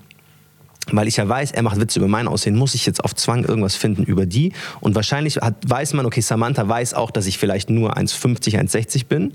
weil 0.90 1.08
ich 1.08 1.16
ja 1.16 1.28
weiß, 1.28 1.52
er 1.52 1.62
macht 1.62 1.80
Witze 1.80 1.98
über 1.98 2.08
mein 2.08 2.28
Aussehen, 2.28 2.56
muss 2.56 2.74
ich 2.74 2.86
jetzt 2.86 3.04
auf 3.04 3.14
Zwang 3.14 3.44
irgendwas 3.44 3.76
finden 3.76 4.04
über 4.04 4.26
die. 4.26 4.52
Und 4.80 4.94
wahrscheinlich 4.94 5.36
hat, 5.36 5.56
weiß 5.66 5.94
man, 5.94 6.06
okay, 6.06 6.20
Samantha 6.20 6.68
weiß 6.68 6.94
auch, 6.94 7.10
dass 7.10 7.26
ich 7.26 7.38
vielleicht 7.38 7.70
nur 7.70 7.96
1,50, 7.96 8.58
1,60 8.58 9.06
bin. 9.06 9.34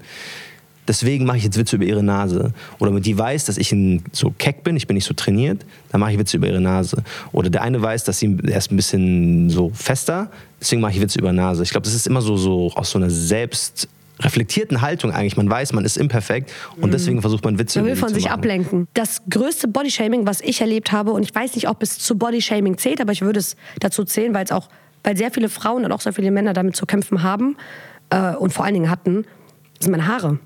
Deswegen 0.88 1.26
mache 1.26 1.38
ich 1.38 1.44
jetzt 1.44 1.58
Witze 1.58 1.78
über 1.78 1.86
ihre 1.86 2.04
Nase. 2.04 2.54
Oder 2.80 3.00
die 3.00 3.18
weiß, 3.18 3.46
dass 3.46 3.58
ich 3.58 3.72
ein, 3.72 4.04
so 4.12 4.34
keck 4.38 4.64
bin, 4.64 4.76
ich 4.76 4.88
bin 4.88 4.96
nicht 4.96 5.06
so 5.06 5.14
trainiert, 5.14 5.66
dann 5.92 6.02
mache 6.02 6.12
ich 6.12 6.20
Witze 6.20 6.38
über 6.38 6.48
ihre 6.48 6.62
Nase. 6.62 7.04
Oder 7.32 7.50
der 7.50 7.62
eine 7.62 7.82
weiß, 7.82 8.04
dass 8.04 8.20
sie 8.20 8.38
er 8.46 8.58
ist 8.58 8.72
ein 8.72 8.76
bisschen 8.76 9.50
so 9.50 9.72
fester, 9.74 10.30
deswegen 10.60 10.82
mache 10.82 10.94
ich 10.94 11.02
Witze 11.02 11.20
über 11.20 11.32
Nase. 11.32 11.64
Ich 11.64 11.70
glaube, 11.70 11.86
das 11.86 11.94
ist 11.94 12.08
immer 12.08 12.22
so, 12.22 12.36
so 12.36 12.72
aus 12.76 12.92
so 12.92 12.98
einer 12.98 13.10
selbst 13.10 13.88
reflektierten 14.20 14.82
Haltung 14.82 15.12
eigentlich. 15.12 15.38
Man 15.38 15.50
weiß, 15.50 15.74
man 15.74 15.86
ist 15.86 15.98
imperfekt 15.98 16.52
und 16.80 16.94
deswegen 16.94 17.22
versucht 17.22 17.44
man 17.44 17.58
Witze 17.58 17.80
Man 17.80 17.88
über 17.88 17.96
will 17.96 18.00
von 18.02 18.14
sich 18.14 18.26
machen. 18.26 18.34
ablenken. 18.34 18.88
Das 18.94 19.22
größte 19.30 19.68
Bodyshaming, 19.68 20.26
was 20.26 20.42
ich 20.42 20.62
erlebt 20.62 20.92
habe, 20.92 21.12
und 21.12 21.24
ich 21.24 21.34
weiß 21.34 21.56
nicht, 21.56 21.68
ob 21.68 21.82
es 21.82 21.98
zu 22.00 22.18
Bodyshaming 22.18 22.78
zählt, 22.78 23.02
aber 23.02 23.12
ich 23.12 23.22
würde 23.22 23.40
es 23.40 23.56
dazu 23.80 24.04
zählen, 24.04 24.34
weil 24.34 24.46
es 24.46 24.52
auch, 24.52 24.70
weil 25.04 25.18
sehr 25.18 25.32
viele 25.32 25.50
Frauen 25.50 25.84
und 25.86 25.92
auch 25.92 26.02
sehr 26.02 26.14
viele 26.14 26.32
Männer 26.32 26.54
damit 26.54 26.76
zu 26.76 26.86
kämpfen 26.86 27.24
haben 27.24 27.58
äh, 28.10 28.36
und 28.36 28.54
vor 28.54 28.66
allen 28.66 28.76
Dingen 28.76 28.90
hatten, 28.90 29.26
sind 29.80 29.92
meine 29.92 30.08
Haare. 30.08 30.40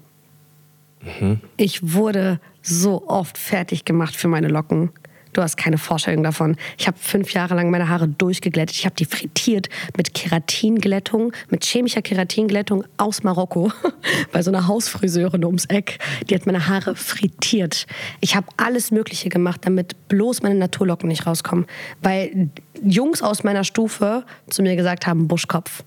Ich 1.57 1.93
wurde 1.93 2.39
so 2.61 3.07
oft 3.07 3.37
fertig 3.37 3.85
gemacht 3.85 4.15
für 4.15 4.27
meine 4.27 4.47
Locken. 4.47 4.91
Du 5.37 5.43
hast 5.43 5.55
keine 5.55 5.77
Vorstellung 5.77 6.23
davon. 6.23 6.55
Ich 6.79 6.87
habe 6.87 6.97
fünf 6.99 7.31
Jahre 7.31 7.53
lang 7.53 7.69
meine 7.69 7.89
Haare 7.89 8.07
durchgeglättet. 8.07 8.75
Ich 8.75 8.85
habe 8.85 8.95
die 8.95 9.05
frittiert 9.05 9.69
mit 9.95 10.15
Keratinglättung, 10.15 11.31
mit 11.49 11.63
chemischer 11.63 12.01
Keratinglättung 12.01 12.85
aus 12.97 13.21
Marokko. 13.21 13.71
Bei 14.31 14.41
so 14.41 14.49
einer 14.49 14.67
Hausfriseurin 14.67 15.45
ums 15.45 15.65
Eck. 15.65 15.99
Die 16.27 16.33
hat 16.33 16.47
meine 16.47 16.67
Haare 16.67 16.95
frittiert. 16.95 17.85
Ich 18.19 18.35
habe 18.35 18.47
alles 18.57 18.89
Mögliche 18.89 19.29
gemacht, 19.29 19.61
damit 19.63 20.07
bloß 20.07 20.41
meine 20.41 20.55
Naturlocken 20.55 21.07
nicht 21.07 21.27
rauskommen. 21.27 21.67
Weil 22.01 22.49
Jungs 22.83 23.21
aus 23.21 23.43
meiner 23.43 23.63
Stufe 23.63 24.25
zu 24.49 24.63
mir 24.63 24.75
gesagt 24.75 25.05
haben, 25.05 25.27
Buschkopf 25.27 25.83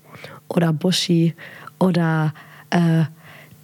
oder 0.47 0.71
Buschi 0.71 1.35
oder... 1.77 2.33
Äh, 2.69 3.03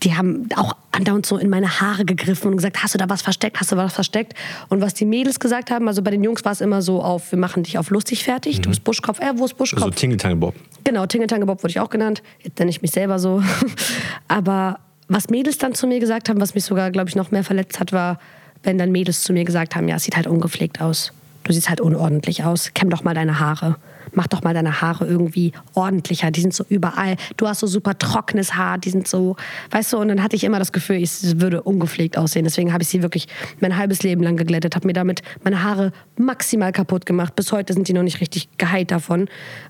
die 0.03 0.15
haben 0.15 0.47
auch 0.55 0.75
andauernd 0.91 1.25
so 1.25 1.37
in 1.37 1.49
meine 1.49 1.79
Haare 1.81 2.05
gegriffen 2.05 2.49
und 2.49 2.57
gesagt, 2.57 2.83
hast 2.83 2.93
du 2.93 2.97
da 2.97 3.09
was 3.09 3.21
versteckt, 3.21 3.59
hast 3.59 3.71
du 3.71 3.77
was 3.77 3.93
versteckt? 3.93 4.33
Und 4.69 4.81
was 4.81 4.93
die 4.93 5.05
Mädels 5.05 5.39
gesagt 5.39 5.71
haben, 5.71 5.87
also 5.87 6.01
bei 6.01 6.11
den 6.11 6.23
Jungs 6.23 6.45
war 6.45 6.51
es 6.51 6.61
immer 6.61 6.81
so 6.81 7.01
auf, 7.01 7.31
wir 7.31 7.39
machen 7.39 7.63
dich 7.63 7.77
auf 7.77 7.89
lustig 7.89 8.23
fertig, 8.23 8.61
du 8.61 8.69
bist 8.69 8.83
Buschkopf, 8.83 9.19
äh, 9.19 9.31
wo 9.35 9.45
ist 9.45 9.57
Buschkopf? 9.57 9.83
So 9.83 9.89
Tingeltangelbob. 9.89 10.55
Genau, 10.83 11.05
Tingeltange 11.05 11.45
Bob 11.45 11.63
wurde 11.63 11.71
ich 11.71 11.79
auch 11.79 11.89
genannt. 11.89 12.21
Jetzt 12.43 12.59
nenne 12.59 12.69
ich 12.69 12.81
mich 12.81 12.91
selber 12.91 13.19
so. 13.19 13.43
Aber 14.27 14.79
was 15.07 15.29
Mädels 15.29 15.57
dann 15.57 15.73
zu 15.73 15.87
mir 15.87 15.99
gesagt 15.99 16.29
haben, 16.29 16.39
was 16.39 16.53
mich 16.55 16.63
sogar, 16.63 16.91
glaube 16.91 17.09
ich, 17.09 17.15
noch 17.15 17.31
mehr 17.31 17.43
verletzt 17.43 17.79
hat, 17.79 17.91
war, 17.91 18.19
wenn 18.63 18.77
dann 18.77 18.91
Mädels 18.91 19.23
zu 19.23 19.33
mir 19.33 19.45
gesagt 19.45 19.75
haben, 19.75 19.87
ja, 19.87 19.95
es 19.95 20.03
sieht 20.03 20.15
halt 20.15 20.27
ungepflegt 20.27 20.81
aus. 20.81 21.11
du 21.43 21.53
siehst 21.53 21.69
halt 21.69 21.81
unordentlich 21.81 22.43
aus. 22.43 22.71
Kämm 22.73 22.89
doch 22.89 23.03
mal 23.03 23.13
deine 23.13 23.39
Haare. 23.39 23.77
Mach 24.13 24.27
doch 24.27 24.43
mal 24.43 24.53
deine 24.53 24.81
Haare 24.81 25.05
irgendwie 25.05 25.53
ordentlicher. 25.73 26.31
Die 26.31 26.41
sind 26.41 26.53
so 26.53 26.65
überall. 26.69 27.15
Du 27.37 27.47
hast 27.47 27.59
so 27.59 27.67
super 27.67 27.97
trockenes 27.97 28.55
Haar. 28.55 28.77
Die 28.77 28.89
sind 28.89 29.07
so, 29.07 29.35
weißt 29.71 29.93
du, 29.93 29.97
und 29.97 30.07
dann 30.07 30.23
hatte 30.23 30.35
ich 30.35 30.43
immer 30.43 30.59
das 30.59 30.71
Gefühl, 30.71 30.97
ich 30.97 31.39
würde 31.39 31.61
ungepflegt 31.63 32.17
aussehen. 32.17 32.43
Deswegen 32.43 32.73
habe 32.73 32.83
ich 32.83 32.89
sie 32.89 33.01
wirklich 33.01 33.27
mein 33.59 33.77
halbes 33.77 34.03
Leben 34.03 34.23
lang 34.23 34.37
geglättet, 34.37 34.75
habe 34.75 34.87
mir 34.87 34.93
damit 34.93 35.21
meine 35.43 35.63
Haare 35.63 35.91
maximal 36.17 36.71
kaputt 36.71 37.05
gemacht. 37.05 37.35
Bis 37.35 37.51
heute 37.51 37.73
sind 37.73 37.87
die 37.87 37.93
noch 37.93 38.03
nicht 38.03 38.21
richtig 38.21 38.49
geheilt 38.57 38.91
davon. 38.91 39.27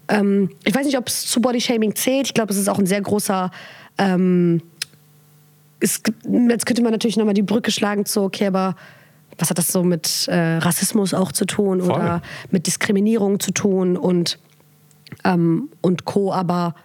Ähm, 0.08 0.50
ich 0.64 0.76
weiß 0.76 0.86
nicht, 0.86 0.98
ob 0.98 1.08
es 1.08 1.26
zu 1.26 1.42
Bodyshaming 1.42 1.96
zählt. 1.96 2.28
Ich 2.28 2.34
glaube, 2.34 2.52
es 2.52 2.60
ist 2.60 2.70
auch 2.70 2.80
ein 2.80 2.86
sehr 2.86 3.02
großer. 3.02 3.52
Ähm, 3.98 4.62
es 5.80 6.02
jetzt 6.50 6.66
könnte 6.66 6.82
man 6.82 6.92
natürlich 6.92 7.18
nochmal 7.18 7.34
die 7.34 7.44
Brücke 7.44 7.72
schlagen 7.72 8.06
zu, 8.06 8.22
okay, 8.22 8.48
aber 8.48 8.76
was 9.38 9.50
hat 9.50 9.58
das 9.58 9.72
so 9.72 9.84
mit 9.84 10.28
äh, 10.28 10.58
Rassismus 10.58 11.14
auch 11.14 11.32
zu 11.32 11.46
tun 11.46 11.82
Voll. 11.82 11.92
oder 11.96 12.22
mit 12.52 12.66
Diskriminierung 12.68 13.40
zu 13.40 13.52
tun 13.52 13.96
und, 13.98 14.40
ähm, 15.24 15.70
und 15.82 16.06
Co. 16.06 16.34
Aber 16.34 16.76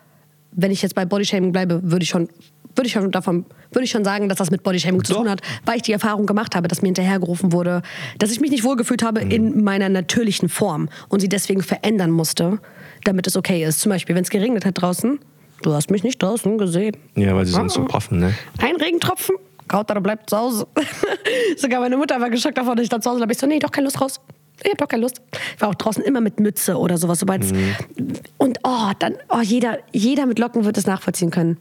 wenn 0.53 0.71
ich 0.71 0.83
jetzt 0.83 0.95
bei 0.95 1.05
Bodyshaming 1.05 1.53
bleibe, 1.53 1.81
würde 1.83 2.03
ich 2.03 2.11
schon, 2.11 2.29
würde 2.77 2.87
ich 2.87 2.93
schon 2.93 3.11
davon, 3.11 3.47
würde 3.71 3.85
ich 3.85 3.91
schon 3.91 4.05
sagen, 4.05 4.29
dass 4.29 4.39
das 4.39 4.51
mit 4.51 4.63
Bodyshaming 4.63 5.03
zu 5.05 5.15
tun 5.15 5.31
hat, 5.31 5.41
weil 5.65 5.77
ich 5.77 5.83
die 5.83 5.93
Erfahrung 5.93 6.27
gemacht 6.27 6.55
habe, 6.55 6.69
dass 6.69 6.83
mir 6.83 6.89
hinterhergerufen 6.89 7.53
wurde, 7.53 7.83
dass 8.19 8.31
ich 8.31 8.41
mich 8.41 8.51
nicht 8.51 8.65
wohlgefühlt 8.65 9.03
habe 9.03 9.21
in 9.21 9.65
meiner 9.65 9.89
natürlichen 9.89 10.49
Form 10.51 10.89
und 11.09 11.21
sie 11.21 11.29
deswegen 11.29 11.63
verändern 11.63 12.11
musste, 12.11 12.59
damit 13.05 13.27
es 13.27 13.37
okay 13.37 13.65
ist. 13.65 13.81
Zum 13.81 13.91
Beispiel, 13.91 14.15
wenn 14.15 14.25
es 14.25 14.31
geregnet 14.31 14.67
hat 14.67 14.81
draußen, 14.81 15.19
du 15.63 15.73
hast 15.73 15.91
mich 15.91 16.03
nicht 16.03 16.23
draußen 16.23 16.59
gesehen. 16.59 16.97
Ja, 17.17 17.35
weil 17.35 17.47
sie 17.47 17.53
sonst 17.53 17.75
so 17.75 17.81
Ah. 17.83 17.87
poffen, 17.87 18.19
ne? 18.19 18.35
Ein 18.59 18.77
Regentropfen, 18.77 19.37
Kauter 19.69 20.01
bleibt 20.01 20.31
zu 20.31 20.37
Hause. 20.37 20.67
Sogar 21.57 21.81
meine 21.81 21.97
Mutter 21.97 22.21
war 22.21 22.31
geschockt 22.31 22.59
davon, 22.59 22.77
dass 22.77 22.85
ich 22.85 22.89
da 22.89 23.01
zu 23.01 23.11
Hause 23.11 23.21
war. 23.21 23.31
Ich 23.31 23.39
so, 23.39 23.47
nee, 23.47 23.59
doch 23.59 23.71
keine 23.71 23.87
Lust 23.87 24.01
raus. 24.01 24.21
Ich 24.63 24.71
hab 24.71 24.79
doch 24.79 24.89
keine 24.89 25.03
Lust. 25.03 25.21
Ich 25.57 25.61
war 25.61 25.71
auch 25.71 25.75
draußen 25.75 26.03
immer 26.05 26.21
mit 26.21 26.39
Mütze 26.39 26.77
oder 26.77 26.99
sowas. 26.99 27.21
Sobald's 27.21 27.53
Und 28.39 28.59
oh, 28.65 28.91
dann, 28.99 29.15
oh, 29.29 29.41
jeder, 29.41 29.79
jeder 29.93 30.27
mit 30.27 30.39
Locken 30.39 30.65
wird 30.65 30.77
es 30.77 30.87
nachvollziehen 30.87 31.31
können. 31.31 31.59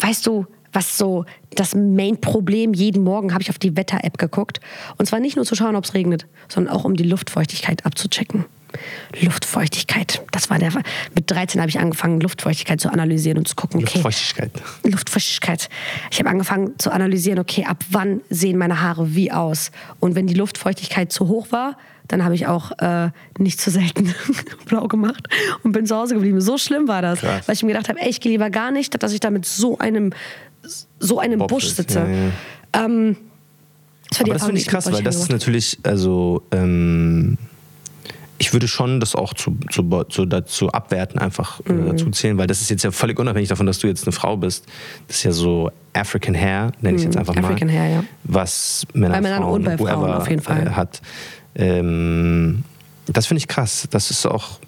Weißt 0.00 0.26
du, 0.26 0.46
was 0.72 0.98
so 0.98 1.24
das 1.54 1.74
Main-Problem 1.74 2.74
jeden 2.74 3.02
Morgen 3.02 3.32
habe 3.32 3.42
ich 3.42 3.50
auf 3.50 3.58
die 3.58 3.76
Wetter-App 3.76 4.18
geguckt. 4.18 4.60
Und 4.96 5.06
zwar 5.06 5.20
nicht 5.20 5.36
nur 5.36 5.44
zu 5.44 5.54
schauen, 5.54 5.76
ob 5.76 5.84
es 5.84 5.94
regnet, 5.94 6.26
sondern 6.48 6.74
auch 6.74 6.84
um 6.84 6.94
die 6.94 7.04
Luftfeuchtigkeit 7.04 7.86
abzuchecken. 7.86 8.44
Luftfeuchtigkeit, 9.20 10.22
das 10.32 10.50
war 10.50 10.58
der. 10.58 10.72
Mit 11.14 11.30
13 11.30 11.60
habe 11.60 11.70
ich 11.70 11.78
angefangen, 11.78 12.20
Luftfeuchtigkeit 12.20 12.80
zu 12.80 12.90
analysieren 12.90 13.38
und 13.38 13.48
zu 13.48 13.56
gucken, 13.56 13.82
okay, 13.82 13.98
Luftfeuchtigkeit. 13.98 14.50
Luftfeuchtigkeit. 14.84 15.68
Ich 16.10 16.18
habe 16.18 16.28
angefangen 16.30 16.78
zu 16.78 16.90
analysieren, 16.90 17.38
okay, 17.38 17.64
ab 17.64 17.84
wann 17.90 18.20
sehen 18.30 18.58
meine 18.58 18.80
Haare 18.80 19.14
wie 19.14 19.32
aus? 19.32 19.70
Und 20.00 20.14
wenn 20.14 20.26
die 20.26 20.34
Luftfeuchtigkeit 20.34 21.12
zu 21.12 21.28
hoch 21.28 21.48
war, 21.50 21.76
dann 22.08 22.24
habe 22.24 22.34
ich 22.34 22.46
auch 22.46 22.72
äh, 22.78 23.10
nicht 23.38 23.60
zu 23.60 23.70
selten 23.70 24.14
blau 24.66 24.88
gemacht 24.88 25.28
und 25.62 25.72
bin 25.72 25.86
zu 25.86 25.96
Hause 25.96 26.14
geblieben. 26.14 26.40
So 26.40 26.58
schlimm 26.58 26.88
war 26.88 27.02
das, 27.02 27.20
Krass. 27.20 27.46
weil 27.46 27.54
ich 27.54 27.62
mir 27.62 27.72
gedacht 27.72 27.88
habe, 27.88 28.00
ey, 28.00 28.08
ich 28.08 28.20
gehe 28.20 28.32
lieber 28.32 28.50
gar 28.50 28.70
nicht, 28.70 28.88
statt 28.88 29.02
dass 29.02 29.12
ich 29.12 29.20
da 29.20 29.30
mit 29.30 29.44
so 29.44 29.78
einem 29.78 30.12
so 30.98 31.20
einem 31.20 31.38
Bob 31.38 31.48
Busch 31.48 31.68
sitze. 31.68 32.00
ja, 32.00 32.08
ja. 32.08 32.86
Ähm, 32.86 33.16
das 34.10 34.18
das 34.26 34.44
finde 34.44 34.60
ich 34.60 34.66
krass, 34.66 34.90
weil 34.90 35.02
das 35.02 35.16
ist 35.16 35.30
natürlich, 35.30 35.78
also 35.82 36.42
ähm, 36.50 37.36
ich 38.38 38.52
würde 38.52 38.68
schon 38.68 39.00
das 39.00 39.14
auch 39.14 39.34
zu, 39.34 39.56
zu, 39.70 39.82
zu 40.08 40.24
dazu 40.24 40.70
abwerten, 40.70 41.18
einfach 41.18 41.60
äh, 41.66 41.72
Mhm. 41.72 41.86
dazu 41.86 42.10
zählen, 42.10 42.38
weil 42.38 42.46
das 42.46 42.60
ist 42.60 42.70
jetzt 42.70 42.84
ja 42.84 42.90
völlig 42.90 43.18
unabhängig 43.18 43.48
davon, 43.48 43.66
dass 43.66 43.78
du 43.80 43.86
jetzt 43.88 44.04
eine 44.04 44.12
Frau 44.12 44.36
bist. 44.36 44.64
Das 45.08 45.16
ist 45.18 45.22
ja 45.24 45.32
so 45.32 45.70
African 45.92 46.34
Hair, 46.34 46.72
nenne 46.80 46.96
ich 46.96 47.02
es 47.02 47.06
jetzt 47.06 47.16
einfach 47.16 47.34
mal. 47.34 47.40
Mhm. 47.40 47.46
African 47.46 47.68
Hair, 47.68 47.88
ja. 47.88 48.04
Was 48.24 48.86
Männer, 48.92 49.14
Bei 49.14 49.20
Männern 49.20 49.42
Frauen, 49.42 49.52
und 49.54 49.64
bei 49.64 49.76
Frauen 49.78 50.12
auf 50.12 50.28
jeden 50.30 50.42
Fall. 50.42 50.66
Äh, 50.66 50.70
hat. 50.70 51.00
Ähm, 51.56 52.62
das 53.06 53.26
finde 53.26 53.38
ich 53.38 53.48
krass. 53.48 53.88
Das 53.90 54.10
ist 54.10 54.26
auch 54.26 54.60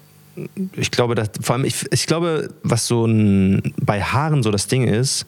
ich 0.75 0.91
glaube, 0.91 1.15
dass, 1.15 1.29
vor 1.41 1.55
allem, 1.55 1.65
ich, 1.65 1.85
ich 1.91 2.07
glaube, 2.07 2.53
was 2.63 2.87
so 2.87 3.05
ein, 3.05 3.73
bei 3.81 4.01
Haaren 4.01 4.43
so 4.43 4.51
das 4.51 4.67
Ding 4.67 4.87
ist, 4.87 5.25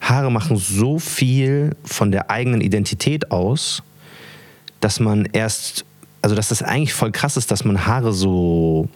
Haare 0.00 0.30
machen 0.32 0.56
so 0.56 0.98
viel 0.98 1.76
von 1.84 2.10
der 2.10 2.30
eigenen 2.30 2.60
Identität 2.60 3.30
aus, 3.30 3.82
dass 4.80 4.98
man 4.98 5.26
erst, 5.32 5.84
also 6.26 6.34
dass 6.34 6.48
das 6.48 6.60
eigentlich 6.60 6.92
voll 6.92 7.12
krass 7.12 7.36
ist, 7.36 7.52
dass 7.52 7.64
man 7.64 7.86
Haare 7.86 8.12
so, 8.12 8.88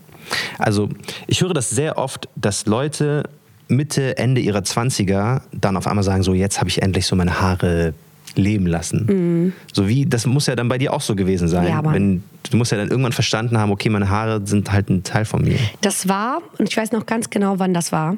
also 0.58 0.88
ich 1.28 1.40
höre 1.40 1.54
das 1.54 1.70
sehr 1.70 1.96
oft, 1.96 2.28
dass 2.34 2.66
Leute 2.66 3.22
Mitte, 3.68 4.18
Ende 4.18 4.40
ihrer 4.40 4.62
20er 4.62 5.42
dann 5.52 5.76
auf 5.76 5.86
einmal 5.86 6.02
sagen, 6.02 6.24
so 6.24 6.34
jetzt 6.34 6.58
habe 6.58 6.68
ich 6.68 6.82
endlich 6.82 7.06
so 7.06 7.14
meine 7.14 7.40
Haare 7.40 7.94
leben 8.34 8.66
lassen. 8.66 9.52
So 9.72 9.86
wie, 9.86 10.06
das 10.06 10.26
muss 10.26 10.48
ja 10.48 10.56
dann 10.56 10.68
bei 10.68 10.76
dir 10.76 10.92
auch 10.92 11.02
so 11.02 11.14
gewesen 11.14 11.46
sein. 11.46 11.68
Ja, 11.68 11.84
wenn, 11.84 12.24
du 12.50 12.56
musst 12.56 12.72
ja 12.72 12.78
dann 12.78 12.88
irgendwann 12.88 13.12
verstanden 13.12 13.58
haben, 13.58 13.70
okay, 13.70 13.90
meine 13.90 14.10
Haare 14.10 14.44
sind 14.44 14.72
halt 14.72 14.90
ein 14.90 15.04
Teil 15.04 15.24
von 15.24 15.44
mir. 15.44 15.56
Das 15.82 16.08
war, 16.08 16.42
und 16.58 16.68
ich 16.68 16.76
weiß 16.76 16.90
noch 16.90 17.06
ganz 17.06 17.30
genau, 17.30 17.60
wann 17.60 17.72
das 17.72 17.92
war. 17.92 18.16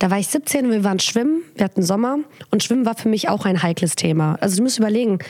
Da 0.00 0.10
war 0.10 0.18
ich 0.18 0.26
17 0.26 0.66
und 0.66 0.72
wir 0.72 0.82
waren 0.82 0.98
schwimmen, 0.98 1.42
wir 1.54 1.66
hatten 1.66 1.84
Sommer 1.84 2.18
und 2.50 2.64
Schwimmen 2.64 2.84
war 2.84 2.96
für 2.96 3.08
mich 3.08 3.28
auch 3.28 3.46
ein 3.46 3.62
heikles 3.62 3.94
Thema. 3.94 4.36
Also 4.40 4.56
du 4.56 4.64
musst 4.64 4.76
überlegen, 4.80 5.20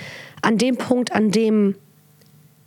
an 0.40 0.56
dem 0.56 0.78
Punkt, 0.78 1.12
an 1.12 1.30
dem 1.30 1.74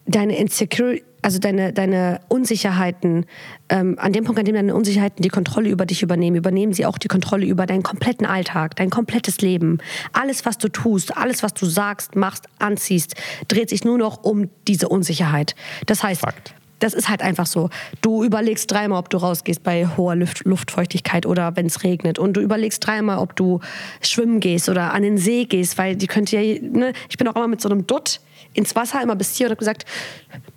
deine 0.08 0.38
Insecurity, 0.38 1.04
also 1.22 1.40
deine, 1.40 1.74
deine 1.74 2.22
Unsicherheiten, 2.30 3.26
ähm, 3.70 3.98
an 4.00 4.14
dem 4.14 4.24
Punkt, 4.24 4.40
an 4.40 4.46
dem 4.46 4.56
deine 4.56 4.76
Unsicherheiten 4.76 5.22
die 5.22 5.30
Kontrolle 5.30 5.70
über 5.70 5.86
dich 5.86 6.04
übernehmen, 6.04 6.38
übernehmen 6.38 6.74
sie 6.74 6.86
auch 6.86 6.98
die 6.98 7.08
Kontrolle 7.08 7.46
über 7.46 7.66
deinen 7.66 7.84
kompletten 7.84 8.26
Alltag, 8.26 8.76
dein 8.76 8.90
komplettes 8.90 9.42
Leben. 9.42 9.80
Alles, 10.14 10.46
was 10.46 10.58
du 10.58 10.70
tust, 10.70 11.18
alles, 11.18 11.44
was 11.44 11.54
du 11.54 11.66
sagst, 11.66 12.16
machst, 12.16 12.46
anziehst, 12.60 13.16
dreht 13.48 13.70
sich 13.70 13.84
nur 13.84 13.98
noch 13.98 14.24
um 14.24 14.50
diese 14.68 14.90
Unsicherheit. 14.90 15.56
Das 15.86 16.04
heißt, 16.04 16.22
Fakt. 16.22 16.54
Das 16.80 16.94
ist 16.94 17.10
halt 17.10 17.22
einfach 17.22 17.46
so. 17.46 17.70
Du 18.02 18.24
überlegst 18.24 18.72
dreimal, 18.72 19.00
ob 19.00 19.10
du 19.10 19.18
rausgehst 19.18 19.64
bei 19.64 19.88
hoher 19.98 20.16
Luft, 20.16 20.46
Luftfeuchtigkeit 20.46 21.26
oder 21.26 21.56
wenn 21.56 21.66
es 21.66 21.84
regnet. 21.84 22.20
Und 22.20 22.34
du 22.34 22.42
überlegst 22.42 22.86
dreimal, 22.86 23.20
ob 23.20 23.36
du 23.36 23.60
schwimmen 24.02 24.40
gehst 24.40 24.70
oder 24.70 24.94
an 24.94 25.04
den 25.04 25.18
See 25.18 25.46
gehst, 25.46 25.78
weil 25.78 25.96
die 25.96 26.08
könnte 26.08 26.38
ja, 26.38 26.60
ne? 26.62 26.94
ich 27.10 27.18
bin 27.18 27.28
auch 27.28 27.36
immer 27.36 27.48
mit 27.48 27.62
so 27.62 27.70
einem 27.70 27.88
Dutt 27.88 28.22
ins 28.54 28.76
Wasser, 28.76 29.02
immer 29.02 29.16
bis 29.16 29.36
hier 29.36 29.48
und 29.48 29.52
habe 29.52 29.60
gesagt, 29.60 29.86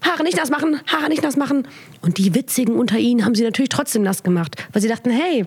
Haare 0.02 0.22
nicht 0.22 0.36
nass 0.36 0.50
machen, 0.50 0.80
Haare 0.86 1.08
nicht 1.08 1.22
nass 1.22 1.36
machen. 1.36 1.66
Und 2.00 2.18
die 2.18 2.34
Witzigen 2.34 2.76
unter 2.76 2.98
ihnen 2.98 3.24
haben 3.24 3.34
sie 3.34 3.44
natürlich 3.44 3.68
trotzdem 3.68 4.02
nass 4.02 4.22
gemacht, 4.22 4.56
weil 4.72 4.82
sie 4.82 4.88
dachten, 4.88 5.10
hey, 5.10 5.46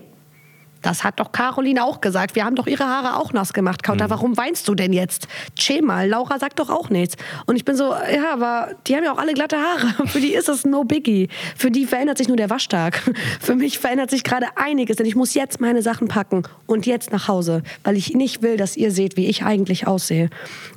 das 0.84 1.04
hat 1.04 1.20
doch 1.20 1.32
Caroline 1.32 1.84
auch 1.84 2.02
gesagt. 2.02 2.36
Wir 2.36 2.46
haben 2.46 2.56
doch 2.56 2.68
ihre 2.68 2.86
Haare 2.86 3.18
auch 3.18 3.34
nass 3.34 3.54
gemacht. 3.54 3.82
Mhm. 3.82 3.88
Kauter, 3.88 4.10
warum 4.10 4.38
weinst 4.38 4.68
du 4.68 4.76
denn 4.76 4.94
jetzt? 4.94 5.28
Chill 5.56 5.82
mal, 5.82 6.08
Laura 6.08 6.38
sagt 6.38 6.60
doch 6.60 6.70
auch 6.70 6.90
nichts. 6.90 7.16
Und 7.46 7.56
ich 7.56 7.66
bin 7.66 7.76
so, 7.76 7.86
ja, 7.86 8.32
aber 8.32 8.76
die 8.86 8.96
haben 8.96 9.04
ja 9.04 9.14
auch 9.14 9.18
alle 9.18 9.34
glatte 9.34 9.58
Haare. 9.58 10.08
Für 10.08 10.20
die 10.20 10.34
ist 10.34 10.50
es 10.50 10.66
no 10.66 10.84
biggie. 10.84 11.30
Für 11.56 11.72
die 11.72 11.86
verändert 11.86 12.18
sich 12.18 12.28
nur 12.28 12.38
der 12.38 12.50
Waschtag. 12.50 13.02
Für 13.40 13.56
mich 13.56 13.80
verändert 13.80 14.12
sich 14.12 14.24
gerade 14.24 14.48
einiges, 14.56 14.98
denn 14.98 15.06
ich 15.06 15.16
muss 15.16 15.34
jetzt 15.34 15.60
meine 15.62 15.82
Sachen 15.82 16.08
packen 16.08 16.44
und 16.68 16.86
jetzt 16.86 17.12
nach 17.12 17.28
Hause, 17.28 17.64
weil 17.84 17.98
ich 17.98 18.14
nicht 18.14 18.42
will, 18.42 18.58
dass 18.58 18.78
ihr 18.78 18.92
seht, 18.92 19.18
wie 19.18 19.28
ich 19.28 19.44
eigentlich 19.44 19.88
aussehe. 19.88 20.30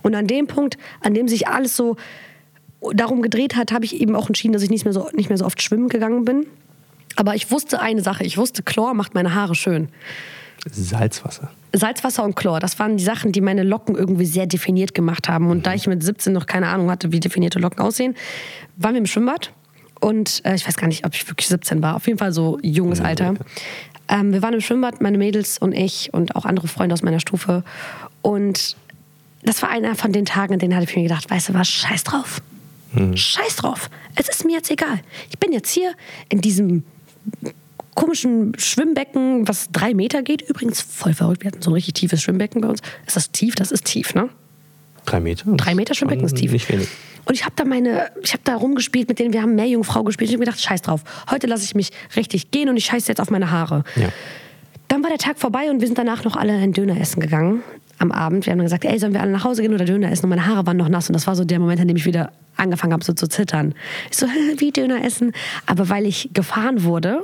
Und 0.03 0.15
an 0.15 0.27
dem 0.27 0.47
Punkt, 0.47 0.79
an 1.03 1.15
dem 1.15 1.29
sich 1.29 1.49
alles 1.49 1.77
so 1.77 1.97
darum 2.93 3.23
gedreht 3.23 3.57
hat, 3.57 3.73
habe 3.73 3.85
ich 3.85 4.01
eben 4.01 4.15
auch 4.15 4.29
entschieden, 4.29 4.53
dass 4.53 4.63
ich 4.63 4.71
nicht 4.71 4.85
mehr 4.85 4.93
so, 4.93 5.09
nicht 5.13 5.29
mehr 5.29 5.39
so 5.39 5.45
oft 5.45 5.61
schwimmen 5.63 5.89
gegangen 5.89 6.25
bin. 6.25 6.47
Aber 7.17 7.35
ich 7.35 7.51
wusste 7.51 7.81
eine 7.81 8.03
Sache. 8.03 8.25
Ich 8.25 8.37
wusste, 8.37 8.63
Chlor 8.63 8.95
macht 8.95 9.15
meine 9.15 9.35
Haare 9.35 9.55
schön. 9.55 9.89
Salzwasser. 10.71 11.51
Salzwasser 11.73 12.25
und 12.25 12.37
Chlor, 12.37 12.61
das 12.61 12.79
waren 12.79 12.97
die 12.97 13.05
Sachen, 13.05 13.33
die 13.33 13.41
meine 13.41 13.63
Locken 13.63 13.95
irgendwie 13.95 14.27
sehr 14.27 14.47
definiert 14.47 14.95
gemacht 14.95 15.29
haben. 15.29 15.51
Und 15.51 15.67
da 15.67 15.75
ich 15.75 15.87
mit 15.87 16.03
17 16.03 16.33
noch 16.33 16.47
keine 16.47 16.69
Ahnung 16.69 16.91
hatte, 16.91 17.13
wie 17.13 17.21
definierte 17.21 17.59
Locken 17.59 17.81
aussehen, 17.81 18.15
waren 18.77 18.95
wir 18.95 19.01
im 19.01 19.07
Schwimmbad. 19.07 19.53
Und 20.01 20.43
äh, 20.45 20.55
ich 20.55 20.67
weiß 20.67 20.77
gar 20.77 20.89
nicht, 20.89 21.07
ob 21.07 21.15
ich 21.15 21.27
wirklich 21.29 21.49
17 21.49 21.83
war. 21.83 21.97
Auf 21.97 22.07
jeden 22.07 22.19
Fall 22.19 22.33
so 22.33 22.59
junges 22.63 23.01
Alter. 23.01 23.35
Ähm, 24.09 24.33
wir 24.33 24.43
waren 24.43 24.55
im 24.55 24.61
Schwimmbad, 24.61 25.01
meine 25.01 25.19
Mädels 25.19 25.59
und 25.59 25.73
ich 25.73 26.13
und 26.13 26.37
auch 26.37 26.45
andere 26.45 26.69
Freunde 26.69 26.93
aus 26.93 27.03
meiner 27.03 27.21
Stufe. 27.21 27.65
Und 28.23 28.77
das 29.43 29.63
war 29.63 29.71
einer 29.71 29.95
von 29.95 30.13
den 30.13 30.27
Tagen, 30.27 30.55
in 30.55 30.59
denen 30.59 30.75
hatte 30.75 30.89
ich 30.89 30.97
mir 30.97 31.03
gedacht, 31.03 31.31
weißt 31.31 31.51
du 31.51 31.55
was, 31.55 31.69
scheiß 31.69 32.05
drauf. 32.05 32.43
Scheiß 33.15 33.57
drauf. 33.57 33.91
Es 34.15 34.29
ist 34.29 34.45
mir 34.45 34.55
jetzt 34.55 34.71
egal. 34.71 35.01
Ich 35.29 35.39
bin 35.39 35.53
jetzt 35.53 35.71
hier 35.71 35.93
in 36.31 36.41
diesem 36.41 36.85
komischen 37.95 38.53
Schwimmbecken, 38.59 39.49
was 39.49 39.71
drei 39.73 39.95
Meter 39.95 40.23
geht. 40.23 40.43
Übrigens 40.43 40.81
voll 40.81 41.15
verrückt. 41.15 41.43
Wir 41.43 41.51
hatten 41.51 41.63
so 41.63 41.71
ein 41.71 41.75
richtig 41.75 41.95
tiefes 41.95 42.23
Schwimmbecken 42.23 42.61
bei 42.61 42.69
uns. 42.69 42.81
Ist 43.07 43.17
das 43.17 43.33
tief? 43.33 43.55
Das 43.55 43.73
ist 43.73 43.85
tief, 43.85 44.15
ne? 44.15 44.29
Drei 45.07 45.21
Meter? 45.21 45.45
Drei 45.57 45.75
Meter 45.75 45.95
Schwimmbecken 45.95 46.25
ist 46.25 46.37
tief. 46.37 46.53
Nicht 46.53 46.69
wenig. 46.69 46.89
Und 47.25 47.35
ich 47.35 47.45
habe 47.45 47.55
da 47.57 47.65
meine, 47.65 48.11
ich 48.23 48.33
habe 48.33 48.43
da 48.45 48.57
rumgespielt 48.57 49.09
mit 49.09 49.19
denen, 49.19 49.33
wir 49.33 49.43
haben 49.43 49.55
mehr 49.55 49.67
Jungfrau 49.67 50.05
gespielt. 50.05 50.31
Ich 50.31 50.35
habe 50.35 50.41
mir 50.41 50.47
gedacht, 50.47 50.61
scheiß 50.61 50.83
drauf. 50.83 51.03
Heute 51.31 51.47
lasse 51.47 51.65
ich 51.65 51.75
mich 51.75 51.91
richtig 52.15 52.51
gehen 52.51 52.69
und 52.69 52.77
ich 52.77 52.85
scheiße 52.85 53.09
jetzt 53.09 53.21
auf 53.21 53.31
meine 53.31 53.51
Haare. 53.51 53.83
Ja. 53.97 54.09
Dann 54.89 55.03
war 55.03 55.11
der 55.11 55.19
Tag 55.19 55.39
vorbei 55.39 55.71
und 55.71 55.81
wir 55.81 55.89
sind 55.89 55.99
danach 55.99 56.23
noch 56.23 56.37
alle 56.37 56.53
einen 56.53 56.73
Döner 56.73 57.01
essen 57.01 57.21
gegangen 57.21 57.63
am 57.99 58.13
Abend. 58.13 58.47
Wir 58.47 58.53
haben 58.53 58.59
dann 58.59 58.67
gesagt, 58.67 58.85
ey, 58.85 58.99
sollen 58.99 59.13
wir 59.13 59.21
alle 59.21 59.33
nach 59.33 59.45
Hause 59.45 59.63
gehen 59.63 59.75
oder 59.75 59.85
Döner 59.85 60.11
essen? 60.11 60.25
Und 60.27 60.31
meine 60.31 60.47
Haare 60.47 60.67
waren 60.67 60.77
noch 60.77 60.89
nass 60.89 61.09
und 61.09 61.15
das 61.15 61.27
war 61.27 61.35
so 61.37 61.45
der 61.45 61.59
Moment, 61.59 61.81
an 61.81 61.89
dem 61.89 61.97
ich 61.97 62.07
wieder 62.07 62.33
angefangen 62.57 62.93
habe, 62.93 63.05
so 63.05 63.13
zu 63.13 63.29
zittern. 63.29 63.75
Ich 64.11 64.17
so, 64.17 64.27
wie 64.59 64.73
Döner 64.73 65.05
essen? 65.05 65.33
Aber 65.67 65.89
weil 65.89 66.07
ich 66.07 66.31
gefahren 66.33 66.85
wurde 66.85 67.23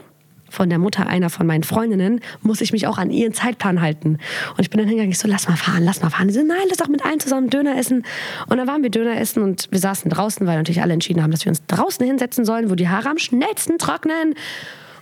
von 0.52 0.68
der 0.68 0.78
Mutter 0.78 1.06
einer 1.06 1.30
von 1.30 1.46
meinen 1.46 1.62
Freundinnen, 1.62 2.20
muss 2.42 2.60
ich 2.60 2.72
mich 2.72 2.86
auch 2.86 2.98
an 2.98 3.10
ihren 3.10 3.32
Zeitplan 3.32 3.80
halten. 3.80 4.18
Und 4.50 4.60
ich 4.60 4.68
bin 4.68 4.78
dann 4.78 4.86
hingegangen, 4.86 5.10
ich 5.10 5.18
so, 5.18 5.26
lass 5.26 5.48
mal 5.48 5.56
fahren, 5.56 5.82
lass 5.82 6.02
mal 6.02 6.10
fahren. 6.10 6.28
Die 6.28 6.34
so, 6.34 6.42
nein, 6.42 6.58
lass 6.68 6.76
doch 6.76 6.88
mit 6.88 7.04
allen 7.04 7.20
zusammen 7.20 7.48
Döner 7.48 7.76
essen. 7.78 8.04
Und 8.48 8.58
dann 8.58 8.68
waren 8.68 8.82
wir 8.82 8.90
Döner 8.90 9.18
essen 9.18 9.42
und 9.42 9.68
wir 9.70 9.78
saßen 9.78 10.10
draußen, 10.10 10.46
weil 10.46 10.58
natürlich 10.58 10.82
alle 10.82 10.92
entschieden 10.92 11.22
haben, 11.22 11.30
dass 11.30 11.44
wir 11.44 11.50
uns 11.50 11.64
draußen 11.66 12.04
hinsetzen 12.04 12.44
sollen, 12.44 12.70
wo 12.70 12.74
die 12.74 12.88
Haare 12.88 13.08
am 13.08 13.18
schnellsten 13.18 13.78
trocknen. 13.78 14.34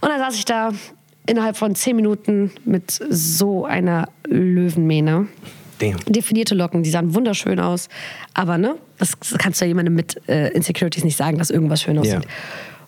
Und 0.01 0.09
dann 0.09 0.21
saß 0.21 0.37
ich 0.37 0.45
da 0.45 0.73
innerhalb 1.27 1.57
von 1.57 1.75
zehn 1.75 1.97
Minuten 1.97 2.53
mit 2.65 2.91
so 3.11 3.65
einer 3.65 4.09
Löwenmähne. 4.27 5.27
Damn. 5.81 5.99
Definierte 6.07 6.55
Locken, 6.55 6.83
die 6.83 6.91
sahen 6.91 7.15
wunderschön 7.15 7.59
aus. 7.59 7.89
Aber 8.35 8.59
ne, 8.59 8.77
das 8.99 9.19
kannst 9.39 9.61
du 9.61 9.65
ja 9.65 9.69
jemandem 9.69 9.95
mit 9.95 10.21
äh, 10.29 10.49
Insecurities 10.49 11.05
nicht 11.05 11.17
sagen, 11.17 11.39
dass 11.39 11.51
irgendwas 11.51 11.83
schön 11.83 11.99
aussieht. 11.99 12.13
Ja. 12.13 12.31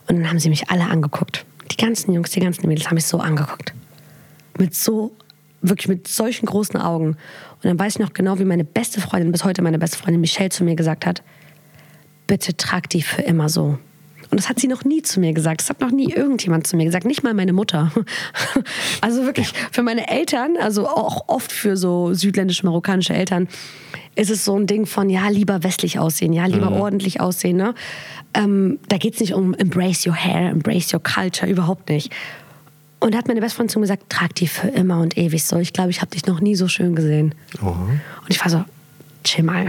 Und 0.08 0.16
dann 0.16 0.28
haben 0.28 0.38
sie 0.38 0.50
mich 0.50 0.70
alle 0.70 0.84
angeguckt. 0.84 1.44
Die 1.70 1.76
ganzen 1.76 2.12
Jungs, 2.12 2.30
die 2.30 2.40
ganzen 2.40 2.66
Mädels 2.68 2.86
haben 2.86 2.96
mich 2.96 3.06
so 3.06 3.18
angeguckt. 3.18 3.72
Mit 4.58 4.74
so, 4.74 5.12
wirklich 5.62 5.88
mit 5.88 6.06
solchen 6.06 6.46
großen 6.46 6.78
Augen. 6.78 7.08
Und 7.08 7.64
dann 7.64 7.78
weiß 7.78 7.94
ich 7.94 8.00
noch 8.00 8.12
genau, 8.12 8.38
wie 8.38 8.44
meine 8.44 8.64
beste 8.64 9.00
Freundin, 9.00 9.32
bis 9.32 9.44
heute 9.44 9.62
meine 9.62 9.78
beste 9.78 9.96
Freundin 9.96 10.20
Michelle 10.20 10.50
zu 10.50 10.62
mir 10.64 10.76
gesagt 10.76 11.06
hat, 11.06 11.22
bitte 12.26 12.56
trag 12.56 12.90
die 12.90 13.02
für 13.02 13.22
immer 13.22 13.48
so. 13.48 13.78
Und 14.32 14.40
das 14.40 14.48
hat 14.48 14.58
sie 14.58 14.66
noch 14.66 14.82
nie 14.86 15.02
zu 15.02 15.20
mir 15.20 15.34
gesagt. 15.34 15.60
Das 15.60 15.68
hat 15.68 15.82
noch 15.82 15.90
nie 15.90 16.10
irgendjemand 16.10 16.66
zu 16.66 16.78
mir 16.78 16.86
gesagt. 16.86 17.04
Nicht 17.04 17.22
mal 17.22 17.34
meine 17.34 17.52
Mutter. 17.52 17.92
Also 19.02 19.24
wirklich 19.24 19.52
für 19.72 19.82
meine 19.82 20.08
Eltern, 20.08 20.56
also 20.56 20.88
auch 20.88 21.28
oft 21.28 21.50
für 21.50 21.76
so 21.76 22.14
südländische, 22.14 22.64
marokkanische 22.64 23.12
Eltern, 23.12 23.48
ist 24.14 24.30
es 24.30 24.44
so 24.44 24.56
ein 24.56 24.66
Ding 24.66 24.86
von, 24.86 25.10
ja, 25.10 25.28
lieber 25.28 25.64
westlich 25.64 25.98
aussehen, 25.98 26.32
ja, 26.32 26.46
lieber 26.46 26.70
ordentlich 26.72 27.20
aussehen. 27.20 27.56
Ne? 27.56 27.74
Ähm, 28.32 28.78
da 28.88 28.96
geht 28.96 29.14
es 29.14 29.20
nicht 29.20 29.34
um 29.34 29.54
embrace 29.54 30.06
your 30.06 30.14
hair, 30.14 30.50
embrace 30.50 30.94
your 30.94 31.02
culture, 31.02 31.50
überhaupt 31.50 31.88
nicht. 31.88 32.12
Und 33.00 33.12
da 33.12 33.18
hat 33.18 33.28
meine 33.28 33.40
beste 33.40 33.56
Freundin 33.56 33.72
zu 33.72 33.80
mir 33.80 33.84
gesagt, 33.84 34.08
trag 34.08 34.34
die 34.36 34.46
für 34.46 34.68
immer 34.68 35.00
und 35.00 35.18
ewig 35.18 35.44
so. 35.44 35.58
Ich 35.58 35.72
glaube, 35.72 35.90
ich 35.90 36.00
habe 36.00 36.10
dich 36.12 36.26
noch 36.26 36.40
nie 36.40 36.54
so 36.54 36.68
schön 36.68 36.94
gesehen. 36.94 37.34
Oha. 37.60 37.88
Und 38.22 38.28
ich 38.28 38.40
war 38.40 38.50
so, 38.50 38.64
chill 39.24 39.44
mal. 39.44 39.66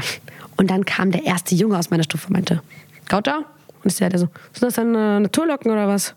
Und 0.55 0.69
dann 0.69 0.85
kam 0.85 1.11
der 1.11 1.25
erste 1.25 1.55
Junge 1.55 1.77
aus 1.77 1.89
meiner 1.89 2.03
Stufe 2.03 2.27
und 2.27 2.33
meinte, 2.33 2.61
Gauta? 3.09 3.45
Und 3.83 3.91
ich 3.91 3.97
der 3.97 4.17
so, 4.17 4.27
sind 4.53 4.63
das 4.63 4.75
dann 4.75 4.95
äh, 4.95 5.19
Naturlocken 5.19 5.71
oder 5.71 5.87
was? 5.87 6.15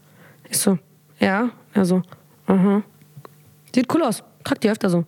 Ich 0.49 0.59
so, 0.59 0.79
ja. 1.19 1.51
Er 1.75 1.85
so, 1.85 2.03
aha. 2.47 2.83
Sieht 3.75 3.93
cool 3.95 4.03
aus. 4.03 4.23
Trag 4.45 4.61
die 4.61 4.71
öfter 4.71 4.89
so. 4.89 5.05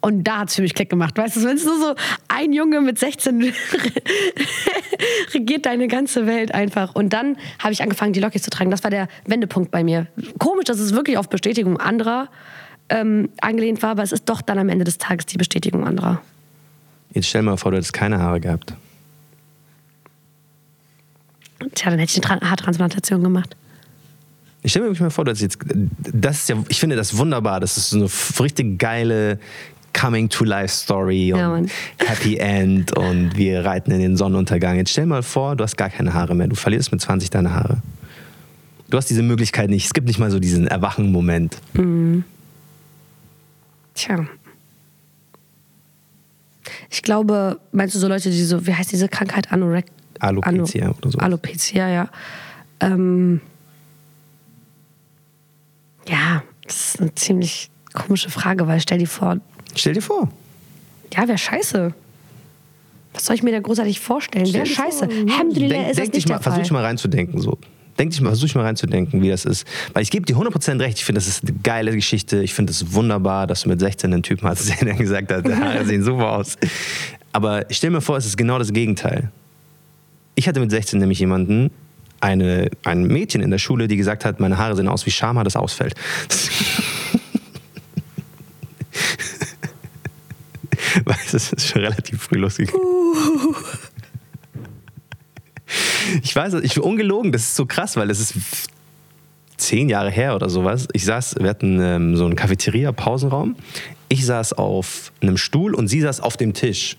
Und 0.00 0.22
da 0.24 0.38
hat 0.38 0.48
es 0.50 0.54
für 0.54 0.62
mich 0.62 0.72
Klick 0.72 0.88
gemacht. 0.88 1.18
Weißt 1.18 1.36
du, 1.36 1.44
wenn 1.44 1.56
es 1.56 1.64
nur 1.64 1.78
so 1.78 1.94
ein 2.28 2.52
Junge 2.52 2.80
mit 2.80 2.98
16 2.98 3.52
regiert 5.34 5.66
deine 5.66 5.88
ganze 5.88 6.26
Welt 6.26 6.54
einfach. 6.54 6.94
Und 6.94 7.12
dann 7.12 7.36
habe 7.58 7.72
ich 7.72 7.82
angefangen, 7.82 8.12
die 8.12 8.20
Locke 8.20 8.40
zu 8.40 8.50
tragen. 8.50 8.70
Das 8.70 8.84
war 8.84 8.90
der 8.90 9.08
Wendepunkt 9.26 9.70
bei 9.72 9.82
mir. 9.82 10.06
Komisch, 10.38 10.66
dass 10.66 10.78
es 10.78 10.94
wirklich 10.94 11.18
auf 11.18 11.28
Bestätigung 11.28 11.78
anderer 11.78 12.28
ähm, 12.88 13.30
angelehnt 13.40 13.82
war, 13.82 13.90
aber 13.90 14.04
es 14.04 14.12
ist 14.12 14.28
doch 14.28 14.42
dann 14.42 14.58
am 14.58 14.68
Ende 14.68 14.84
des 14.84 14.98
Tages 14.98 15.26
die 15.26 15.38
Bestätigung 15.38 15.84
anderer. 15.84 16.22
Jetzt 17.12 17.28
stell 17.28 17.42
mal 17.42 17.56
vor, 17.56 17.72
du 17.72 17.78
hättest 17.78 17.92
keine 17.92 18.20
Haare 18.20 18.40
gehabt. 18.40 18.74
Tja, 21.74 21.90
dann 21.90 21.98
hätte 21.98 22.18
ich 22.18 22.24
eine 22.24 22.40
Tra 22.40 22.48
Haartransplantation 22.48 23.22
gemacht. 23.22 23.56
Ich 24.62 24.72
stelle 24.72 24.84
mir 24.84 24.90
wirklich 24.90 25.02
mal 25.02 25.10
vor, 25.10 25.24
dass 25.24 25.40
jetzt, 25.40 25.58
das 25.64 26.40
ist 26.40 26.48
ja, 26.48 26.56
ich 26.68 26.80
finde 26.80 26.96
das 26.96 27.16
wunderbar, 27.16 27.60
das 27.60 27.76
ist 27.76 27.90
so 27.90 27.98
eine 27.98 28.10
richtig 28.40 28.78
geile 28.78 29.38
Coming-to-Life-Story 29.98 31.32
und 31.32 31.38
Ja, 31.38 31.48
Mann. 31.48 31.70
Happy 31.98 32.36
End 32.36 32.96
und 32.96 33.36
wir 33.36 33.64
reiten 33.64 33.90
in 33.92 34.00
den 34.00 34.16
Sonnenuntergang. 34.16 34.76
Jetzt 34.76 34.90
stell 34.90 35.06
mal 35.06 35.22
vor, 35.22 35.56
du 35.56 35.64
hast 35.64 35.76
gar 35.76 35.88
keine 35.88 36.12
Haare 36.12 36.34
mehr, 36.34 36.48
du 36.48 36.56
verlierst 36.56 36.92
mit 36.92 37.00
20 37.00 37.30
deine 37.30 37.54
Haare. 37.54 37.80
Du 38.90 38.96
hast 38.96 39.08
diese 39.08 39.22
Möglichkeit 39.22 39.70
nicht, 39.70 39.86
es 39.86 39.94
gibt 39.94 40.06
nicht 40.06 40.18
mal 40.18 40.30
so 40.30 40.38
diesen 40.38 40.66
Erwachen-Moment. 40.68 41.56
Tja. 43.94 44.26
Ich 46.90 47.02
glaube, 47.02 47.58
meinst 47.72 47.94
du 47.94 47.98
so 47.98 48.08
Leute, 48.08 48.30
die 48.30 48.44
so, 48.44 48.66
wie 48.66 48.74
heißt 48.74 48.92
diese 48.92 49.08
Krankheit? 49.08 49.52
Anorek 49.52 49.86
Alopecia 50.20 50.90
oder 50.90 51.10
so. 51.10 51.18
Alopecia, 51.18 51.88
ja. 51.88 52.08
Ähm, 52.80 53.40
ja, 56.08 56.42
das 56.64 56.76
ist 56.94 57.00
eine 57.00 57.14
ziemlich 57.14 57.70
komische 57.92 58.30
Frage, 58.30 58.66
weil 58.66 58.80
stell 58.80 58.98
dir 58.98 59.08
vor, 59.08 59.38
Stell 59.74 59.94
dir 59.94 60.02
vor. 60.02 60.28
ja, 61.12 61.26
wäre 61.26 61.38
scheiße. 61.38 61.92
Was 63.14 63.24
soll 63.26 63.36
ich 63.36 63.42
mir 63.42 63.52
da 63.52 63.60
großartig 63.60 63.98
vorstellen? 64.00 64.52
Wäre 64.52 64.64
dir 64.64 64.70
scheiße. 64.74 65.04
Alhamdulillah 65.08 65.68
denk, 65.68 65.82
ist 65.82 65.88
das 65.90 65.96
denk 65.96 66.12
dich 66.12 66.24
nicht 66.24 66.28
mal, 66.28 66.34
der 66.34 66.42
Versuch 66.42 66.62
dich 66.62 66.70
mal 66.70 66.84
reinzudenken. 66.84 67.40
So. 67.40 67.58
Denk 67.98 68.10
dich 68.10 68.20
mal, 68.20 68.28
versuch 68.28 68.44
dich 68.46 68.54
mal 68.54 68.64
reinzudenken, 68.64 69.22
wie 69.22 69.30
das 69.30 69.46
ist. 69.46 69.66
Weil 69.94 70.02
ich 70.02 70.10
gebe 70.10 70.26
dir 70.26 70.36
100% 70.36 70.80
recht. 70.80 70.98
Ich 70.98 71.04
finde, 71.06 71.18
das 71.18 71.26
ist 71.26 71.42
eine 71.42 71.54
geile 71.62 71.92
Geschichte. 71.94 72.42
Ich 72.42 72.52
finde 72.52 72.72
es 72.72 72.92
wunderbar, 72.92 73.46
dass 73.46 73.62
du 73.62 73.70
mit 73.70 73.80
16 73.80 74.12
einen 74.12 74.22
Typen 74.22 74.46
hast, 74.46 74.68
der 74.80 74.86
dann 74.86 74.98
gesagt 74.98 75.32
hat, 75.32 75.46
die 75.46 75.54
Haare 75.54 75.84
sehen 75.86 76.04
super 76.04 76.32
aus. 76.32 76.56
Aber 77.32 77.64
stell 77.70 77.90
mir 77.90 78.02
vor, 78.02 78.18
es 78.18 78.26
ist 78.26 78.36
genau 78.36 78.58
das 78.58 78.72
Gegenteil. 78.72 79.30
Ich 80.36 80.46
hatte 80.46 80.60
mit 80.60 80.70
16 80.70 81.00
nämlich 81.00 81.18
jemanden, 81.18 81.70
eine, 82.20 82.70
ein 82.84 83.04
Mädchen 83.04 83.42
in 83.42 83.50
der 83.50 83.58
Schule, 83.58 83.88
die 83.88 83.96
gesagt 83.96 84.24
hat, 84.24 84.38
meine 84.38 84.58
Haare 84.58 84.76
sehen 84.76 84.86
aus 84.86 85.04
wie 85.06 85.10
Schama, 85.10 85.42
das 85.44 85.56
ausfällt. 85.56 85.94
Weißt 91.04 91.28
du, 91.28 91.32
das 91.32 91.52
ist 91.52 91.66
schon 91.66 91.82
relativ 91.82 92.22
früh 92.22 92.38
losgegangen. 92.38 92.80
Ich 96.22 96.34
weiß, 96.36 96.54
ich 96.54 96.74
bin 96.74 96.82
ungelogen, 96.82 97.32
das 97.32 97.42
ist 97.42 97.56
so 97.56 97.66
krass, 97.66 97.96
weil 97.96 98.08
das 98.08 98.20
ist 98.20 98.34
zehn 99.56 99.88
Jahre 99.88 100.10
her 100.10 100.34
oder 100.34 100.48
sowas. 100.48 100.86
Ich 100.92 101.04
saß, 101.04 101.36
wir 101.40 101.48
hatten 101.48 101.80
ähm, 101.80 102.16
so 102.16 102.24
einen 102.24 102.36
Cafeteria-Pausenraum. 102.36 103.56
Ich 104.08 104.24
saß 104.24 104.52
auf 104.52 105.12
einem 105.20 105.36
Stuhl 105.36 105.74
und 105.74 105.88
sie 105.88 106.00
saß 106.00 106.20
auf 106.20 106.36
dem 106.36 106.54
Tisch. 106.54 106.96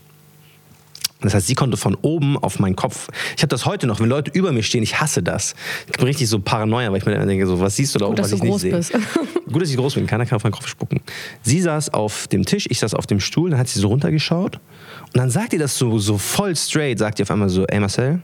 Das 1.22 1.34
heißt, 1.34 1.47
sie 1.47 1.55
konnte 1.55 1.78
von 1.78 1.95
oben 1.95 2.38
auf 2.38 2.59
meinen 2.59 2.76
Kopf. 2.76 3.07
Ich 3.36 3.41
habe 3.41 3.47
das 3.49 3.65
heute 3.65 3.88
noch, 3.88 3.99
wenn 3.99 4.07
Leute 4.07 4.30
über 4.32 4.51
mir 4.51 4.61
stehen, 4.61 4.84
ich 4.84 5.01
hasse 5.01 5.24
das. 5.24 5.55
Ich 5.88 5.93
bin 5.97 6.05
richtig 6.05 6.30
so 6.30 6.39
Paranoia, 6.39 6.91
weil 6.91 6.99
ich 6.99 7.05
mir 7.07 7.15
dann 7.18 7.28
denke, 7.28 7.47
so, 7.47 7.59
was 7.59 7.76
siehst 7.76 7.95
du 7.95 7.99
da 7.99 8.05
oben, 8.05 8.20
was 8.20 8.32
ich 8.32 8.43
nicht 8.43 8.59
sehe. 8.59 8.72
Gut, 9.51 9.61
dass 9.61 9.70
ich 9.72 9.78
groß 9.78 9.95
bin, 9.95 10.05
keiner 10.05 10.26
kann 10.28 10.36
auf 10.36 10.43
meinen 10.43 10.51
Kopf 10.53 10.68
spucken. 10.68 11.01
Sie 11.41 11.59
saß 11.59 11.91
auf 11.93 12.28
dem 12.28 12.45
Tisch, 12.45 12.68
ich 12.70 12.78
saß 12.80 12.93
auf 12.93 13.07
dem 13.07 13.20
Stuhl, 13.20 13.49
dann 13.49 13.59
hat 13.59 13.68
sie 13.68 13.80
so 13.80 13.88
runtergeschaut 13.88 14.57
und 14.57 15.18
dann 15.18 15.32
sagt 15.32 15.53
ihr 15.53 15.59
das 15.59 15.76
so, 15.78 15.97
so 15.97 16.20
voll 16.20 16.55
straight, 16.55 16.99
sagt 16.99 17.18
ihr 17.20 17.24
auf 17.24 17.32
einmal 17.32 17.49
so, 17.49 17.65
ey 17.65 17.80
Marcel, 17.80 18.22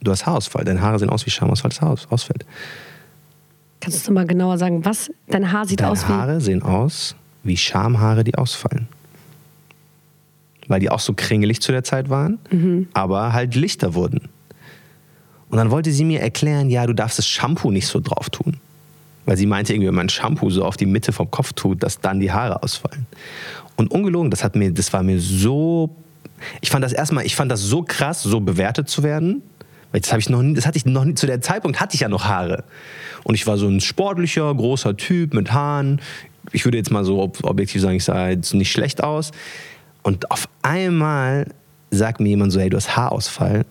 du 0.00 0.10
hast 0.10 0.26
Haarausfall, 0.26 0.64
deine 0.64 0.80
Haare 0.80 0.98
sehen 0.98 1.10
aus 1.10 1.24
wie 1.26 1.30
Schamausfall, 1.30 1.68
das 1.70 1.80
Haar 1.80 1.90
aus- 1.90 2.06
ausfällt. 2.10 2.44
Kannst 3.80 4.06
du 4.08 4.12
mal 4.12 4.26
genauer 4.26 4.58
sagen, 4.58 4.84
was 4.84 5.10
dein 5.28 5.52
Haar 5.52 5.66
sieht 5.66 5.80
Deine 5.80 5.92
aus 5.92 6.08
wie. 6.08 6.12
Haare 6.12 6.40
sehen 6.40 6.62
aus 6.62 7.14
wie 7.44 7.56
Schamhaare, 7.56 8.24
die 8.24 8.34
ausfallen. 8.34 8.88
Weil 10.68 10.80
die 10.80 10.90
auch 10.90 11.00
so 11.00 11.12
kringelig 11.14 11.60
zu 11.60 11.72
der 11.72 11.84
Zeit 11.84 12.08
waren, 12.08 12.38
Mhm. 12.50 12.88
aber 12.94 13.32
halt 13.32 13.54
lichter 13.54 13.94
wurden. 13.94 14.28
Und 15.48 15.58
dann 15.58 15.70
wollte 15.70 15.92
sie 15.92 16.04
mir 16.04 16.20
erklären, 16.20 16.70
ja, 16.70 16.86
du 16.86 16.94
darfst 16.94 17.18
das 17.18 17.26
Shampoo 17.26 17.70
nicht 17.70 17.86
so 17.86 18.00
drauf 18.00 18.30
tun. 18.30 18.56
Weil 19.26 19.36
sie 19.36 19.46
meinte 19.46 19.72
irgendwie, 19.74 19.88
wenn 19.88 19.94
man 19.94 20.08
Shampoo 20.08 20.50
so 20.50 20.64
auf 20.64 20.76
die 20.76 20.86
Mitte 20.86 21.12
vom 21.12 21.30
Kopf 21.30 21.52
tut, 21.52 21.82
dass 21.82 22.00
dann 22.00 22.20
die 22.20 22.32
Haare 22.32 22.62
ausfallen. 22.62 23.06
Und 23.76 23.90
ungelogen, 23.90 24.30
das 24.30 24.42
hat 24.44 24.56
mir, 24.56 24.72
das 24.72 24.92
war 24.92 25.02
mir 25.02 25.20
so, 25.20 25.94
ich 26.60 26.70
fand 26.70 26.84
das 26.84 26.92
erstmal, 26.92 27.24
ich 27.26 27.36
fand 27.36 27.50
das 27.52 27.60
so 27.62 27.82
krass, 27.82 28.22
so 28.22 28.40
bewertet 28.40 28.88
zu 28.88 29.02
werden. 29.02 29.42
Weil 29.92 30.00
das 30.00 30.10
habe 30.10 30.20
ich 30.20 30.28
noch 30.30 30.42
nie, 30.42 30.54
das 30.54 30.66
hatte 30.66 30.78
ich 30.78 30.86
noch 30.86 31.04
nie, 31.04 31.14
zu 31.14 31.26
der 31.26 31.40
Zeitpunkt 31.42 31.80
hatte 31.80 31.94
ich 31.94 32.00
ja 32.00 32.08
noch 32.08 32.24
Haare. 32.24 32.64
Und 33.24 33.34
ich 33.34 33.46
war 33.46 33.58
so 33.58 33.68
ein 33.68 33.80
sportlicher, 33.80 34.52
großer 34.54 34.96
Typ 34.96 35.34
mit 35.34 35.52
Haaren. 35.52 36.00
Ich 36.50 36.64
würde 36.64 36.78
jetzt 36.78 36.90
mal 36.90 37.04
so 37.04 37.20
ob, 37.20 37.44
objektiv 37.44 37.82
sagen, 37.82 37.96
ich 37.96 38.04
sah 38.04 38.28
jetzt 38.30 38.54
nicht 38.54 38.72
schlecht 38.72 39.04
aus. 39.04 39.32
Und 40.02 40.30
auf 40.30 40.48
einmal 40.62 41.46
sagt 41.90 42.20
mir 42.20 42.30
jemand 42.30 42.52
so, 42.52 42.60
hey, 42.60 42.70
du 42.70 42.76
hast 42.76 42.96
Haarausfall. 42.96 43.64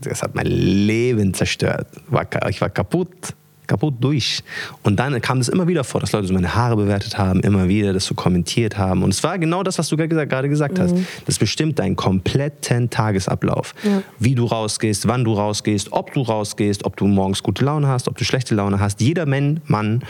Das 0.00 0.22
hat 0.22 0.34
mein 0.34 0.46
Leben 0.46 1.34
zerstört. 1.34 1.86
Ich 2.48 2.60
war 2.60 2.70
kaputt, 2.70 3.08
kaputt 3.66 3.94
durch. 4.00 4.42
Und 4.82 4.96
dann 4.98 5.20
kam 5.20 5.38
es 5.38 5.48
immer 5.48 5.66
wieder 5.68 5.84
vor, 5.84 6.00
dass 6.00 6.12
Leute 6.12 6.26
so 6.28 6.32
meine 6.32 6.54
Haare 6.54 6.76
bewertet 6.76 7.18
haben, 7.18 7.40
immer 7.40 7.68
wieder 7.68 7.92
das 7.92 8.06
so 8.06 8.14
kommentiert 8.14 8.78
haben. 8.78 9.02
Und 9.02 9.10
es 9.12 9.22
war 9.22 9.38
genau 9.38 9.62
das, 9.62 9.78
was 9.78 9.88
du 9.88 9.96
ge- 9.96 10.06
gerade 10.08 10.48
gesagt 10.48 10.78
hast. 10.78 10.94
Das 11.26 11.38
bestimmt 11.38 11.78
deinen 11.78 11.96
kompletten 11.96 12.88
Tagesablauf. 12.88 13.74
Ja. 13.82 14.02
Wie 14.18 14.34
du 14.34 14.46
rausgehst, 14.46 15.06
wann 15.08 15.24
du 15.24 15.34
rausgehst, 15.34 15.92
ob 15.92 16.14
du 16.14 16.22
rausgehst, 16.22 16.84
ob 16.84 16.96
du 16.96 17.06
morgens 17.06 17.42
gute 17.42 17.64
Laune 17.64 17.88
hast, 17.88 18.08
ob 18.08 18.16
du 18.16 18.24
schlechte 18.24 18.54
Laune 18.54 18.80
hast. 18.80 19.00
Jeder 19.00 19.26
Men- 19.26 19.60
Mann 19.66 20.02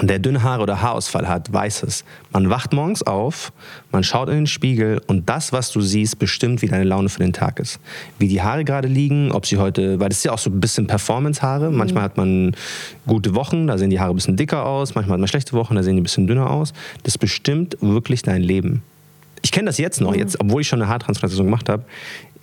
der 0.00 0.18
dünne 0.18 0.42
Haare 0.42 0.62
oder 0.62 0.82
Haarausfall 0.82 1.28
hat, 1.28 1.52
weiß 1.52 1.84
es. 1.84 2.04
Man 2.32 2.50
wacht 2.50 2.72
morgens 2.72 3.02
auf, 3.02 3.52
man 3.92 4.02
schaut 4.02 4.28
in 4.28 4.34
den 4.34 4.46
Spiegel 4.46 5.00
und 5.06 5.28
das, 5.28 5.52
was 5.52 5.70
du 5.70 5.80
siehst, 5.80 6.18
bestimmt, 6.18 6.62
wie 6.62 6.66
deine 6.66 6.84
Laune 6.84 7.08
für 7.08 7.20
den 7.20 7.32
Tag 7.32 7.60
ist. 7.60 7.78
Wie 8.18 8.26
die 8.26 8.42
Haare 8.42 8.64
gerade 8.64 8.88
liegen, 8.88 9.30
ob 9.30 9.46
sie 9.46 9.56
heute, 9.56 10.00
weil 10.00 10.08
das 10.08 10.18
ist 10.18 10.24
ja 10.24 10.32
auch 10.32 10.38
so 10.38 10.50
ein 10.50 10.58
bisschen 10.58 10.86
Performance-Haare. 10.86 11.70
Manchmal 11.70 12.02
hat 12.02 12.16
man 12.16 12.56
gute 13.06 13.34
Wochen, 13.34 13.68
da 13.68 13.78
sehen 13.78 13.90
die 13.90 14.00
Haare 14.00 14.12
ein 14.12 14.16
bisschen 14.16 14.36
dicker 14.36 14.66
aus. 14.66 14.94
Manchmal 14.94 15.14
hat 15.14 15.20
man 15.20 15.28
schlechte 15.28 15.52
Wochen, 15.52 15.76
da 15.76 15.82
sehen 15.82 15.94
die 15.94 16.00
ein 16.00 16.04
bisschen 16.04 16.26
dünner 16.26 16.50
aus. 16.50 16.72
Das 17.04 17.16
bestimmt 17.16 17.76
wirklich 17.80 18.22
dein 18.22 18.42
Leben. 18.42 18.82
Ich 19.42 19.52
kenne 19.52 19.66
das 19.66 19.78
jetzt 19.78 20.00
noch, 20.00 20.16
jetzt, 20.16 20.40
obwohl 20.40 20.62
ich 20.62 20.68
schon 20.68 20.80
eine 20.80 20.90
Haartransplantation 20.90 21.46
gemacht 21.46 21.68
habe, 21.68 21.84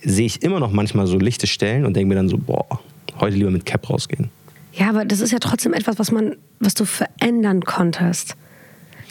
sehe 0.00 0.26
ich 0.26 0.42
immer 0.42 0.60
noch 0.60 0.72
manchmal 0.72 1.06
so 1.06 1.18
lichte 1.18 1.46
Stellen 1.46 1.84
und 1.84 1.94
denke 1.94 2.08
mir 2.08 2.14
dann 2.14 2.28
so, 2.28 2.38
boah, 2.38 2.80
heute 3.20 3.36
lieber 3.36 3.50
mit 3.50 3.66
Cap 3.66 3.90
rausgehen. 3.90 4.30
Ja, 4.72 4.88
aber 4.88 5.04
das 5.04 5.20
ist 5.20 5.32
ja 5.32 5.38
trotzdem 5.38 5.74
etwas, 5.74 5.98
was 5.98 6.10
man, 6.10 6.36
was 6.62 6.74
du 6.74 6.84
verändern 6.84 7.62
konntest. 7.64 8.36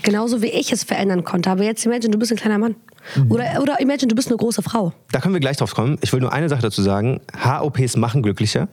Genauso 0.04 0.42
wie 0.42 0.48
ich 0.48 0.72
es 0.72 0.84
verändern 0.84 1.24
konnte. 1.24 1.52
Aber 1.52 1.64
jetzt 1.64 1.86
imagine, 1.86 2.12
du 2.12 2.18
bist 2.18 2.32
ein 2.32 2.38
kleiner 2.38 2.58
Mann. 2.58 2.76
Oder, 3.30 3.62
oder 3.62 3.80
imagine, 3.80 4.08
du 4.08 4.16
bist 4.16 4.30
eine 4.30 4.38
große 4.38 4.62
Frau. 4.62 4.94
Da 5.12 5.20
können 5.20 5.34
wir 5.34 5.40
gleich 5.40 5.58
drauf 5.58 5.76
kommen. 5.76 5.98
Ich 6.02 6.12
will 6.14 6.22
nur 6.22 6.34
eine 6.34 6.50
Sache 6.50 6.62
dazu 6.62 6.82
sagen. 6.82 7.22
HOPs 7.44 7.98
machen 7.98 8.24
glücklicher. 8.24 8.68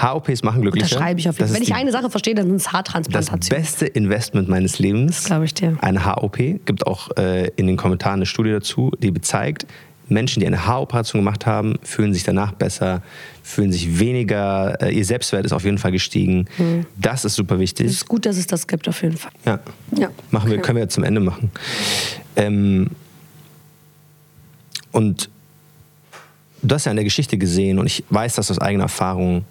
HOPs 0.00 0.42
machen 0.42 0.62
glücklicher. 0.62 0.88
Das 0.88 0.98
schreibe 0.98 1.18
ich 1.18 1.28
auf 1.28 1.34
jeden 1.36 1.44
Das 1.44 1.50
Fall. 1.50 1.56
Wenn 1.56 1.62
ich 1.62 1.74
eine 1.74 1.90
Sache 1.90 2.10
verstehe, 2.10 2.34
dann 2.34 2.46
sind 2.46 2.56
es 2.56 2.64
das 2.64 2.72
Haartransplantationen. 2.72 3.62
beste 3.62 3.86
Investment 3.86 4.48
meines 4.48 4.78
Lebens. 4.78 5.24
Glaube 5.24 5.46
ich 5.46 5.54
dir. 5.54 5.76
Eine 5.80 6.04
HOP. 6.04 6.36
Gibt 6.36 6.86
auch 6.86 7.16
äh, 7.16 7.48
in 7.56 7.66
den 7.66 7.76
Kommentaren 7.76 8.16
eine 8.16 8.26
Studie 8.26 8.50
dazu, 8.50 8.92
die 8.98 9.10
bezeigt, 9.10 9.66
Menschen, 10.08 10.40
die 10.40 10.46
eine 10.46 10.66
Haaroperation 10.66 11.20
gemacht 11.20 11.44
haben, 11.46 11.76
fühlen 11.82 12.14
sich 12.14 12.22
danach 12.24 12.52
besser, 12.52 13.02
fühlen 13.42 13.72
sich 13.72 13.98
weniger, 13.98 14.80
äh, 14.82 14.90
ihr 14.94 15.04
Selbstwert 15.04 15.44
ist 15.44 15.52
auf 15.52 15.64
jeden 15.64 15.78
Fall 15.78 15.92
gestiegen. 15.92 16.46
Hm. 16.56 16.86
Das 16.96 17.24
ist 17.24 17.34
super 17.34 17.56
Es 17.56 17.60
wichtig. 17.60 17.86
ist 17.86 18.08
gut, 18.08 18.24
dass 18.26 18.36
es 18.36 18.46
das 18.46 18.66
gibt, 18.66 18.88
auf 18.88 19.02
jeden 19.02 19.16
Fall. 19.16 19.32
Ja. 19.44 19.60
Ja. 19.96 20.08
Machen 20.30 20.50
wir, 20.50 20.56
Okay. 20.58 20.66
können 20.66 20.76
wir 20.76 20.82
jetzt 20.84 20.94
zum 20.94 21.04
Ende 21.04 21.20
machen. 21.20 21.50
Ähm, 22.36 22.88
und 24.92 25.28
du 26.62 26.74
hast 26.74 26.86
ja 26.86 26.90
in 26.92 26.96
der 26.96 27.04
Geschichte 27.04 27.38
gesehen 27.38 27.78
und 27.78 27.86
ich 27.86 28.04
weiß 28.10 28.34
das 28.36 28.50
aus 28.50 28.58
eigener 28.58 28.84
Erfahrung. 28.84 29.44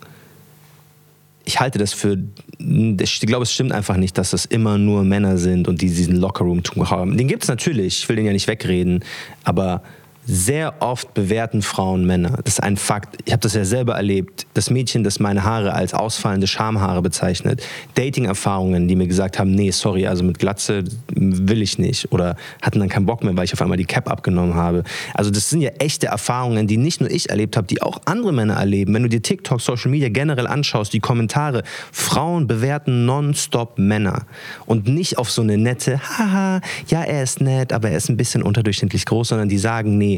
Ich 1.46 1.60
halte 1.62 1.80
das 1.80 1.94
für, 1.94 2.18
ich 2.60 3.20
glaube, 3.22 3.44
es 3.44 3.54
stimmt 3.54 3.72
einfach 3.72 3.96
nicht, 3.96 4.18
dass 4.18 4.32
das 4.32 4.44
immer 4.46 4.78
nur 4.78 5.04
Männer 5.06 5.38
sind 5.38 5.68
und 5.70 5.82
die 5.82 5.88
diesen 5.88 6.18
Lockerroom 6.18 6.62
haben. 6.90 7.16
Den 7.16 7.28
gibt 7.30 7.44
es 7.44 7.48
natürlich, 7.50 8.00
ich 8.00 8.10
will 8.10 8.18
den 8.18 8.26
ja 8.26 8.34
nicht 8.34 8.48
wegreden, 8.48 9.04
aber 9.46 9.82
sehr 10.28 10.76
oft 10.82 11.14
bewerten 11.14 11.62
Frauen 11.62 12.06
Männer. 12.06 12.40
Das 12.44 12.56
ist 12.56 12.60
ein 12.64 12.76
Fakt. 12.76 13.18
Ich 13.26 13.32
habe 13.32 13.40
das 13.40 13.54
ja 13.54 13.64
selber 13.64 13.96
erlebt. 13.96 14.46
Das 14.54 14.70
Mädchen, 14.70 15.06
das 15.06 15.20
meine 15.20 15.46
Haare 15.46 15.74
als 15.74 15.94
ausfallende 15.94 16.48
Schamhaare 16.48 17.02
bezeichnet. 17.02 17.64
Dating-Erfahrungen, 17.96 18.90
die 18.90 18.98
mir 18.98 19.08
gesagt 19.08 19.40
haben, 19.40 19.52
nee, 19.52 19.72
sorry, 19.72 20.06
also 20.06 20.26
mit 20.26 20.38
Glatze 20.38 20.84
will 21.16 21.62
ich 21.62 21.80
nicht. 21.80 22.12
Oder 22.12 22.36
hatten 22.62 22.80
dann 22.80 22.90
keinen 22.90 23.06
Bock 23.06 23.24
mehr, 23.24 23.36
weil 23.38 23.46
ich 23.46 23.54
auf 23.54 23.62
einmal 23.62 23.78
die 23.78 23.86
Cap 23.86 24.10
abgenommen 24.10 24.56
habe. 24.56 24.84
Also 25.14 25.32
das 25.32 25.50
sind 25.50 25.62
ja 25.62 25.70
echte 25.80 26.08
Erfahrungen, 26.08 26.68
die 26.68 26.76
nicht 26.76 27.00
nur 27.00 27.10
ich 27.10 27.30
erlebt 27.30 27.56
habe, 27.56 27.68
die 27.68 27.82
auch 27.82 28.02
andere 28.04 28.34
Männer 28.34 28.56
erleben. 28.56 28.94
Wenn 28.94 29.04
du 29.04 29.10
dir 29.10 29.22
TikTok, 29.22 29.62
Social 29.62 29.92
Media 29.92 30.10
generell 30.10 30.48
anschaust, 30.48 30.92
die 30.92 31.00
Kommentare, 31.00 31.64
Frauen 31.94 32.48
bewerten 32.48 33.06
nonstop 33.06 33.80
Männer. 33.80 34.26
Und 34.66 34.90
nicht 34.90 35.18
auf 35.18 35.32
so 35.32 35.42
eine 35.42 35.58
nette, 35.58 36.02
haha, 36.02 36.60
ja, 36.90 37.04
er 37.04 37.24
ist 37.24 37.40
nett, 37.40 37.72
aber 37.72 37.92
er 37.92 37.98
ist 37.98 38.10
ein 38.10 38.18
bisschen 38.18 38.44
unterdurchschnittlich 38.44 39.06
groß, 39.06 39.30
sondern 39.30 39.48
die 39.48 39.58
sagen, 39.58 39.98
nee, 39.98 40.17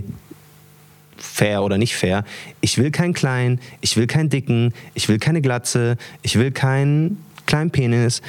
fair 1.18 1.64
oder 1.64 1.78
nicht 1.78 1.96
fair. 1.96 2.24
Ich 2.62 2.78
will 2.78 2.92
keinen 2.92 3.14
kleinen, 3.14 3.60
ich 3.82 3.98
will 3.98 4.08
keinen 4.08 4.30
dicken, 4.30 4.74
ich 4.94 5.10
will 5.10 5.20
keine 5.20 5.42
Glatze, 5.42 5.98
ich 6.22 6.38
will 6.38 6.52
keinen 6.52 7.24
kleinen 7.46 7.72
Penis. 7.72 8.22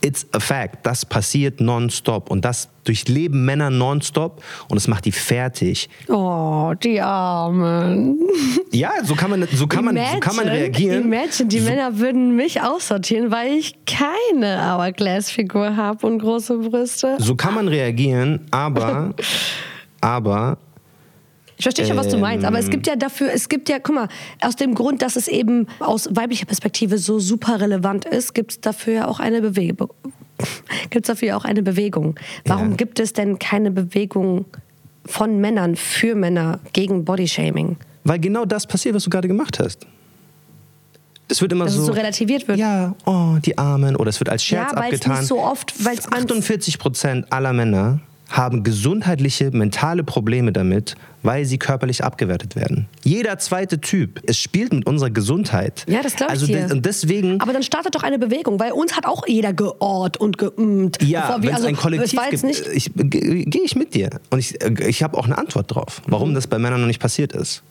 It's 0.00 0.26
a 0.32 0.38
fact. 0.38 0.86
Das 0.86 1.04
passiert 1.04 1.60
nonstop. 1.60 2.30
Und 2.30 2.44
das 2.44 2.68
durchleben 2.84 3.44
Männer 3.44 3.68
nonstop 3.68 4.44
und 4.68 4.76
es 4.76 4.86
macht 4.86 5.06
die 5.06 5.12
fertig. 5.12 5.88
Oh, 6.08 6.72
die 6.82 7.00
Armen. 7.00 8.18
Ja, 8.70 8.90
so 9.02 9.14
kann 9.14 9.30
man, 9.30 9.48
so 9.50 9.66
kann 9.66 9.84
man, 9.84 9.96
so 9.96 10.20
kann 10.20 10.36
man 10.36 10.44
Imagine, 10.44 10.62
reagieren. 10.62 11.04
Imagine, 11.04 11.48
die 11.48 11.60
Männer 11.60 11.98
würden 11.98 12.36
mich 12.36 12.60
aussortieren, 12.60 13.32
weil 13.32 13.54
ich 13.54 13.74
keine 13.86 14.60
Hourglass-Figur 14.62 15.74
habe 15.74 16.06
und 16.06 16.18
große 16.18 16.58
Brüste. 16.58 17.16
So 17.18 17.34
kann 17.34 17.54
man 17.54 17.66
reagieren, 17.66 18.46
aber, 18.50 19.14
aber 20.02 20.58
Ich 21.58 21.64
verstehe 21.64 21.84
schon, 21.86 21.96
was 21.96 22.08
du 22.08 22.18
meinst, 22.18 22.46
aber 22.46 22.56
Ähm. 22.58 22.64
es 22.64 22.70
gibt 22.70 22.86
ja 22.86 22.94
dafür, 22.96 23.30
es 23.32 23.48
gibt 23.48 23.68
ja, 23.68 23.78
guck 23.80 23.94
mal, 23.94 24.08
aus 24.40 24.54
dem 24.56 24.74
Grund, 24.74 25.02
dass 25.02 25.16
es 25.16 25.26
eben 25.28 25.66
aus 25.80 26.08
weiblicher 26.12 26.46
Perspektive 26.46 26.98
so 26.98 27.18
super 27.18 27.60
relevant 27.60 28.04
ist, 28.04 28.32
gibt 28.34 28.52
es 28.52 28.60
dafür 28.60 28.94
ja 28.94 29.08
auch 29.08 29.18
eine 29.20 29.40
Bewegung. 29.42 29.90
Gibt 30.90 31.04
es 31.06 31.08
dafür 31.08 31.28
ja 31.28 31.36
auch 31.36 31.44
eine 31.44 31.64
Bewegung. 31.64 32.14
Warum 32.44 32.70
Ja. 32.70 32.76
gibt 32.76 33.00
es 33.00 33.12
denn 33.12 33.40
keine 33.40 33.72
Bewegung 33.72 34.44
von 35.04 35.40
Männern 35.40 35.74
für 35.74 36.14
Männer 36.14 36.60
gegen 36.72 37.04
Bodyshaming? 37.04 37.76
Weil 38.04 38.20
genau 38.20 38.44
das 38.44 38.64
passiert, 38.64 38.94
was 38.94 39.02
du 39.02 39.10
gerade 39.10 39.26
gemacht 39.26 39.58
hast. 39.58 39.84
Es 41.26 41.42
wird 41.42 41.50
immer 41.52 41.64
Dass 41.64 41.74
so, 41.74 41.80
es 41.80 41.86
so 41.88 41.92
relativiert 41.92 42.46
wird. 42.46 42.56
Ja, 42.58 42.94
oh, 43.04 43.36
die 43.44 43.58
Armen. 43.58 43.96
Oder 43.96 44.10
es 44.10 44.20
wird 44.20 44.28
als 44.30 44.44
Scherz 44.44 44.70
Ja, 44.72 44.78
abgetan. 44.78 45.18
nicht 45.18 45.26
so 45.26 45.40
oft- 45.40 45.84
weil's 45.84 46.08
man- 46.08 46.20
48 46.22 46.78
Prozent 46.78 47.30
aller 47.32 47.52
Männer 47.52 47.98
haben 48.28 48.62
gesundheitliche, 48.62 49.50
mentale 49.52 50.04
Probleme 50.04 50.52
damit, 50.52 50.96
weil 51.22 51.46
sie 51.46 51.58
körperlich 51.58 52.04
abgewertet 52.04 52.56
werden. 52.56 52.86
Jeder 53.02 53.38
zweite 53.38 53.80
Typ. 53.80 54.20
Es 54.26 54.38
spielt 54.38 54.72
mit 54.72 54.86
unserer 54.86 55.08
Gesundheit. 55.08 55.84
Ja, 55.88 56.02
das 56.02 56.14
glaube 56.14 56.34
ich 56.34 56.40
also 56.42 56.46
dir. 56.46 56.68
Und 56.70 56.84
deswegen, 56.84 57.40
Aber 57.40 57.54
dann 57.54 57.62
startet 57.62 57.94
doch 57.94 58.02
eine 58.02 58.18
Bewegung, 58.18 58.60
weil 58.60 58.72
uns 58.72 58.94
hat 58.94 59.06
auch 59.06 59.26
jeder 59.26 59.54
geort 59.54 60.18
und 60.18 60.36
geümt. 60.36 61.02
ja, 61.02 61.36
wenn 61.40 61.48
es 61.48 61.54
also, 61.56 61.68
ein 61.68 61.76
Kollektiv 61.76 62.20
gibt, 62.30 62.44
ich, 62.44 62.90
ge- 62.94 63.44
gehe 63.44 63.62
ich 63.62 63.74
mit 63.76 63.94
dir. 63.94 64.10
Und 64.28 64.40
ich, 64.40 64.62
ich 64.62 65.02
habe 65.02 65.16
auch 65.16 65.24
eine 65.24 65.38
Antwort 65.38 65.74
drauf, 65.74 66.02
warum 66.06 66.34
das 66.34 66.46
bei 66.46 66.58
Männern 66.58 66.80
noch 66.82 66.86
nicht 66.86 67.00
passiert 67.00 67.32
ist. 67.32 67.62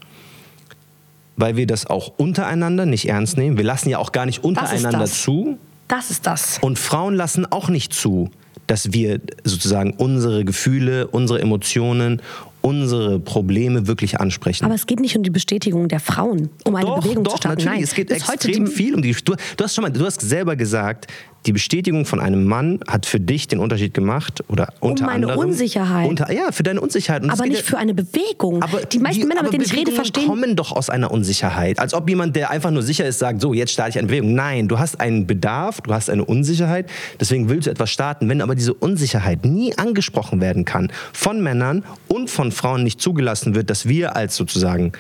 Weil 1.36 1.56
wir 1.56 1.68
das 1.68 1.86
auch 1.86 2.14
untereinander 2.18 2.88
nicht 2.88 3.08
ernst 3.08 3.38
nehmen. 3.38 3.58
Wir 3.58 3.64
lassen 3.64 3.90
ja 3.90 4.00
auch 4.00 4.12
gar 4.12 4.26
nicht 4.26 4.44
untereinander 4.44 5.00
das. 5.00 5.22
zu. 5.22 5.60
Das 5.88 6.10
ist 6.10 6.26
das. 6.26 6.58
Und 6.62 6.80
Frauen 6.80 7.14
lassen 7.14 7.46
auch 7.46 7.70
nicht 7.70 7.94
zu, 7.94 8.32
dass 8.68 8.94
wir 8.94 9.20
sozusagen 9.44 9.92
unsere 9.92 10.46
Gefühle, 10.46 11.08
unsere 11.08 11.42
Emotionen, 11.42 12.22
unsere 12.68 13.20
Probleme 13.20 13.88
wirklich 13.88 14.20
ansprechen. 14.20 14.66
Aber 14.66 14.76
es 14.76 14.86
geht 14.86 15.00
nicht 15.00 15.16
um 15.16 15.24
die 15.24 15.30
Bestätigung 15.30 15.88
der 15.88 16.02
Frauen, 16.02 16.50
um 16.66 16.76
eine 16.76 16.86
doch, 16.86 17.02
Bewegung 17.02 17.24
doch, 17.24 17.32
zu 17.34 17.38
starten. 17.38 17.60
natürlich. 17.64 17.76
Nein, 17.76 17.84
es 17.84 17.94
geht 17.94 18.12
extrem 18.12 18.66
die, 18.66 18.72
viel 18.72 18.94
um 18.94 19.02
die. 19.02 19.14
Du, 19.24 19.36
du 19.56 19.64
hast 19.64 19.74
schon 19.74 19.84
mal, 19.84 19.90
du 19.90 20.06
hast 20.06 20.20
selber 20.20 20.58
gesagt, 20.58 21.08
die 21.46 21.54
Bestätigung 21.54 22.06
von 22.06 22.20
einem 22.20 22.44
Mann 22.46 22.80
hat 22.90 23.06
für 23.06 23.22
dich 23.22 23.48
den 23.48 23.60
Unterschied 23.60 23.94
gemacht 23.94 24.44
oder 24.50 24.74
unter 24.82 25.06
meine 25.06 25.28
anderem 25.28 25.50
Unsicherheit. 25.50 26.10
Unter, 26.10 26.30
ja, 26.34 26.52
für 26.52 26.64
deine 26.64 26.82
Unsicherheit. 26.82 27.24
Und 27.24 27.30
aber 27.30 27.46
nicht 27.46 27.60
ja- 27.62 27.64
für 27.64 27.78
eine 27.78 27.94
Bewegung. 27.94 28.62
aber 28.62 28.82
die 28.82 29.00
meisten 29.00 29.26
Männer, 29.28 29.40
aber 29.42 29.52
mit 29.52 29.54
denen 29.54 29.64
ich 29.64 29.74
rede, 29.74 29.94
verstehen. 29.94 30.28
kommen 30.28 30.58
doch 30.58 30.74
aus 30.74 30.90
einer 30.90 31.10
Unsicherheit. 31.10 31.80
Als 31.80 31.94
ob 31.94 32.10
jemand, 32.10 32.36
der 32.36 32.50
einfach 32.50 32.72
nur 32.72 32.82
sicher 32.82 33.06
ist, 33.06 33.20
sagt, 33.20 33.40
so, 33.40 33.54
jetzt 33.54 33.72
starte 33.72 33.92
ich 33.92 33.98
eine 33.98 34.08
Bewegung. 34.08 34.34
Nein, 34.34 34.68
du 34.68 34.78
hast 34.78 35.00
einen 35.00 35.26
Bedarf, 35.26 35.80
du 35.80 35.94
hast 35.94 36.10
eine 36.10 36.26
Unsicherheit, 36.26 36.90
deswegen 37.18 37.48
willst 37.48 37.68
du 37.68 37.72
etwas 37.72 37.92
starten. 37.92 38.28
Wenn 38.28 38.42
aber 38.42 38.56
diese 38.56 38.74
Unsicherheit 38.74 39.46
nie 39.46 39.74
angesprochen 39.78 40.42
werden 40.42 40.66
kann 40.66 40.92
von 41.14 41.42
Männern 41.42 41.86
und 42.10 42.30
von 42.30 42.52
Frauen 42.58 42.84
nicht 42.84 43.00
zugelassen 43.02 43.56
wird, 43.56 43.70
dass 43.70 43.88
wir 43.88 44.16
als 44.16 44.36
sozusagen 44.36 44.92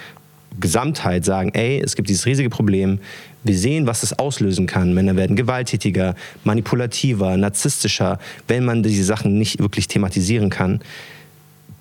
Gesamtheit 0.59 1.25
sagen, 1.25 1.51
ey, 1.53 1.81
es 1.83 1.95
gibt 1.95 2.09
dieses 2.09 2.25
riesige 2.25 2.49
Problem, 2.49 2.99
wir 3.43 3.57
sehen, 3.57 3.85
was 3.85 4.01
das 4.01 4.17
auslösen 4.17 4.65
kann. 4.65 4.93
Männer 4.93 5.15
werden 5.15 5.35
gewalttätiger, 5.35 6.15
manipulativer, 6.43 7.37
narzisstischer, 7.37 8.19
wenn 8.47 8.65
man 8.65 8.81
diese 8.83 9.03
Sachen 9.03 9.37
nicht 9.37 9.59
wirklich 9.59 9.87
thematisieren 9.87 10.49
kann. 10.49 10.79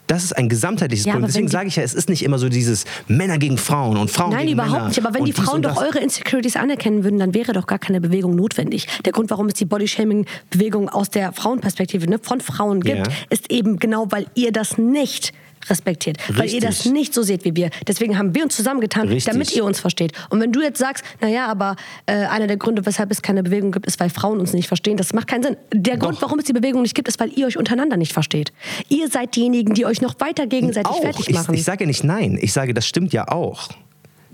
Das 0.09 0.23
ist 0.23 0.37
ein 0.37 0.49
gesamtheitliches 0.49 1.05
Ja, 1.07 1.13
Problem. 1.15 1.27
Deswegen 1.27 1.49
sage 1.49 1.67
ich 1.67 1.75
ja, 1.77 1.83
es 1.83 1.93
ist 1.93 2.09
nicht 2.09 2.23
immer 2.23 2.39
so 2.39 2.49
dieses 2.49 2.85
Männer 3.09 3.39
gegen 3.39 3.59
Frauen 3.59 3.97
und 3.97 4.09
Frauen 4.09 4.31
Nein, 4.31 4.43
gegen 4.47 4.53
überhaupt 4.53 4.73
Männer. 4.75 4.89
nicht. 4.89 5.05
Aber 5.05 5.15
wenn 5.15 5.25
die 5.25 5.33
Frauen 5.33 5.63
doch 5.63 5.77
eure 5.79 5.99
Insecurities 5.99 6.55
anerkennen 6.55 7.03
würden, 7.03 7.19
dann 7.19 7.35
wäre 7.35 7.53
doch 7.53 7.67
gar 7.67 7.81
keine 7.81 8.01
Bewegung 8.01 8.37
notwendig. 8.37 8.87
Der 9.05 9.11
Grund, 9.13 9.31
warum 9.31 9.47
es 9.49 9.55
die 9.55 9.65
Bodyshaming-Bewegung 9.65 10.89
aus 10.91 11.11
der 11.11 11.33
Frauenperspektive 11.33 12.09
ne, 12.09 12.21
von 12.23 12.41
Frauen 12.41 12.83
gibt, 12.83 12.99
Ja. 13.09 13.13
ist 13.31 13.51
eben 13.51 13.81
genau, 13.81 14.07
weil 14.11 14.27
ihr 14.37 14.53
das 14.53 14.79
nicht 14.79 15.33
respektiert. 15.71 16.19
Weil 16.37 16.49
ihr 16.51 16.61
das 16.61 16.77
Richtig. 16.79 16.93
nicht 16.93 17.15
so 17.15 17.23
seht 17.23 17.45
wie 17.45 17.55
wir. 17.57 17.71
Deswegen 17.87 18.19
haben 18.19 18.35
wir 18.35 18.45
uns 18.45 18.57
zusammengetan, 18.57 19.09
Richtig. 19.09 19.33
damit 19.33 19.55
ihr 19.55 19.65
uns 19.65 19.81
versteht. 19.81 20.13
Und 20.31 20.41
wenn 20.41 20.53
du 20.53 20.61
jetzt 20.63 20.79
sagst, 20.79 21.05
naja, 21.21 21.47
aber 21.47 21.77
äh, 22.07 22.13
einer 22.27 22.47
der 22.47 22.57
Gründe, 22.57 22.85
weshalb 22.87 23.11
es 23.11 23.23
keine 23.23 23.43
Bewegung 23.43 23.73
gibt, 23.73 23.87
ist, 23.87 23.99
weil 24.01 24.11
Frauen 24.11 24.41
uns 24.41 24.53
nicht 24.53 24.69
verstehen, 24.69 24.97
das 24.97 25.13
macht 25.13 25.27
keinen 25.29 25.43
Sinn. 25.43 25.57
Der 25.75 25.97
Grund, 25.97 26.17
Doch. 26.19 26.23
warum 26.23 26.39
es 26.39 26.45
die 26.45 26.53
Bewegung 26.53 26.83
nicht 26.83 26.95
gibt, 26.95 27.09
ist, 27.09 27.19
weil 27.21 27.31
ihr 27.37 27.47
euch 27.47 27.57
untereinander 27.59 27.97
nicht 27.97 28.13
versteht. 28.13 28.53
Ihr 28.89 29.09
seid 29.09 29.37
diejenigen, 29.37 29.75
die 29.75 29.87
euch 29.87 30.01
noch 30.01 30.15
weiter 30.21 30.47
gegenseitig 30.47 30.91
auch. 30.91 31.01
fertig 31.03 31.29
Ich, 31.29 31.35
machen. 31.35 31.55
ich 31.55 31.65
sage 31.65 31.85
ja 31.85 31.87
nicht 31.89 32.05
nein. 32.05 32.39
Ich 32.41 32.53
sage, 32.53 32.75
das 32.75 32.87
stimmt 32.87 33.13
ja 33.13 33.29
auch. 33.29 33.69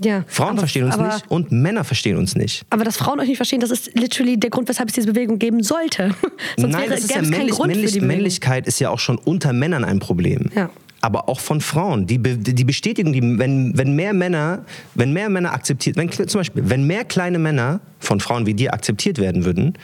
ja, 0.02 0.24
Frauen 0.26 0.50
aber- 0.50 0.58
verstehen 0.60 0.84
uns 0.84 0.94
aber, 0.94 1.14
nicht 1.14 1.30
und 1.30 1.52
Männer 1.52 1.84
verstehen 1.84 2.16
uns 2.16 2.34
nicht. 2.34 2.64
Aber 2.70 2.84
dass 2.84 2.96
Frauen 2.96 3.20
euch 3.20 3.28
nicht 3.28 3.36
verstehen, 3.36 3.60
das 3.60 3.70
ist 3.70 3.90
literally 3.98 4.36
der 4.38 4.50
Grund, 4.50 4.68
weshalb 4.68 4.88
es 4.88 4.94
diese 4.94 5.06
Bewegung 5.12 5.38
geben 5.38 5.62
sollte. 5.62 6.14
Sonst 6.56 6.72
Nein, 6.72 6.82
wäre, 6.82 6.90
das 6.94 7.04
ist 7.04 7.14
ja 7.14 7.22
männlich, 7.22 7.50
Grund 7.52 7.68
männlich, 7.68 7.86
für 7.86 7.92
die 7.92 7.98
Bewegung. 8.00 8.08
Männlichkeit 8.16 8.66
ist 8.66 8.80
ja 8.80 8.90
auch 8.90 8.98
schon 8.98 9.18
unter 9.18 9.52
Männern 9.52 9.84
ein 9.84 9.98
Problem. 10.00 10.50
Ja. 10.54 10.70
Aber 11.02 11.28
auch 11.28 11.40
von 11.40 11.60
Frauen. 11.60 12.06
Die, 12.06 12.18
die 12.18 12.64
Bestätigung, 12.64 13.12
die, 13.12 13.38
wenn, 13.38 13.76
wenn 13.76 13.94
mehr 13.94 14.14
Männer, 14.14 14.64
wenn 14.94 15.12
mehr 15.12 15.28
Männer 15.28 15.52
akzeptiert, 15.52 15.96
wenn 15.96 16.10
zum 16.10 16.40
Beispiel, 16.40 16.62
wenn 16.66 16.86
mehr 16.86 17.04
kleine 17.04 17.38
Männer 17.38 17.80
von 17.98 18.20
Frauen 18.20 18.46
wie 18.46 18.54
dir 18.54 18.72
akzeptiert 18.72 19.18
werden 19.18 19.44
würden, 19.44 19.74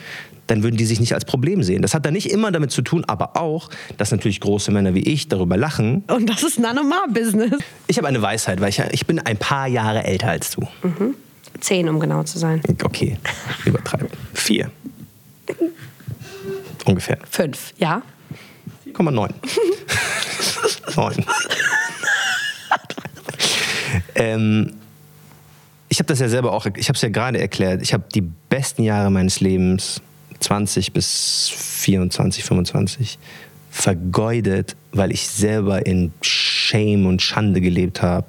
dann 0.47 0.63
würden 0.63 0.77
die 0.77 0.85
sich 0.85 0.99
nicht 0.99 1.13
als 1.13 1.25
Problem 1.25 1.61
sehen. 1.61 1.81
Das 1.81 1.93
hat 1.93 2.05
dann 2.05 2.13
nicht 2.13 2.31
immer 2.31 2.51
damit 2.51 2.71
zu 2.71 2.81
tun, 2.81 3.03
aber 3.05 3.37
auch, 3.37 3.69
dass 3.97 4.11
natürlich 4.11 4.39
große 4.39 4.71
Männer 4.71 4.93
wie 4.95 5.03
ich 5.03 5.27
darüber 5.27 5.57
lachen. 5.57 6.03
Und 6.07 6.29
das 6.29 6.41
ist 6.41 6.59
none 6.59 6.79
of 6.79 6.87
my 6.87 7.13
business. 7.13 7.53
Ich 7.87 7.97
habe 7.97 8.07
eine 8.07 8.21
Weisheit, 8.21 8.59
weil 8.61 8.69
ich, 8.69 8.79
ich 8.91 9.05
bin 9.05 9.19
ein 9.19 9.37
paar 9.37 9.67
Jahre 9.67 10.03
älter 10.03 10.29
als 10.29 10.51
du. 10.51 10.67
Zehn, 11.59 11.87
um 11.89 11.99
genau 11.99 12.23
zu 12.23 12.39
sein. 12.39 12.61
Okay, 12.83 13.17
übertreiben. 13.65 14.07
Vier. 14.33 14.71
Ungefähr. 16.85 17.17
Fünf, 17.29 17.73
ja? 17.77 18.01
4,9. 18.99 19.33
9. 20.95 21.25
ähm, 24.15 24.73
ich 25.87 25.99
ich 25.99 26.01
habe 26.01 26.07
das 26.07 26.19
ja 26.19 26.29
selber 26.29 26.53
auch, 26.53 26.65
ich 26.65 26.87
habe 26.87 26.95
es 26.95 27.01
ja 27.01 27.09
gerade 27.09 27.41
erklärt, 27.41 27.81
ich 27.81 27.93
habe 27.93 28.05
die 28.15 28.21
besten 28.21 28.83
Jahre 28.83 29.11
meines 29.11 29.41
Lebens, 29.41 30.01
20 30.39 30.93
bis 30.93 31.51
24, 31.53 32.45
25, 32.45 33.19
vergeudet, 33.69 34.77
weil 34.93 35.11
ich 35.11 35.27
selber 35.27 35.85
in 35.85 36.13
Shame 36.21 37.05
und 37.05 37.21
Schande 37.21 37.59
gelebt 37.59 38.01
habe. 38.01 38.27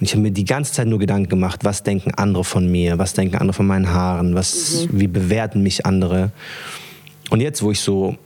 Und 0.00 0.06
ich 0.06 0.14
habe 0.14 0.22
mir 0.22 0.32
die 0.32 0.44
ganze 0.44 0.72
Zeit 0.72 0.88
nur 0.88 0.98
Gedanken 0.98 1.28
gemacht, 1.28 1.60
was 1.62 1.84
denken 1.84 2.12
andere 2.12 2.42
von 2.42 2.68
mir, 2.68 2.98
was 2.98 3.12
denken 3.12 3.36
andere 3.36 3.54
von 3.54 3.68
meinen 3.68 3.90
Haaren, 3.90 4.34
was, 4.34 4.88
mhm. 4.90 5.00
wie 5.00 5.06
bewerten 5.06 5.62
mich 5.62 5.86
andere. 5.86 6.32
Und 7.30 7.40
jetzt, 7.40 7.62
wo 7.62 7.70
ich 7.70 7.78
so 7.78 8.16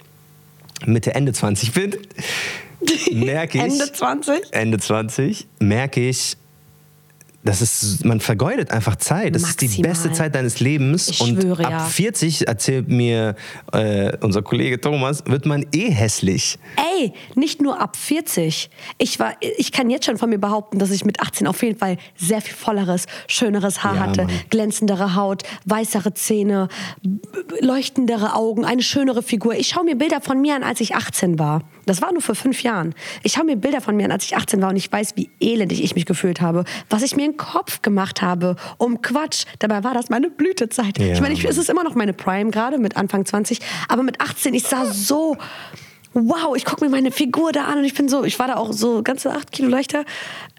Mitte, 0.86 1.14
Ende 1.14 1.32
20 1.32 1.72
bin, 1.72 1.96
merke 3.12 3.58
ich. 3.58 3.64
Ende 3.64 3.92
20? 3.92 4.40
Ende 4.52 4.78
20, 4.78 5.46
merke 5.58 6.08
ich, 6.08 6.36
das 7.43 7.62
ist, 7.62 8.05
man 8.05 8.20
vergeudet 8.20 8.70
einfach 8.70 8.97
Zeit. 8.97 9.34
Das 9.34 9.43
Maximal. 9.43 9.70
ist 9.70 9.78
die 9.78 9.82
beste 9.82 10.12
Zeit 10.12 10.34
deines 10.34 10.61
Lebens. 10.61 11.09
Ich 11.09 11.20
und 11.22 11.41
schwöre, 11.41 11.64
ab 11.64 11.70
ja. 11.70 11.78
40, 11.86 12.47
erzählt 12.47 12.88
mir 12.88 13.34
äh, 13.72 14.12
unser 14.20 14.43
Kollege 14.43 14.78
Thomas, 14.78 15.24
wird 15.26 15.47
man 15.47 15.64
eh 15.72 15.91
hässlich. 15.91 16.59
Ey, 16.76 17.14
nicht 17.34 17.62
nur 17.62 17.80
ab 17.80 17.97
40. 17.97 18.68
Ich, 18.99 19.18
war, 19.18 19.32
ich 19.57 19.72
kann 19.72 19.88
jetzt 19.88 20.05
schon 20.05 20.18
von 20.18 20.28
mir 20.28 20.38
behaupten, 20.38 20.78
dass 20.78 20.91
ich 20.91 21.07
mit 21.07 21.20
18 21.20 21.47
auf 21.47 21.62
jeden 21.62 21.78
Fall 21.78 21.97
sehr 22.14 22.43
viel 22.43 22.55
volleres, 22.55 23.07
schöneres 23.26 23.82
Haar 23.82 23.95
Ja, 23.95 24.01
hatte, 24.03 24.24
Mann. 24.24 24.32
glänzendere 24.51 25.14
Haut, 25.14 25.43
weißere 25.64 26.12
Zähne, 26.12 26.68
leuchtendere 27.61 28.34
Augen, 28.34 28.66
eine 28.66 28.82
schönere 28.82 29.22
Figur. 29.22 29.55
Ich 29.55 29.68
schaue 29.68 29.84
mir 29.84 29.97
Bilder 29.97 30.20
von 30.20 30.43
mir 30.43 30.57
an, 30.57 30.62
als 30.62 30.80
ich 30.80 30.95
18 30.95 31.38
war. 31.38 31.62
Das 31.86 32.03
war 32.03 32.12
nur 32.12 32.22
vor 32.22 32.34
fünf 32.34 32.62
Jahren. 32.62 32.95
Ich 33.22 33.32
schaue 33.32 33.45
mir 33.45 33.57
Bilder 33.57 33.80
von 33.80 33.97
mir 33.97 34.05
an, 34.05 34.12
als 34.12 34.24
ich 34.24 34.36
18 34.36 34.61
war 34.61 34.68
und 34.68 34.76
ich 34.76 34.93
weiß, 34.93 35.14
wie 35.16 35.30
elendig 35.41 35.82
ich 35.82 35.95
mich 35.95 36.05
gefühlt 36.05 36.41
habe, 36.43 36.64
was 36.91 37.03
ich 37.03 37.16
mir 37.16 37.29
den 37.30 37.36
Kopf 37.36 37.82
gemacht 37.82 38.22
habe, 38.22 38.56
um 38.78 39.02
Quatsch. 39.02 39.44
Dabei 39.58 39.84
war 39.84 39.94
das 39.94 40.10
meine 40.10 40.30
Blütezeit. 40.30 40.98
Ja, 40.98 41.12
ich 41.12 41.20
meine, 41.20 41.34
ich, 41.34 41.44
es 41.44 41.58
ist 41.58 41.70
immer 41.70 41.84
noch 41.84 41.94
meine 41.94 42.12
Prime 42.12 42.50
gerade 42.50 42.78
mit 42.78 42.96
Anfang 42.96 43.24
20, 43.24 43.60
aber 43.88 44.02
mit 44.02 44.20
18, 44.20 44.54
ich 44.54 44.64
sah 44.64 44.86
so 44.86 45.36
wow, 46.12 46.56
ich 46.56 46.64
gucke 46.64 46.84
mir 46.84 46.90
meine 46.90 47.12
Figur 47.12 47.52
da 47.52 47.66
an 47.66 47.78
und 47.78 47.84
ich 47.84 47.94
bin 47.94 48.08
so, 48.08 48.24
ich 48.24 48.38
war 48.38 48.48
da 48.48 48.56
auch 48.56 48.72
so 48.72 49.02
ganze 49.02 49.30
acht 49.30 49.52
Kilo 49.52 49.68
leichter. 49.68 50.04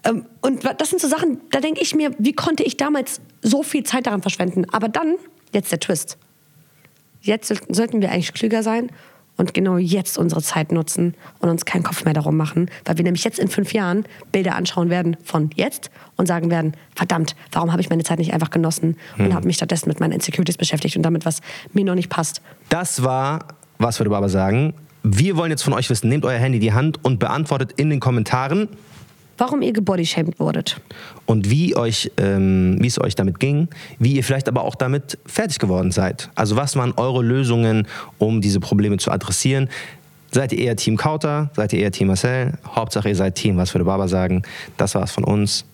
Ähm, 0.04 0.26
und 0.40 0.64
das 0.64 0.90
sind 0.90 1.00
so 1.00 1.08
Sachen, 1.08 1.40
da 1.50 1.60
denke 1.60 1.80
ich 1.82 1.94
mir, 1.94 2.12
wie 2.18 2.32
konnte 2.32 2.62
ich 2.62 2.76
damals 2.76 3.20
so 3.42 3.62
viel 3.62 3.84
Zeit 3.84 4.06
daran 4.06 4.22
verschwenden? 4.22 4.66
Aber 4.72 4.88
dann, 4.88 5.16
jetzt 5.52 5.70
der 5.70 5.80
Twist. 5.80 6.16
Jetzt 7.20 7.54
sollten 7.68 8.00
wir 8.00 8.10
eigentlich 8.10 8.32
klüger 8.32 8.62
sein 8.62 8.90
und 9.36 9.54
genau 9.54 9.76
jetzt 9.76 10.18
unsere 10.18 10.42
Zeit 10.42 10.72
nutzen 10.72 11.14
und 11.40 11.48
uns 11.48 11.64
keinen 11.64 11.82
Kopf 11.82 12.04
mehr 12.04 12.14
darum 12.14 12.36
machen, 12.36 12.70
weil 12.84 12.98
wir 12.98 13.04
nämlich 13.04 13.24
jetzt 13.24 13.38
in 13.38 13.48
fünf 13.48 13.72
Jahren 13.72 14.04
Bilder 14.30 14.56
anschauen 14.56 14.90
werden 14.90 15.16
von 15.24 15.50
jetzt 15.54 15.90
und 16.16 16.26
sagen 16.26 16.50
werden, 16.50 16.74
verdammt, 16.94 17.34
warum 17.50 17.72
habe 17.72 17.80
ich 17.80 17.90
meine 17.90 18.04
Zeit 18.04 18.18
nicht 18.18 18.32
einfach 18.32 18.50
genossen 18.50 18.96
und 19.18 19.34
habe 19.34 19.46
mich 19.46 19.56
stattdessen 19.56 19.88
mit 19.88 20.00
meinen 20.00 20.12
Insecurities 20.12 20.56
beschäftigt 20.56 20.96
und 20.96 21.02
damit, 21.02 21.24
was 21.24 21.40
mir 21.72 21.84
noch 21.84 21.94
nicht 21.94 22.10
passt. 22.10 22.42
Das 22.68 23.02
war, 23.02 23.46
was 23.78 23.98
würde 23.98 24.10
Baba 24.10 24.28
sagen? 24.28 24.74
Wir 25.02 25.36
wollen 25.36 25.50
jetzt 25.50 25.62
von 25.62 25.72
euch 25.72 25.90
wissen, 25.90 26.08
nehmt 26.08 26.24
euer 26.24 26.38
Handy 26.38 26.58
in 26.58 26.62
die 26.62 26.72
Hand 26.72 27.04
und 27.04 27.18
beantwortet 27.18 27.72
in 27.76 27.90
den 27.90 27.98
Kommentaren 27.98 28.68
Warum 29.38 29.62
ihr 29.62 29.72
gebodyshamed 29.72 30.38
wurdet. 30.38 30.80
und 31.26 31.50
wie, 31.50 31.76
euch, 31.76 32.10
ähm, 32.18 32.76
wie 32.80 32.86
es 32.86 33.00
euch 33.00 33.14
damit 33.14 33.40
ging, 33.40 33.68
wie 33.98 34.12
ihr 34.14 34.24
vielleicht 34.24 34.48
aber 34.48 34.62
auch 34.62 34.74
damit 34.74 35.18
fertig 35.26 35.58
geworden 35.58 35.90
seid. 35.92 36.30
Also 36.34 36.56
was 36.56 36.76
waren 36.76 36.92
eure 36.96 37.22
Lösungen, 37.22 37.86
um 38.18 38.40
diese 38.40 38.60
Probleme 38.60 38.98
zu 38.98 39.10
adressieren? 39.10 39.68
Seid 40.30 40.52
ihr 40.52 40.60
eher 40.60 40.76
Team 40.76 40.96
Kauter? 40.96 41.50
Seid 41.54 41.72
ihr 41.72 41.80
eher 41.80 41.92
Team 41.92 42.08
Marcel? 42.08 42.54
Hauptsache 42.66 43.08
ihr 43.08 43.16
seid 43.16 43.34
Team, 43.34 43.56
was 43.56 43.74
würde 43.74 43.84
Baba 43.84 44.08
sagen? 44.08 44.42
Das 44.76 44.94
war's 44.94 45.12
von 45.12 45.24
uns. 45.24 45.64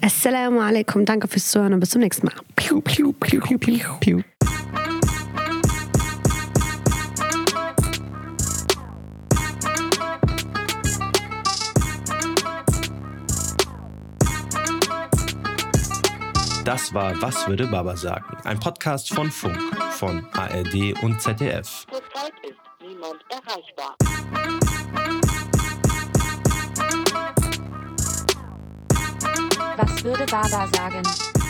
Assalamu 0.00 0.60
alaikum, 0.60 1.04
danke 1.04 1.28
fürs 1.28 1.50
Zuhören 1.50 1.74
und 1.74 1.80
bis 1.80 1.90
zum 1.90 2.00
nächsten 2.00 2.26
Mal. 2.26 2.34
Piu, 2.56 2.80
piu, 2.80 3.12
piu, 3.12 3.40
piu, 3.40 3.58
piu. 3.58 3.78
Piu. 4.00 4.22
Das 16.64 16.94
war 16.94 17.20
Was 17.20 17.48
würde 17.48 17.66
Baba 17.66 17.96
sagen? 17.96 18.36
Ein 18.44 18.60
Podcast 18.60 19.12
von 19.12 19.30
Funk, 19.32 19.58
von 19.90 20.24
ARD 20.32 21.02
und 21.02 21.20
ZDF. 21.20 21.86
Zurzeit 21.90 22.32
ist 22.42 22.60
niemand 22.80 23.16
erreichbar. 23.28 23.96
Was 29.76 30.04
würde 30.04 30.24
Baba 30.26 30.68
sagen? 30.72 31.41